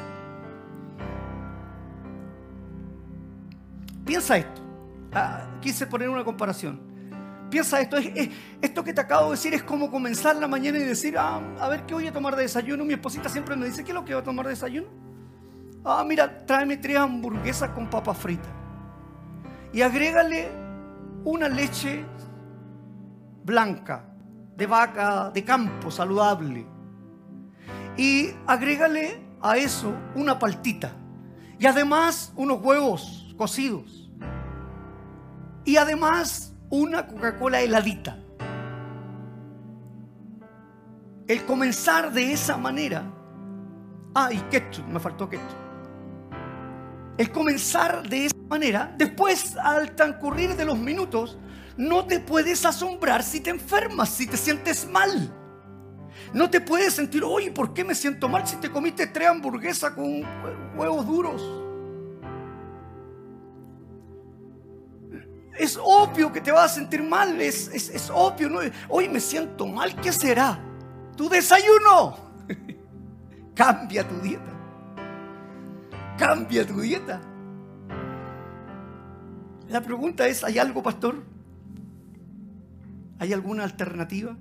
Piensa 4.06 4.38
esto. 4.38 4.62
Ah, 5.12 5.58
quise 5.60 5.86
poner 5.86 6.08
una 6.08 6.24
comparación. 6.24 6.87
Piensa 7.50 7.80
esto, 7.80 7.96
esto 8.60 8.84
que 8.84 8.92
te 8.92 9.00
acabo 9.00 9.26
de 9.26 9.30
decir 9.32 9.54
es 9.54 9.62
como 9.62 9.90
comenzar 9.90 10.36
la 10.36 10.48
mañana 10.48 10.78
y 10.78 10.82
decir, 10.82 11.16
ah, 11.18 11.40
a 11.58 11.68
ver 11.68 11.86
qué 11.86 11.94
voy 11.94 12.06
a 12.06 12.12
tomar 12.12 12.36
de 12.36 12.42
desayuno. 12.42 12.84
Mi 12.84 12.94
esposita 12.94 13.28
siempre 13.28 13.56
me 13.56 13.66
dice, 13.66 13.84
¿qué 13.84 13.90
es 13.90 13.94
lo 13.94 14.04
que 14.04 14.12
voy 14.12 14.20
a 14.20 14.24
tomar 14.24 14.46
de 14.46 14.50
desayuno? 14.50 14.88
Ah, 15.84 16.04
mira, 16.06 16.44
tráeme 16.44 16.76
tres 16.76 16.98
hamburguesas 16.98 17.70
con 17.70 17.88
papa 17.88 18.12
frita. 18.12 18.48
Y 19.72 19.80
agrégale 19.80 20.48
una 21.24 21.48
leche 21.48 22.04
blanca, 23.44 24.04
de 24.56 24.66
vaca, 24.66 25.30
de 25.30 25.44
campo, 25.44 25.90
saludable. 25.90 26.66
Y 27.96 28.30
agrégale 28.46 29.22
a 29.40 29.56
eso 29.56 29.94
una 30.14 30.38
paltita. 30.38 30.92
Y 31.58 31.66
además 31.66 32.32
unos 32.36 32.60
huevos 32.62 33.34
cocidos. 33.36 34.10
Y 35.64 35.76
además 35.76 36.47
una 36.70 37.06
Coca-Cola 37.06 37.60
heladita. 37.60 38.18
El 41.26 41.44
comenzar 41.44 42.12
de 42.12 42.32
esa 42.32 42.56
manera. 42.56 43.02
Ah, 44.14 44.30
y 44.32 44.38
ketchup, 44.50 44.86
me 44.86 44.98
faltó 44.98 45.28
ketchup. 45.28 45.56
El 47.18 47.30
comenzar 47.32 48.08
de 48.08 48.26
esa 48.26 48.36
manera, 48.48 48.94
después 48.96 49.56
al 49.56 49.94
transcurrir 49.94 50.54
de 50.56 50.64
los 50.64 50.78
minutos, 50.78 51.38
no 51.76 52.06
te 52.06 52.20
puedes 52.20 52.64
asombrar 52.64 53.22
si 53.22 53.40
te 53.40 53.50
enfermas, 53.50 54.08
si 54.10 54.26
te 54.26 54.36
sientes 54.36 54.88
mal. 54.88 55.34
No 56.32 56.50
te 56.50 56.60
puedes 56.60 56.94
sentir, 56.94 57.24
oye, 57.24 57.50
¿por 57.50 57.74
qué 57.74 57.84
me 57.84 57.94
siento 57.94 58.28
mal 58.28 58.46
si 58.46 58.56
te 58.56 58.70
comiste 58.70 59.06
tres 59.06 59.28
hamburguesas 59.28 59.92
con 59.92 60.22
huevos 60.76 61.06
duros? 61.06 61.67
Es 65.58 65.78
obvio 65.82 66.32
que 66.32 66.40
te 66.40 66.52
vas 66.52 66.72
a 66.72 66.74
sentir 66.76 67.02
mal, 67.02 67.40
es, 67.40 67.68
es, 67.68 68.10
obvio. 68.14 68.48
¿no? 68.48 68.60
Hoy 68.88 69.08
me 69.08 69.20
siento 69.20 69.66
mal, 69.66 69.94
¿qué 70.00 70.12
será? 70.12 70.58
Tu 71.16 71.28
desayuno. 71.28 72.16
Cambia 73.54 74.06
tu 74.06 74.20
dieta. 74.20 74.52
Cambia 76.16 76.66
tu 76.66 76.80
dieta. 76.80 77.20
La 79.68 79.80
pregunta 79.80 80.26
es, 80.26 80.44
¿hay 80.44 80.58
algo, 80.58 80.82
pastor? 80.82 81.22
¿Hay 83.18 83.32
alguna 83.32 83.64
alternativa? 83.64 84.36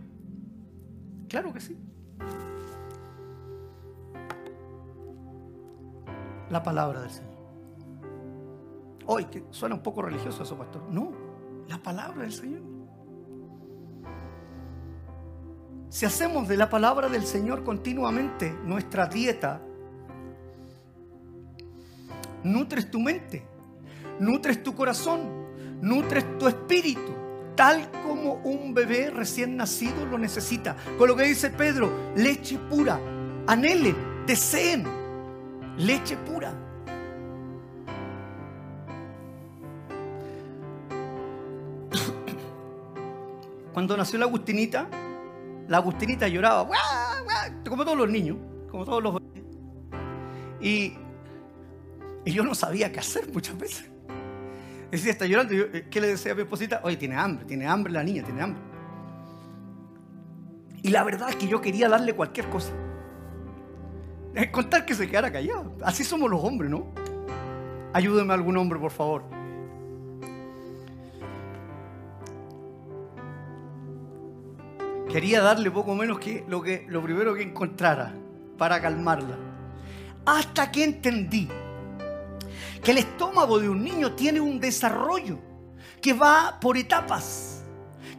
Claro 1.28 1.51
que 1.51 1.59
sí. 1.59 1.76
La 6.49 6.63
palabra 6.63 7.01
del 7.01 7.09
Señor. 7.11 7.27
Hoy, 9.08 9.26
que 9.26 9.45
suena 9.51 9.76
un 9.76 9.82
poco 9.82 10.01
religioso 10.01 10.43
eso, 10.43 10.58
pastor. 10.58 10.84
No, 10.91 11.12
la 11.68 11.78
palabra 11.82 12.24
del 12.24 12.34
Señor. 12.34 12.62
Si 15.89 16.05
hacemos 16.05 16.47
de 16.47 16.58
la 16.58 16.70
palabra 16.70 17.08
del 17.08 17.26
Señor 17.26 17.64
continuamente 17.64 18.53
nuestra 18.66 19.08
dieta, 19.08 19.62
nutres 22.43 22.91
tu 22.91 22.99
mente, 22.99 23.47
nutres 24.20 24.62
tu 24.62 24.76
corazón, 24.76 25.22
nutres 25.82 26.38
tu 26.38 26.47
espíritu, 26.47 27.14
tal 27.55 27.89
como 28.05 28.34
un 28.43 28.74
bebé 28.74 29.10
recién 29.10 29.55
nacido 29.55 30.05
lo 30.05 30.18
necesita. 30.18 30.76
Con 30.97 31.08
lo 31.08 31.16
que 31.16 31.24
dice 31.24 31.49
Pedro, 31.49 31.89
leche 32.16 32.60
pura, 32.70 32.99
anhelen, 33.47 33.95
deseen 34.28 34.86
leche 35.78 36.18
pura. 36.18 36.66
Cuando 43.78 43.96
nació 43.96 44.18
la 44.18 44.26
Agustinita, 44.26 44.88
la 45.68 45.78
Agustinita 45.78 46.28
lloraba, 46.28 46.68
como 47.70 47.86
todos 47.86 47.96
los 47.96 48.10
niños, 48.10 48.36
como 48.72 48.84
todos 48.84 49.04
los... 49.04 49.22
Y, 50.60 50.96
y 52.26 52.32
yo 52.32 52.44
no 52.44 52.56
sabía 52.56 52.92
qué 52.92 52.98
hacer 52.98 53.32
muchas 53.32 53.56
veces. 53.56 53.88
Decía, 54.90 55.12
está 55.12 55.28
llorando. 55.28 55.54
Eh, 55.54 55.86
¿Qué 55.92 56.02
le 56.02 56.08
decía 56.08 56.32
a 56.32 56.36
mi 56.36 56.42
esposita? 56.42 56.82
Oye, 56.84 56.98
tiene 56.98 57.18
hambre, 57.18 57.46
tiene 57.46 57.68
hambre 57.68 57.94
la 57.94 58.04
niña, 58.04 58.24
tiene 58.24 58.42
hambre. 58.42 58.64
Y 60.82 60.90
la 60.90 61.04
verdad 61.04 61.30
es 61.30 61.36
que 61.36 61.48
yo 61.48 61.62
quería 61.62 61.88
darle 61.88 62.16
cualquier 62.16 62.50
cosa. 62.50 62.72
Es 64.34 64.50
contar 64.50 64.88
que 64.88 64.96
se 64.96 65.08
quedara 65.08 65.32
callado. 65.32 65.76
Así 65.84 66.04
somos 66.04 66.32
los 66.32 66.44
hombres, 66.44 66.72
¿no? 66.72 66.88
Ayúdeme 67.94 68.34
algún 68.34 68.58
hombre, 68.58 68.80
por 68.80 68.90
favor. 68.90 69.37
Quería 75.18 75.41
darle 75.41 75.72
poco 75.72 75.95
menos 75.95 76.20
que 76.20 76.45
lo, 76.47 76.61
que 76.61 76.86
lo 76.89 77.01
primero 77.01 77.34
que 77.34 77.41
encontrara 77.41 78.13
para 78.55 78.80
calmarla. 78.80 79.36
Hasta 80.24 80.72
que 80.72 80.84
entendí 80.84 81.49
que 82.84 82.91
el 82.91 82.99
estómago 82.99 83.57
de 83.57 83.68
un 83.68 83.84
niño 83.84 84.11
tiene 84.11 84.39
un 84.39 84.59
desarrollo 84.59 85.39
que 86.03 86.13
va 86.13 86.59
por 86.61 86.78
etapas. 86.78 87.63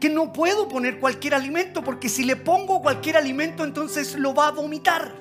Que 0.01 0.09
no 0.09 0.33
puedo 0.33 0.67
poner 0.67 0.99
cualquier 0.99 1.37
alimento 1.37 1.85
porque 1.85 2.09
si 2.09 2.25
le 2.25 2.35
pongo 2.35 2.83
cualquier 2.83 3.17
alimento 3.17 3.63
entonces 3.63 4.17
lo 4.17 4.35
va 4.35 4.49
a 4.49 4.51
vomitar. 4.51 5.15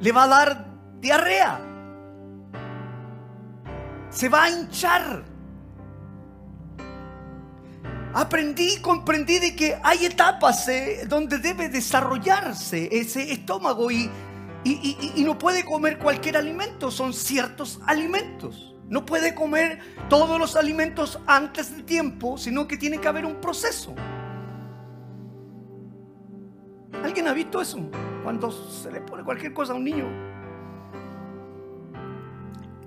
Le 0.00 0.12
va 0.12 0.22
a 0.22 0.28
dar 0.28 0.66
diarrea. 0.98 1.60
Se 4.08 4.30
va 4.30 4.44
a 4.44 4.50
hinchar 4.50 5.24
aprendí, 8.14 8.80
comprendí 8.80 9.38
de 9.38 9.56
que 9.56 9.78
hay 9.82 10.06
etapas 10.06 10.68
eh, 10.68 11.04
donde 11.08 11.38
debe 11.38 11.68
desarrollarse 11.68 12.88
ese 12.92 13.32
estómago 13.32 13.90
y, 13.90 14.10
y, 14.64 15.22
no 15.24 15.38
puede 15.38 15.64
comer 15.64 15.98
cualquier 15.98 16.36
alimento, 16.36 16.90
son 16.90 17.12
ciertos 17.12 17.80
alimentos. 17.86 18.74
No 18.88 19.06
puede 19.06 19.34
comer 19.34 19.78
todos 20.08 20.38
los 20.38 20.54
alimentos 20.54 21.18
antes 21.26 21.74
de 21.74 21.82
tiempo, 21.82 22.36
sino 22.36 22.68
que 22.68 22.76
tiene 22.76 22.98
que 22.98 23.08
haber 23.08 23.24
un 23.24 23.40
proceso. 23.40 23.94
¿Alguien 27.02 27.26
ha 27.26 27.32
visto 27.32 27.60
eso? 27.60 27.78
Cuando 28.22 28.50
se 28.52 28.92
le 28.92 29.00
pone 29.00 29.24
cualquier 29.24 29.54
cosa 29.54 29.72
a 29.72 29.76
un 29.76 29.84
niño. 29.84 30.04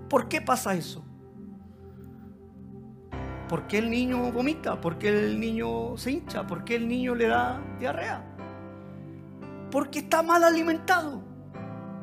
¿Por 0.08 0.30
qué 0.30 0.42
pasa 0.42 0.76
eso? 0.76 1.04
¿Por 3.50 3.68
qué 3.68 3.78
el 3.78 3.89
niño 3.89 4.32
vomita? 4.32 4.80
¿Por 4.82 4.98
qué 4.98 5.10
el 5.10 5.39
niño 5.39 5.98
se 5.98 6.12
hincha? 6.12 6.48
¿Por 6.48 6.64
qué 6.64 6.76
el 6.76 6.88
niño 6.88 7.16
le 7.16 7.28
da 7.28 7.62
diarrea? 7.80 8.24
Porque 9.72 10.00
está 10.00 10.24
mal 10.24 10.43
alimentado. 10.43 11.22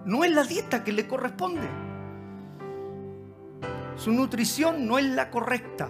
No 0.05 0.24
es 0.24 0.32
la 0.32 0.45
dieta 0.45 0.84
que 0.84 0.93
le 0.93 1.07
corresponde. 1.07 1.68
Su 3.97 4.12
nutrición 4.12 4.86
no 4.86 4.99
es 4.99 5.07
la 5.07 5.30
correcta. 5.30 5.88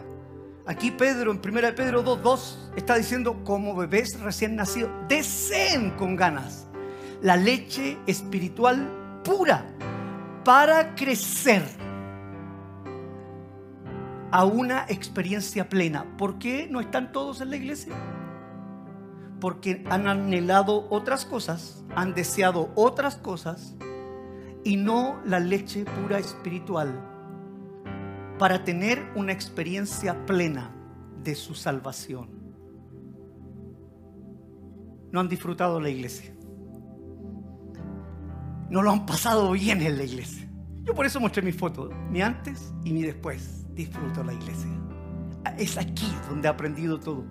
Aquí 0.67 0.91
Pedro, 0.91 1.33
en 1.33 1.39
1 1.39 1.75
Pedro 1.75 2.05
2.2, 2.05 2.73
está 2.77 2.97
diciendo, 2.97 3.43
como 3.45 3.75
bebés 3.75 4.21
recién 4.21 4.57
nacidos, 4.57 4.91
deseen 5.09 5.91
con 5.93 6.15
ganas 6.17 6.69
la 7.23 7.37
leche 7.37 7.97
espiritual 8.07 9.21
pura 9.23 9.65
para 10.45 10.95
crecer 10.95 11.63
a 14.33 14.47
una 14.47 14.87
experiencia 14.89 15.69
plena. 15.69 16.17
¿Por 16.17 16.39
qué 16.39 16.67
no 16.69 16.81
están 16.81 17.13
todos 17.13 17.43
en 17.43 17.51
la 17.51 17.57
iglesia? 17.57 17.93
Porque 19.41 19.85
han 19.91 20.09
anhelado 20.09 20.87
otras 20.89 21.27
cosas, 21.27 21.85
han 21.95 22.15
deseado 22.15 22.73
otras 22.75 23.17
cosas 23.17 23.77
y 24.65 24.77
no 24.77 25.21
la 25.27 25.39
leche 25.39 25.85
pura 25.85 26.19
espiritual 26.19 26.99
para 28.39 28.65
tener 28.65 29.05
una 29.15 29.33
experiencia 29.33 30.25
plena 30.25 30.75
de 31.23 31.35
su 31.35 31.55
salvación. 31.55 32.31
No 35.11 35.21
han 35.21 35.29
disfrutado 35.29 35.79
la 35.79 35.91
iglesia. 35.91 36.35
No 38.71 38.81
lo 38.81 38.91
han 38.91 39.05
pasado 39.05 39.53
bien 39.53 39.83
en 39.83 39.99
la 39.99 40.05
iglesia. 40.05 40.49
Yo 40.85 40.95
por 40.95 41.05
eso 41.05 41.21
mostré 41.21 41.43
mi 41.43 41.53
foto, 41.53 41.91
mi 42.11 42.23
antes 42.23 42.73
y 42.83 42.95
mi 42.95 43.03
después 43.03 43.62
disfruto 43.75 44.23
la 44.23 44.33
iglesia. 44.33 44.71
Es 45.59 45.77
aquí 45.77 46.11
donde 46.29 46.49
he 46.49 46.51
aprendido 46.51 46.99
todo. 47.01 47.25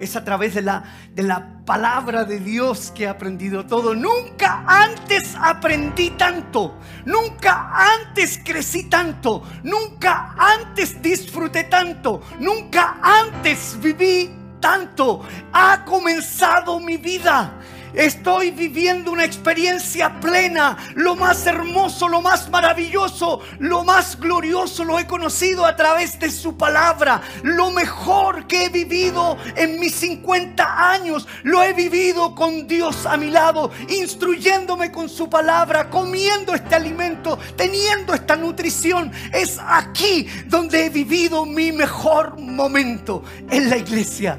Es 0.00 0.14
a 0.14 0.24
través 0.24 0.54
de 0.54 0.62
la, 0.62 0.84
de 1.12 1.24
la 1.24 1.64
palabra 1.64 2.24
de 2.24 2.38
Dios 2.38 2.92
que 2.94 3.04
he 3.04 3.08
aprendido 3.08 3.66
todo. 3.66 3.94
Nunca 3.94 4.64
antes 4.66 5.36
aprendí 5.40 6.10
tanto. 6.10 6.78
Nunca 7.04 7.72
antes 7.74 8.40
crecí 8.44 8.84
tanto. 8.84 9.42
Nunca 9.64 10.34
antes 10.38 11.02
disfruté 11.02 11.64
tanto. 11.64 12.22
Nunca 12.38 12.98
antes 13.02 13.76
viví 13.80 14.30
tanto. 14.60 15.22
Ha 15.52 15.84
comenzado 15.84 16.78
mi 16.78 16.96
vida. 16.96 17.58
Estoy 17.94 18.50
viviendo 18.50 19.12
una 19.12 19.24
experiencia 19.24 20.20
plena. 20.20 20.76
Lo 20.94 21.16
más 21.16 21.46
hermoso, 21.46 22.08
lo 22.08 22.20
más 22.20 22.50
maravilloso, 22.50 23.40
lo 23.58 23.84
más 23.84 24.18
glorioso 24.18 24.84
lo 24.84 24.98
he 24.98 25.06
conocido 25.06 25.64
a 25.64 25.76
través 25.76 26.18
de 26.18 26.30
su 26.30 26.56
palabra. 26.56 27.20
Lo 27.42 27.70
mejor 27.70 28.46
que 28.46 28.66
he 28.66 28.68
vivido 28.68 29.36
en 29.56 29.80
mis 29.80 29.94
50 29.96 30.92
años 30.92 31.26
lo 31.42 31.62
he 31.62 31.72
vivido 31.72 32.34
con 32.34 32.66
Dios 32.66 33.06
a 33.06 33.16
mi 33.16 33.30
lado, 33.30 33.70
instruyéndome 33.88 34.92
con 34.92 35.08
su 35.08 35.28
palabra, 35.28 35.90
comiendo 35.90 36.54
este 36.54 36.74
alimento, 36.74 37.38
teniendo 37.56 38.14
esta 38.14 38.36
nutrición. 38.36 39.12
Es 39.32 39.58
aquí 39.66 40.26
donde 40.46 40.86
he 40.86 40.90
vivido 40.90 41.44
mi 41.44 41.72
mejor 41.72 42.38
momento 42.38 43.22
en 43.50 43.70
la 43.70 43.76
iglesia. 43.76 44.38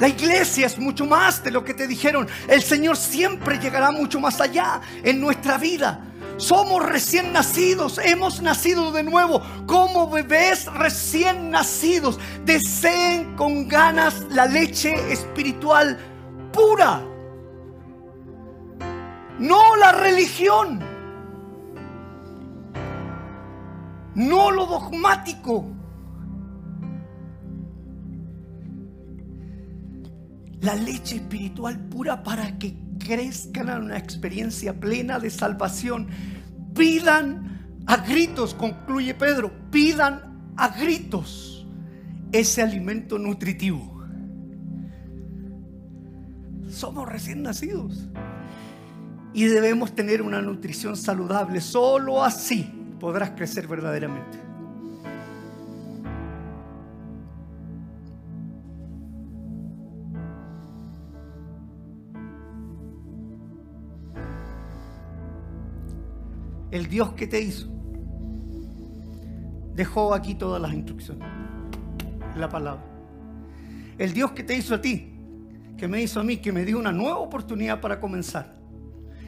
La 0.00 0.08
iglesia 0.08 0.66
es 0.66 0.78
mucho 0.78 1.04
más 1.04 1.44
de 1.44 1.50
lo 1.50 1.62
que 1.62 1.74
te 1.74 1.86
dijeron. 1.86 2.26
El 2.48 2.62
Señor 2.62 2.96
siempre 2.96 3.58
llegará 3.58 3.90
mucho 3.90 4.18
más 4.18 4.40
allá 4.40 4.80
en 5.04 5.20
nuestra 5.20 5.58
vida. 5.58 6.06
Somos 6.38 6.82
recién 6.82 7.34
nacidos, 7.34 8.00
hemos 8.02 8.40
nacido 8.40 8.92
de 8.92 9.02
nuevo 9.02 9.42
como 9.66 10.08
bebés 10.08 10.72
recién 10.72 11.50
nacidos. 11.50 12.18
Deseen 12.46 13.36
con 13.36 13.68
ganas 13.68 14.24
la 14.30 14.46
leche 14.46 14.94
espiritual 15.12 15.98
pura. 16.50 17.02
No 19.38 19.76
la 19.76 19.92
religión. 19.92 20.80
No 24.14 24.50
lo 24.50 24.64
dogmático. 24.64 25.79
La 30.60 30.74
leche 30.74 31.16
espiritual 31.16 31.78
pura 31.88 32.22
para 32.22 32.58
que 32.58 32.76
crezcan 32.98 33.70
a 33.70 33.78
una 33.78 33.96
experiencia 33.96 34.78
plena 34.78 35.18
de 35.18 35.30
salvación. 35.30 36.08
Pidan 36.74 37.82
a 37.86 37.96
gritos, 37.96 38.54
concluye 38.54 39.14
Pedro, 39.14 39.50
pidan 39.70 40.52
a 40.56 40.68
gritos 40.68 41.66
ese 42.32 42.62
alimento 42.62 43.18
nutritivo. 43.18 44.04
Somos 46.68 47.08
recién 47.08 47.42
nacidos 47.42 48.08
y 49.32 49.44
debemos 49.46 49.94
tener 49.94 50.22
una 50.22 50.40
nutrición 50.40 50.96
saludable. 50.96 51.60
Solo 51.60 52.22
así 52.22 52.64
podrás 53.00 53.30
crecer 53.30 53.66
verdaderamente. 53.66 54.49
El 66.70 66.88
Dios 66.88 67.12
que 67.12 67.26
te 67.26 67.40
hizo, 67.40 67.68
dejó 69.74 70.14
aquí 70.14 70.34
todas 70.34 70.60
las 70.60 70.72
instrucciones, 70.72 71.26
la 72.36 72.48
palabra. 72.48 72.84
El 73.98 74.12
Dios 74.12 74.32
que 74.32 74.42
te 74.42 74.56
hizo 74.56 74.74
a 74.74 74.80
ti, 74.80 75.12
que 75.76 75.88
me 75.88 76.02
hizo 76.02 76.20
a 76.20 76.24
mí, 76.24 76.38
que 76.38 76.52
me 76.52 76.64
dio 76.64 76.78
una 76.78 76.92
nueva 76.92 77.18
oportunidad 77.18 77.80
para 77.80 78.00
comenzar, 78.00 78.56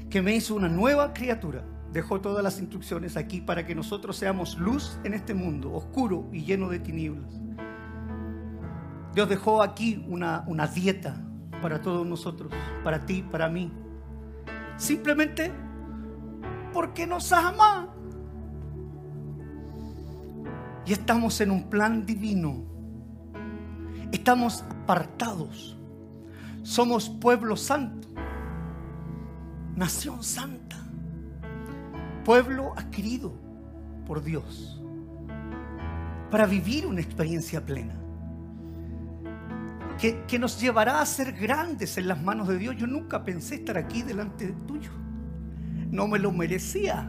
que 0.09 0.23
me 0.23 0.35
hizo 0.35 0.55
una 0.55 0.69
nueva 0.69 1.13
criatura, 1.13 1.65
dejó 1.93 2.21
todas 2.21 2.43
las 2.43 2.59
instrucciones 2.61 3.17
aquí 3.17 3.41
para 3.41 3.67
que 3.67 3.75
nosotros 3.75 4.17
seamos 4.17 4.57
luz 4.59 4.99
en 5.05 5.15
este 5.15 5.35
mundo, 5.35 5.73
oscuro 5.73 6.29
y 6.33 6.45
lleno 6.45 6.69
de 6.69 6.79
tinieblas. 6.79 7.41
Dios 9.15 9.29
dejó 9.29 9.63
aquí 9.63 10.05
una, 10.09 10.45
una 10.47 10.67
dieta 10.67 11.23
para 11.61 11.83
todos 11.83 12.07
nosotros, 12.07 12.53
para 12.83 13.05
ti, 13.05 13.23
para 13.23 13.49
mí. 13.49 13.71
Simplemente 14.77 15.53
porque 16.73 17.07
nos 17.07 17.33
ama. 17.33 17.89
Y 20.85 20.93
estamos 20.93 21.41
en 21.41 21.51
un 21.51 21.65
plan 21.71 22.05
divino. 22.05 22.65
Estamos 24.11 24.65
apartados. 24.69 25.79
Somos 26.63 27.09
pueblo 27.09 27.57
santo. 27.57 28.09
Nación 29.77 30.23
santa. 30.23 30.77
Pueblo 32.25 32.73
adquirido 32.77 33.33
por 34.07 34.23
Dios. 34.23 34.81
Para 36.31 36.47
vivir 36.47 36.87
una 36.87 37.01
experiencia 37.01 37.65
plena. 37.65 37.95
Que, 39.99 40.25
que, 40.27 40.39
nos 40.39 40.61
llevará 40.61 41.01
a 41.01 41.07
ser 41.07 41.33
grandes 41.33 41.97
en 41.97 42.09
las 42.09 42.21
manos 42.21 42.49
de 42.49 42.59
Dios. 42.59 42.77
Yo 42.77 42.87
nunca 42.89 43.23
pensé 43.23 43.57
estar 43.57 43.79
aquí 43.79 44.03
delante 44.03 44.47
de 44.47 44.53
tuyo. 44.67 44.91
No 45.93 46.09
me 46.09 46.19
lo 46.19 46.33
merecía. 46.33 47.07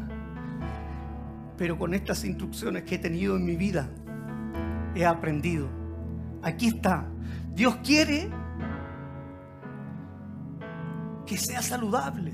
Pero 1.58 1.80
con 1.80 1.94
estas 1.94 2.26
instrucciones 2.26 2.84
que 2.84 2.96
he 2.96 3.00
tenido 3.00 3.38
en 3.38 3.46
mi 3.46 3.56
vida, 3.56 3.90
he 4.94 5.06
aprendido. 5.06 5.70
Aquí 6.42 6.68
está. 6.68 7.08
Dios 7.54 7.78
quiere 7.78 8.30
que 11.26 11.38
seas 11.38 11.66
saludable. 11.66 12.34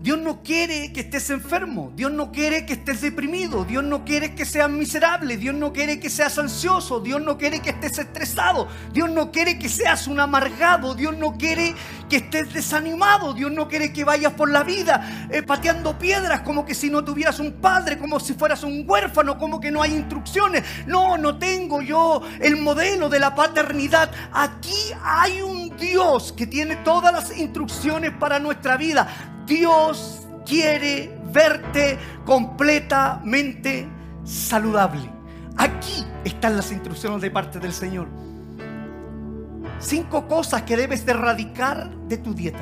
Dios 0.00 0.18
no 0.18 0.42
quiere 0.42 0.92
que 0.94 1.00
estés 1.00 1.28
enfermo, 1.28 1.92
Dios 1.94 2.10
no 2.10 2.32
quiere 2.32 2.64
que 2.64 2.72
estés 2.72 3.02
deprimido, 3.02 3.66
Dios 3.66 3.84
no 3.84 4.02
quiere 4.02 4.34
que 4.34 4.46
seas 4.46 4.70
miserable, 4.70 5.36
Dios 5.36 5.54
no 5.54 5.74
quiere 5.74 6.00
que 6.00 6.08
seas 6.08 6.38
ansioso, 6.38 7.00
Dios 7.00 7.20
no 7.20 7.36
quiere 7.36 7.60
que 7.60 7.68
estés 7.68 7.98
estresado, 7.98 8.66
Dios 8.94 9.10
no 9.10 9.30
quiere 9.30 9.58
que 9.58 9.68
seas 9.68 10.06
un 10.06 10.18
amargado, 10.18 10.94
Dios 10.94 11.14
no 11.18 11.36
quiere 11.36 11.74
que 12.08 12.16
estés 12.16 12.50
desanimado, 12.54 13.34
Dios 13.34 13.52
no 13.52 13.68
quiere 13.68 13.92
que 13.92 14.04
vayas 14.04 14.32
por 14.32 14.50
la 14.50 14.62
vida 14.62 15.28
eh, 15.30 15.42
pateando 15.42 15.98
piedras 15.98 16.40
como 16.40 16.64
que 16.64 16.74
si 16.74 16.88
no 16.88 17.04
tuvieras 17.04 17.38
un 17.38 17.60
padre, 17.60 17.98
como 17.98 18.18
si 18.20 18.32
fueras 18.32 18.62
un 18.62 18.84
huérfano, 18.88 19.36
como 19.36 19.60
que 19.60 19.70
no 19.70 19.82
hay 19.82 19.92
instrucciones. 19.92 20.64
No, 20.86 21.18
no 21.18 21.36
tengo 21.38 21.82
yo 21.82 22.22
el 22.40 22.56
modelo 22.56 23.10
de 23.10 23.20
la 23.20 23.34
paternidad. 23.34 24.10
Aquí 24.32 24.92
hay 25.04 25.42
un 25.42 25.76
Dios 25.76 26.32
que 26.32 26.46
tiene 26.46 26.76
todas 26.76 27.12
las 27.12 27.36
instrucciones 27.38 28.12
para 28.12 28.38
nuestra 28.38 28.76
vida. 28.76 29.36
Dios 29.50 30.28
quiere 30.46 31.12
verte 31.32 31.98
completamente 32.24 33.88
saludable. 34.22 35.10
Aquí 35.56 36.06
están 36.24 36.56
las 36.56 36.70
instrucciones 36.70 37.20
de 37.20 37.32
parte 37.32 37.58
del 37.58 37.72
Señor. 37.72 38.06
Cinco 39.80 40.28
cosas 40.28 40.62
que 40.62 40.76
debes 40.76 41.04
de 41.04 41.12
erradicar 41.12 41.90
de 42.06 42.16
tu 42.16 42.32
dieta. 42.32 42.60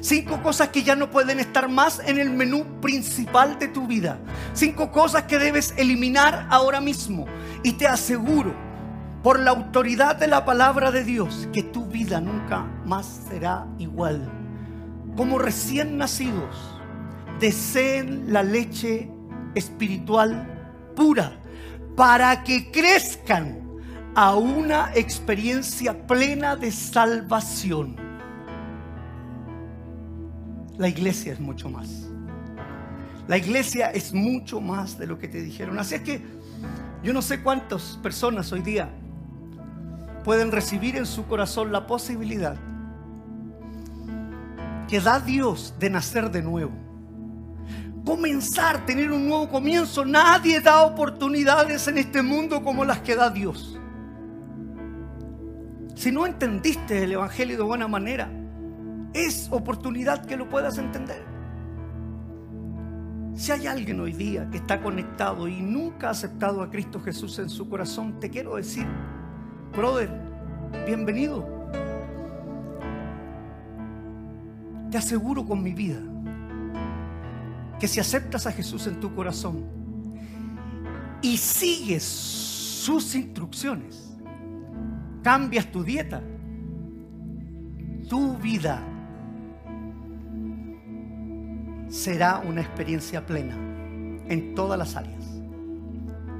Cinco 0.00 0.40
cosas 0.44 0.68
que 0.68 0.84
ya 0.84 0.94
no 0.94 1.10
pueden 1.10 1.40
estar 1.40 1.68
más 1.68 2.00
en 2.06 2.20
el 2.20 2.30
menú 2.30 2.80
principal 2.80 3.58
de 3.58 3.66
tu 3.66 3.88
vida. 3.88 4.20
Cinco 4.52 4.92
cosas 4.92 5.24
que 5.24 5.38
debes 5.38 5.74
eliminar 5.76 6.46
ahora 6.50 6.80
mismo. 6.80 7.26
Y 7.64 7.72
te 7.72 7.88
aseguro, 7.88 8.54
por 9.24 9.40
la 9.40 9.50
autoridad 9.50 10.14
de 10.14 10.28
la 10.28 10.44
palabra 10.44 10.92
de 10.92 11.02
Dios, 11.02 11.48
que 11.52 11.64
tu 11.64 11.86
vida 11.86 12.20
nunca 12.20 12.64
más 12.84 13.22
será 13.28 13.66
igual 13.78 14.41
como 15.16 15.38
recién 15.38 15.98
nacidos, 15.98 16.56
deseen 17.40 18.32
la 18.32 18.42
leche 18.42 19.10
espiritual 19.54 20.92
pura 20.96 21.32
para 21.96 22.42
que 22.42 22.70
crezcan 22.70 23.60
a 24.14 24.34
una 24.36 24.92
experiencia 24.94 26.06
plena 26.06 26.56
de 26.56 26.70
salvación. 26.70 27.96
La 30.78 30.88
iglesia 30.88 31.32
es 31.32 31.40
mucho 31.40 31.68
más. 31.68 32.08
La 33.28 33.36
iglesia 33.36 33.90
es 33.90 34.12
mucho 34.12 34.60
más 34.60 34.98
de 34.98 35.06
lo 35.06 35.18
que 35.18 35.28
te 35.28 35.40
dijeron. 35.40 35.78
Así 35.78 35.94
es 35.94 36.02
que 36.02 36.22
yo 37.02 37.12
no 37.12 37.22
sé 37.22 37.42
cuántas 37.42 37.98
personas 38.02 38.52
hoy 38.52 38.62
día 38.62 38.90
pueden 40.24 40.52
recibir 40.52 40.96
en 40.96 41.06
su 41.06 41.26
corazón 41.26 41.72
la 41.72 41.86
posibilidad 41.86 42.56
que 44.92 45.00
da 45.00 45.18
Dios 45.18 45.74
de 45.78 45.88
nacer 45.88 46.30
de 46.30 46.42
nuevo. 46.42 46.70
Comenzar, 48.04 48.84
tener 48.84 49.10
un 49.10 49.26
nuevo 49.26 49.48
comienzo. 49.48 50.04
Nadie 50.04 50.60
da 50.60 50.82
oportunidades 50.82 51.88
en 51.88 51.96
este 51.96 52.20
mundo 52.20 52.62
como 52.62 52.84
las 52.84 53.00
que 53.00 53.16
da 53.16 53.30
Dios. 53.30 53.80
Si 55.94 56.12
no 56.12 56.26
entendiste 56.26 57.04
el 57.04 57.12
Evangelio 57.12 57.56
de 57.56 57.62
buena 57.62 57.88
manera, 57.88 58.28
es 59.14 59.48
oportunidad 59.50 60.26
que 60.26 60.36
lo 60.36 60.50
puedas 60.50 60.76
entender. 60.76 61.24
Si 63.34 63.50
hay 63.50 63.66
alguien 63.66 63.98
hoy 63.98 64.12
día 64.12 64.46
que 64.50 64.58
está 64.58 64.82
conectado 64.82 65.48
y 65.48 65.62
nunca 65.62 66.08
ha 66.08 66.10
aceptado 66.10 66.60
a 66.60 66.68
Cristo 66.68 67.00
Jesús 67.00 67.38
en 67.38 67.48
su 67.48 67.66
corazón, 67.66 68.20
te 68.20 68.28
quiero 68.28 68.56
decir, 68.56 68.86
brother, 69.74 70.10
bienvenido. 70.84 71.61
Te 74.92 74.98
aseguro 74.98 75.44
con 75.46 75.62
mi 75.62 75.72
vida 75.72 75.98
que 77.80 77.88
si 77.88 77.98
aceptas 77.98 78.46
a 78.46 78.52
Jesús 78.52 78.86
en 78.86 79.00
tu 79.00 79.14
corazón 79.14 79.64
y 81.22 81.38
sigues 81.38 82.02
sus 82.02 83.14
instrucciones, 83.14 84.14
cambias 85.22 85.72
tu 85.72 85.82
dieta, 85.82 86.20
tu 88.08 88.36
vida 88.36 88.82
será 91.88 92.42
una 92.46 92.60
experiencia 92.60 93.24
plena 93.24 93.56
en 94.28 94.54
todas 94.54 94.78
las 94.78 94.94
áreas. 94.94 95.24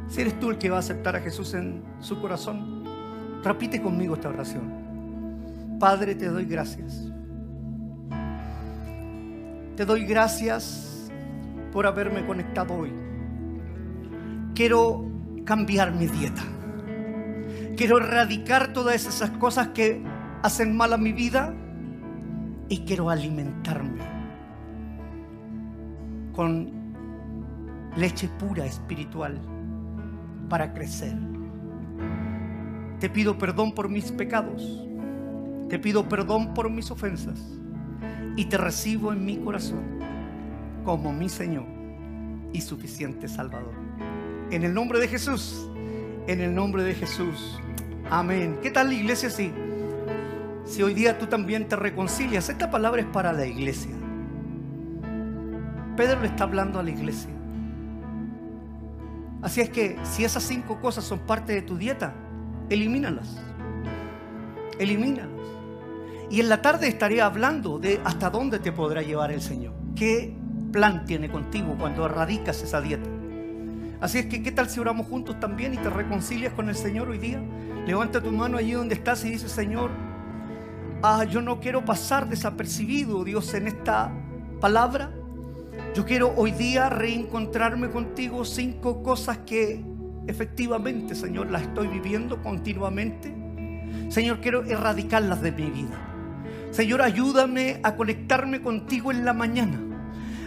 Si 0.08 0.20
eres 0.20 0.38
tú 0.38 0.50
el 0.50 0.58
que 0.58 0.68
va 0.68 0.76
a 0.76 0.80
aceptar 0.80 1.16
a 1.16 1.20
Jesús 1.20 1.54
en 1.54 1.82
su 2.00 2.20
corazón, 2.20 2.84
repite 3.42 3.80
conmigo 3.80 4.14
esta 4.14 4.28
oración. 4.28 5.78
Padre, 5.80 6.14
te 6.14 6.26
doy 6.26 6.44
gracias 6.44 7.11
te 9.76 9.86
doy 9.86 10.04
gracias 10.04 11.10
por 11.72 11.86
haberme 11.86 12.26
conectado 12.26 12.74
hoy. 12.74 12.92
Quiero 14.54 15.06
cambiar 15.44 15.92
mi 15.92 16.06
dieta. 16.06 16.42
Quiero 17.76 17.98
erradicar 17.98 18.72
todas 18.72 19.06
esas 19.06 19.30
cosas 19.30 19.68
que 19.68 20.02
hacen 20.42 20.76
mal 20.76 20.92
a 20.92 20.98
mi 20.98 21.12
vida 21.12 21.54
y 22.68 22.80
quiero 22.80 23.08
alimentarme 23.08 24.02
con 26.32 26.70
leche 27.96 28.28
pura 28.38 28.66
espiritual 28.66 29.40
para 30.48 30.72
crecer. 30.74 31.16
Te 33.00 33.08
pido 33.08 33.38
perdón 33.38 33.72
por 33.74 33.88
mis 33.88 34.12
pecados. 34.12 34.86
Te 35.68 35.78
pido 35.78 36.08
perdón 36.08 36.52
por 36.52 36.70
mis 36.70 36.90
ofensas 36.90 37.61
y 38.36 38.46
te 38.46 38.56
recibo 38.56 39.12
en 39.12 39.24
mi 39.24 39.38
corazón 39.38 39.82
como 40.84 41.12
mi 41.12 41.28
Señor 41.28 41.66
y 42.52 42.60
suficiente 42.60 43.28
Salvador. 43.28 43.74
En 44.50 44.64
el 44.64 44.74
nombre 44.74 44.98
de 44.98 45.08
Jesús, 45.08 45.68
en 46.26 46.40
el 46.40 46.54
nombre 46.54 46.82
de 46.82 46.94
Jesús. 46.94 47.60
Amén. 48.10 48.58
¿Qué 48.62 48.70
tal 48.70 48.88
la 48.88 48.94
iglesia 48.94 49.30
si, 49.30 49.52
hoy 50.82 50.94
día 50.94 51.18
tú 51.18 51.26
también 51.26 51.68
te 51.68 51.76
reconcilias? 51.76 52.48
Esta 52.48 52.70
palabra 52.70 53.00
es 53.00 53.06
para 53.08 53.32
la 53.32 53.46
iglesia. 53.46 53.92
Pedro 55.96 56.20
le 56.20 56.28
está 56.28 56.44
hablando 56.44 56.78
a 56.78 56.82
la 56.82 56.90
iglesia. 56.90 57.30
Así 59.42 59.60
es 59.60 59.70
que 59.70 59.98
si 60.04 60.24
esas 60.24 60.42
cinco 60.42 60.80
cosas 60.80 61.04
son 61.04 61.18
parte 61.20 61.52
de 61.52 61.62
tu 61.62 61.76
dieta, 61.76 62.14
elimínalas. 62.70 63.40
Elimínalas. 64.78 65.31
Y 66.32 66.40
en 66.40 66.48
la 66.48 66.62
tarde 66.62 66.88
estaré 66.88 67.20
hablando 67.20 67.78
de 67.78 68.00
hasta 68.04 68.30
dónde 68.30 68.58
te 68.58 68.72
podrá 68.72 69.02
llevar 69.02 69.30
el 69.30 69.42
Señor. 69.42 69.74
¿Qué 69.94 70.34
plan 70.72 71.04
tiene 71.04 71.30
contigo 71.30 71.76
cuando 71.78 72.06
erradicas 72.06 72.62
esa 72.62 72.80
dieta? 72.80 73.06
Así 74.00 74.20
es 74.20 74.26
que, 74.26 74.42
¿qué 74.42 74.50
tal 74.50 74.70
si 74.70 74.80
oramos 74.80 75.08
juntos 75.08 75.38
también 75.38 75.74
y 75.74 75.76
te 75.76 75.90
reconcilias 75.90 76.54
con 76.54 76.70
el 76.70 76.74
Señor 76.74 77.10
hoy 77.10 77.18
día? 77.18 77.38
Levanta 77.86 78.22
tu 78.22 78.32
mano 78.32 78.56
allí 78.56 78.72
donde 78.72 78.94
estás 78.94 79.22
y 79.26 79.30
dice, 79.32 79.46
Señor, 79.46 79.90
ah, 81.02 81.24
yo 81.24 81.42
no 81.42 81.60
quiero 81.60 81.84
pasar 81.84 82.26
desapercibido, 82.26 83.24
Dios, 83.24 83.52
en 83.52 83.68
esta 83.68 84.10
palabra. 84.58 85.10
Yo 85.94 86.06
quiero 86.06 86.32
hoy 86.34 86.52
día 86.52 86.88
reencontrarme 86.88 87.90
contigo 87.90 88.46
cinco 88.46 89.02
cosas 89.02 89.36
que 89.44 89.84
efectivamente, 90.26 91.14
Señor, 91.14 91.50
las 91.50 91.60
estoy 91.60 91.88
viviendo 91.88 92.42
continuamente. 92.42 93.34
Señor, 94.08 94.40
quiero 94.40 94.64
erradicarlas 94.64 95.42
de 95.42 95.52
mi 95.52 95.70
vida. 95.70 96.08
Señor, 96.72 97.02
ayúdame 97.02 97.80
a 97.82 97.96
conectarme 97.96 98.62
contigo 98.62 99.12
en 99.12 99.26
la 99.26 99.34
mañana. 99.34 99.78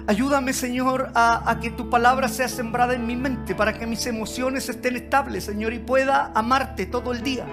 Ayúdame, 0.07 0.53
Señor, 0.53 1.11
a, 1.13 1.59
que 1.61 1.69
tu 1.69 1.89
palabra 1.89 2.27
sea 2.27 2.47
sembrada 2.47 2.95
en 2.95 3.05
mi 3.05 3.15
mente 3.15 3.53
para 3.53 3.73
que 3.73 3.85
mis 3.85 4.05
emociones 4.07 4.67
estén 4.67 4.95
estables, 4.95 5.43
Señor, 5.43 5.73
y 5.73 5.79
pueda 5.79 6.31
amarte 6.33 6.87
todo 6.87 7.11
el 7.11 7.21
día. 7.21 7.45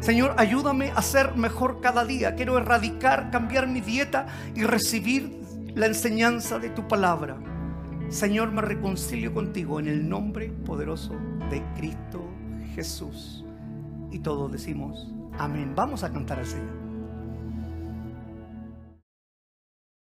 Señor, 0.00 0.34
ayúdame 0.36 0.92
a 0.94 1.00
ser 1.00 1.34
mejor 1.34 1.80
cada 1.80 2.04
día. 2.04 2.34
Quiero 2.34 2.58
erradicar, 2.58 3.30
cambiar 3.30 3.68
mi 3.68 3.80
dieta 3.80 4.26
y 4.54 4.64
recibir 4.64 5.40
la 5.74 5.86
enseñanza 5.86 6.58
de 6.58 6.68
tu 6.68 6.86
palabra. 6.86 7.38
Señor, 8.10 8.52
me 8.52 8.60
reconcilio 8.60 9.32
contigo 9.32 9.80
en 9.80 9.88
el 9.88 10.06
nombre 10.06 10.50
poderoso 10.66 11.14
de 11.50 11.62
Cristo 11.74 12.30
Jesús. 12.74 13.46
Y 14.10 14.18
todos 14.18 14.52
decimos, 14.52 15.10
Amén. 15.38 15.72
Vamos 15.74 16.04
a 16.04 16.12
cantar 16.12 16.38
al 16.38 16.46
Señor. 16.46 16.83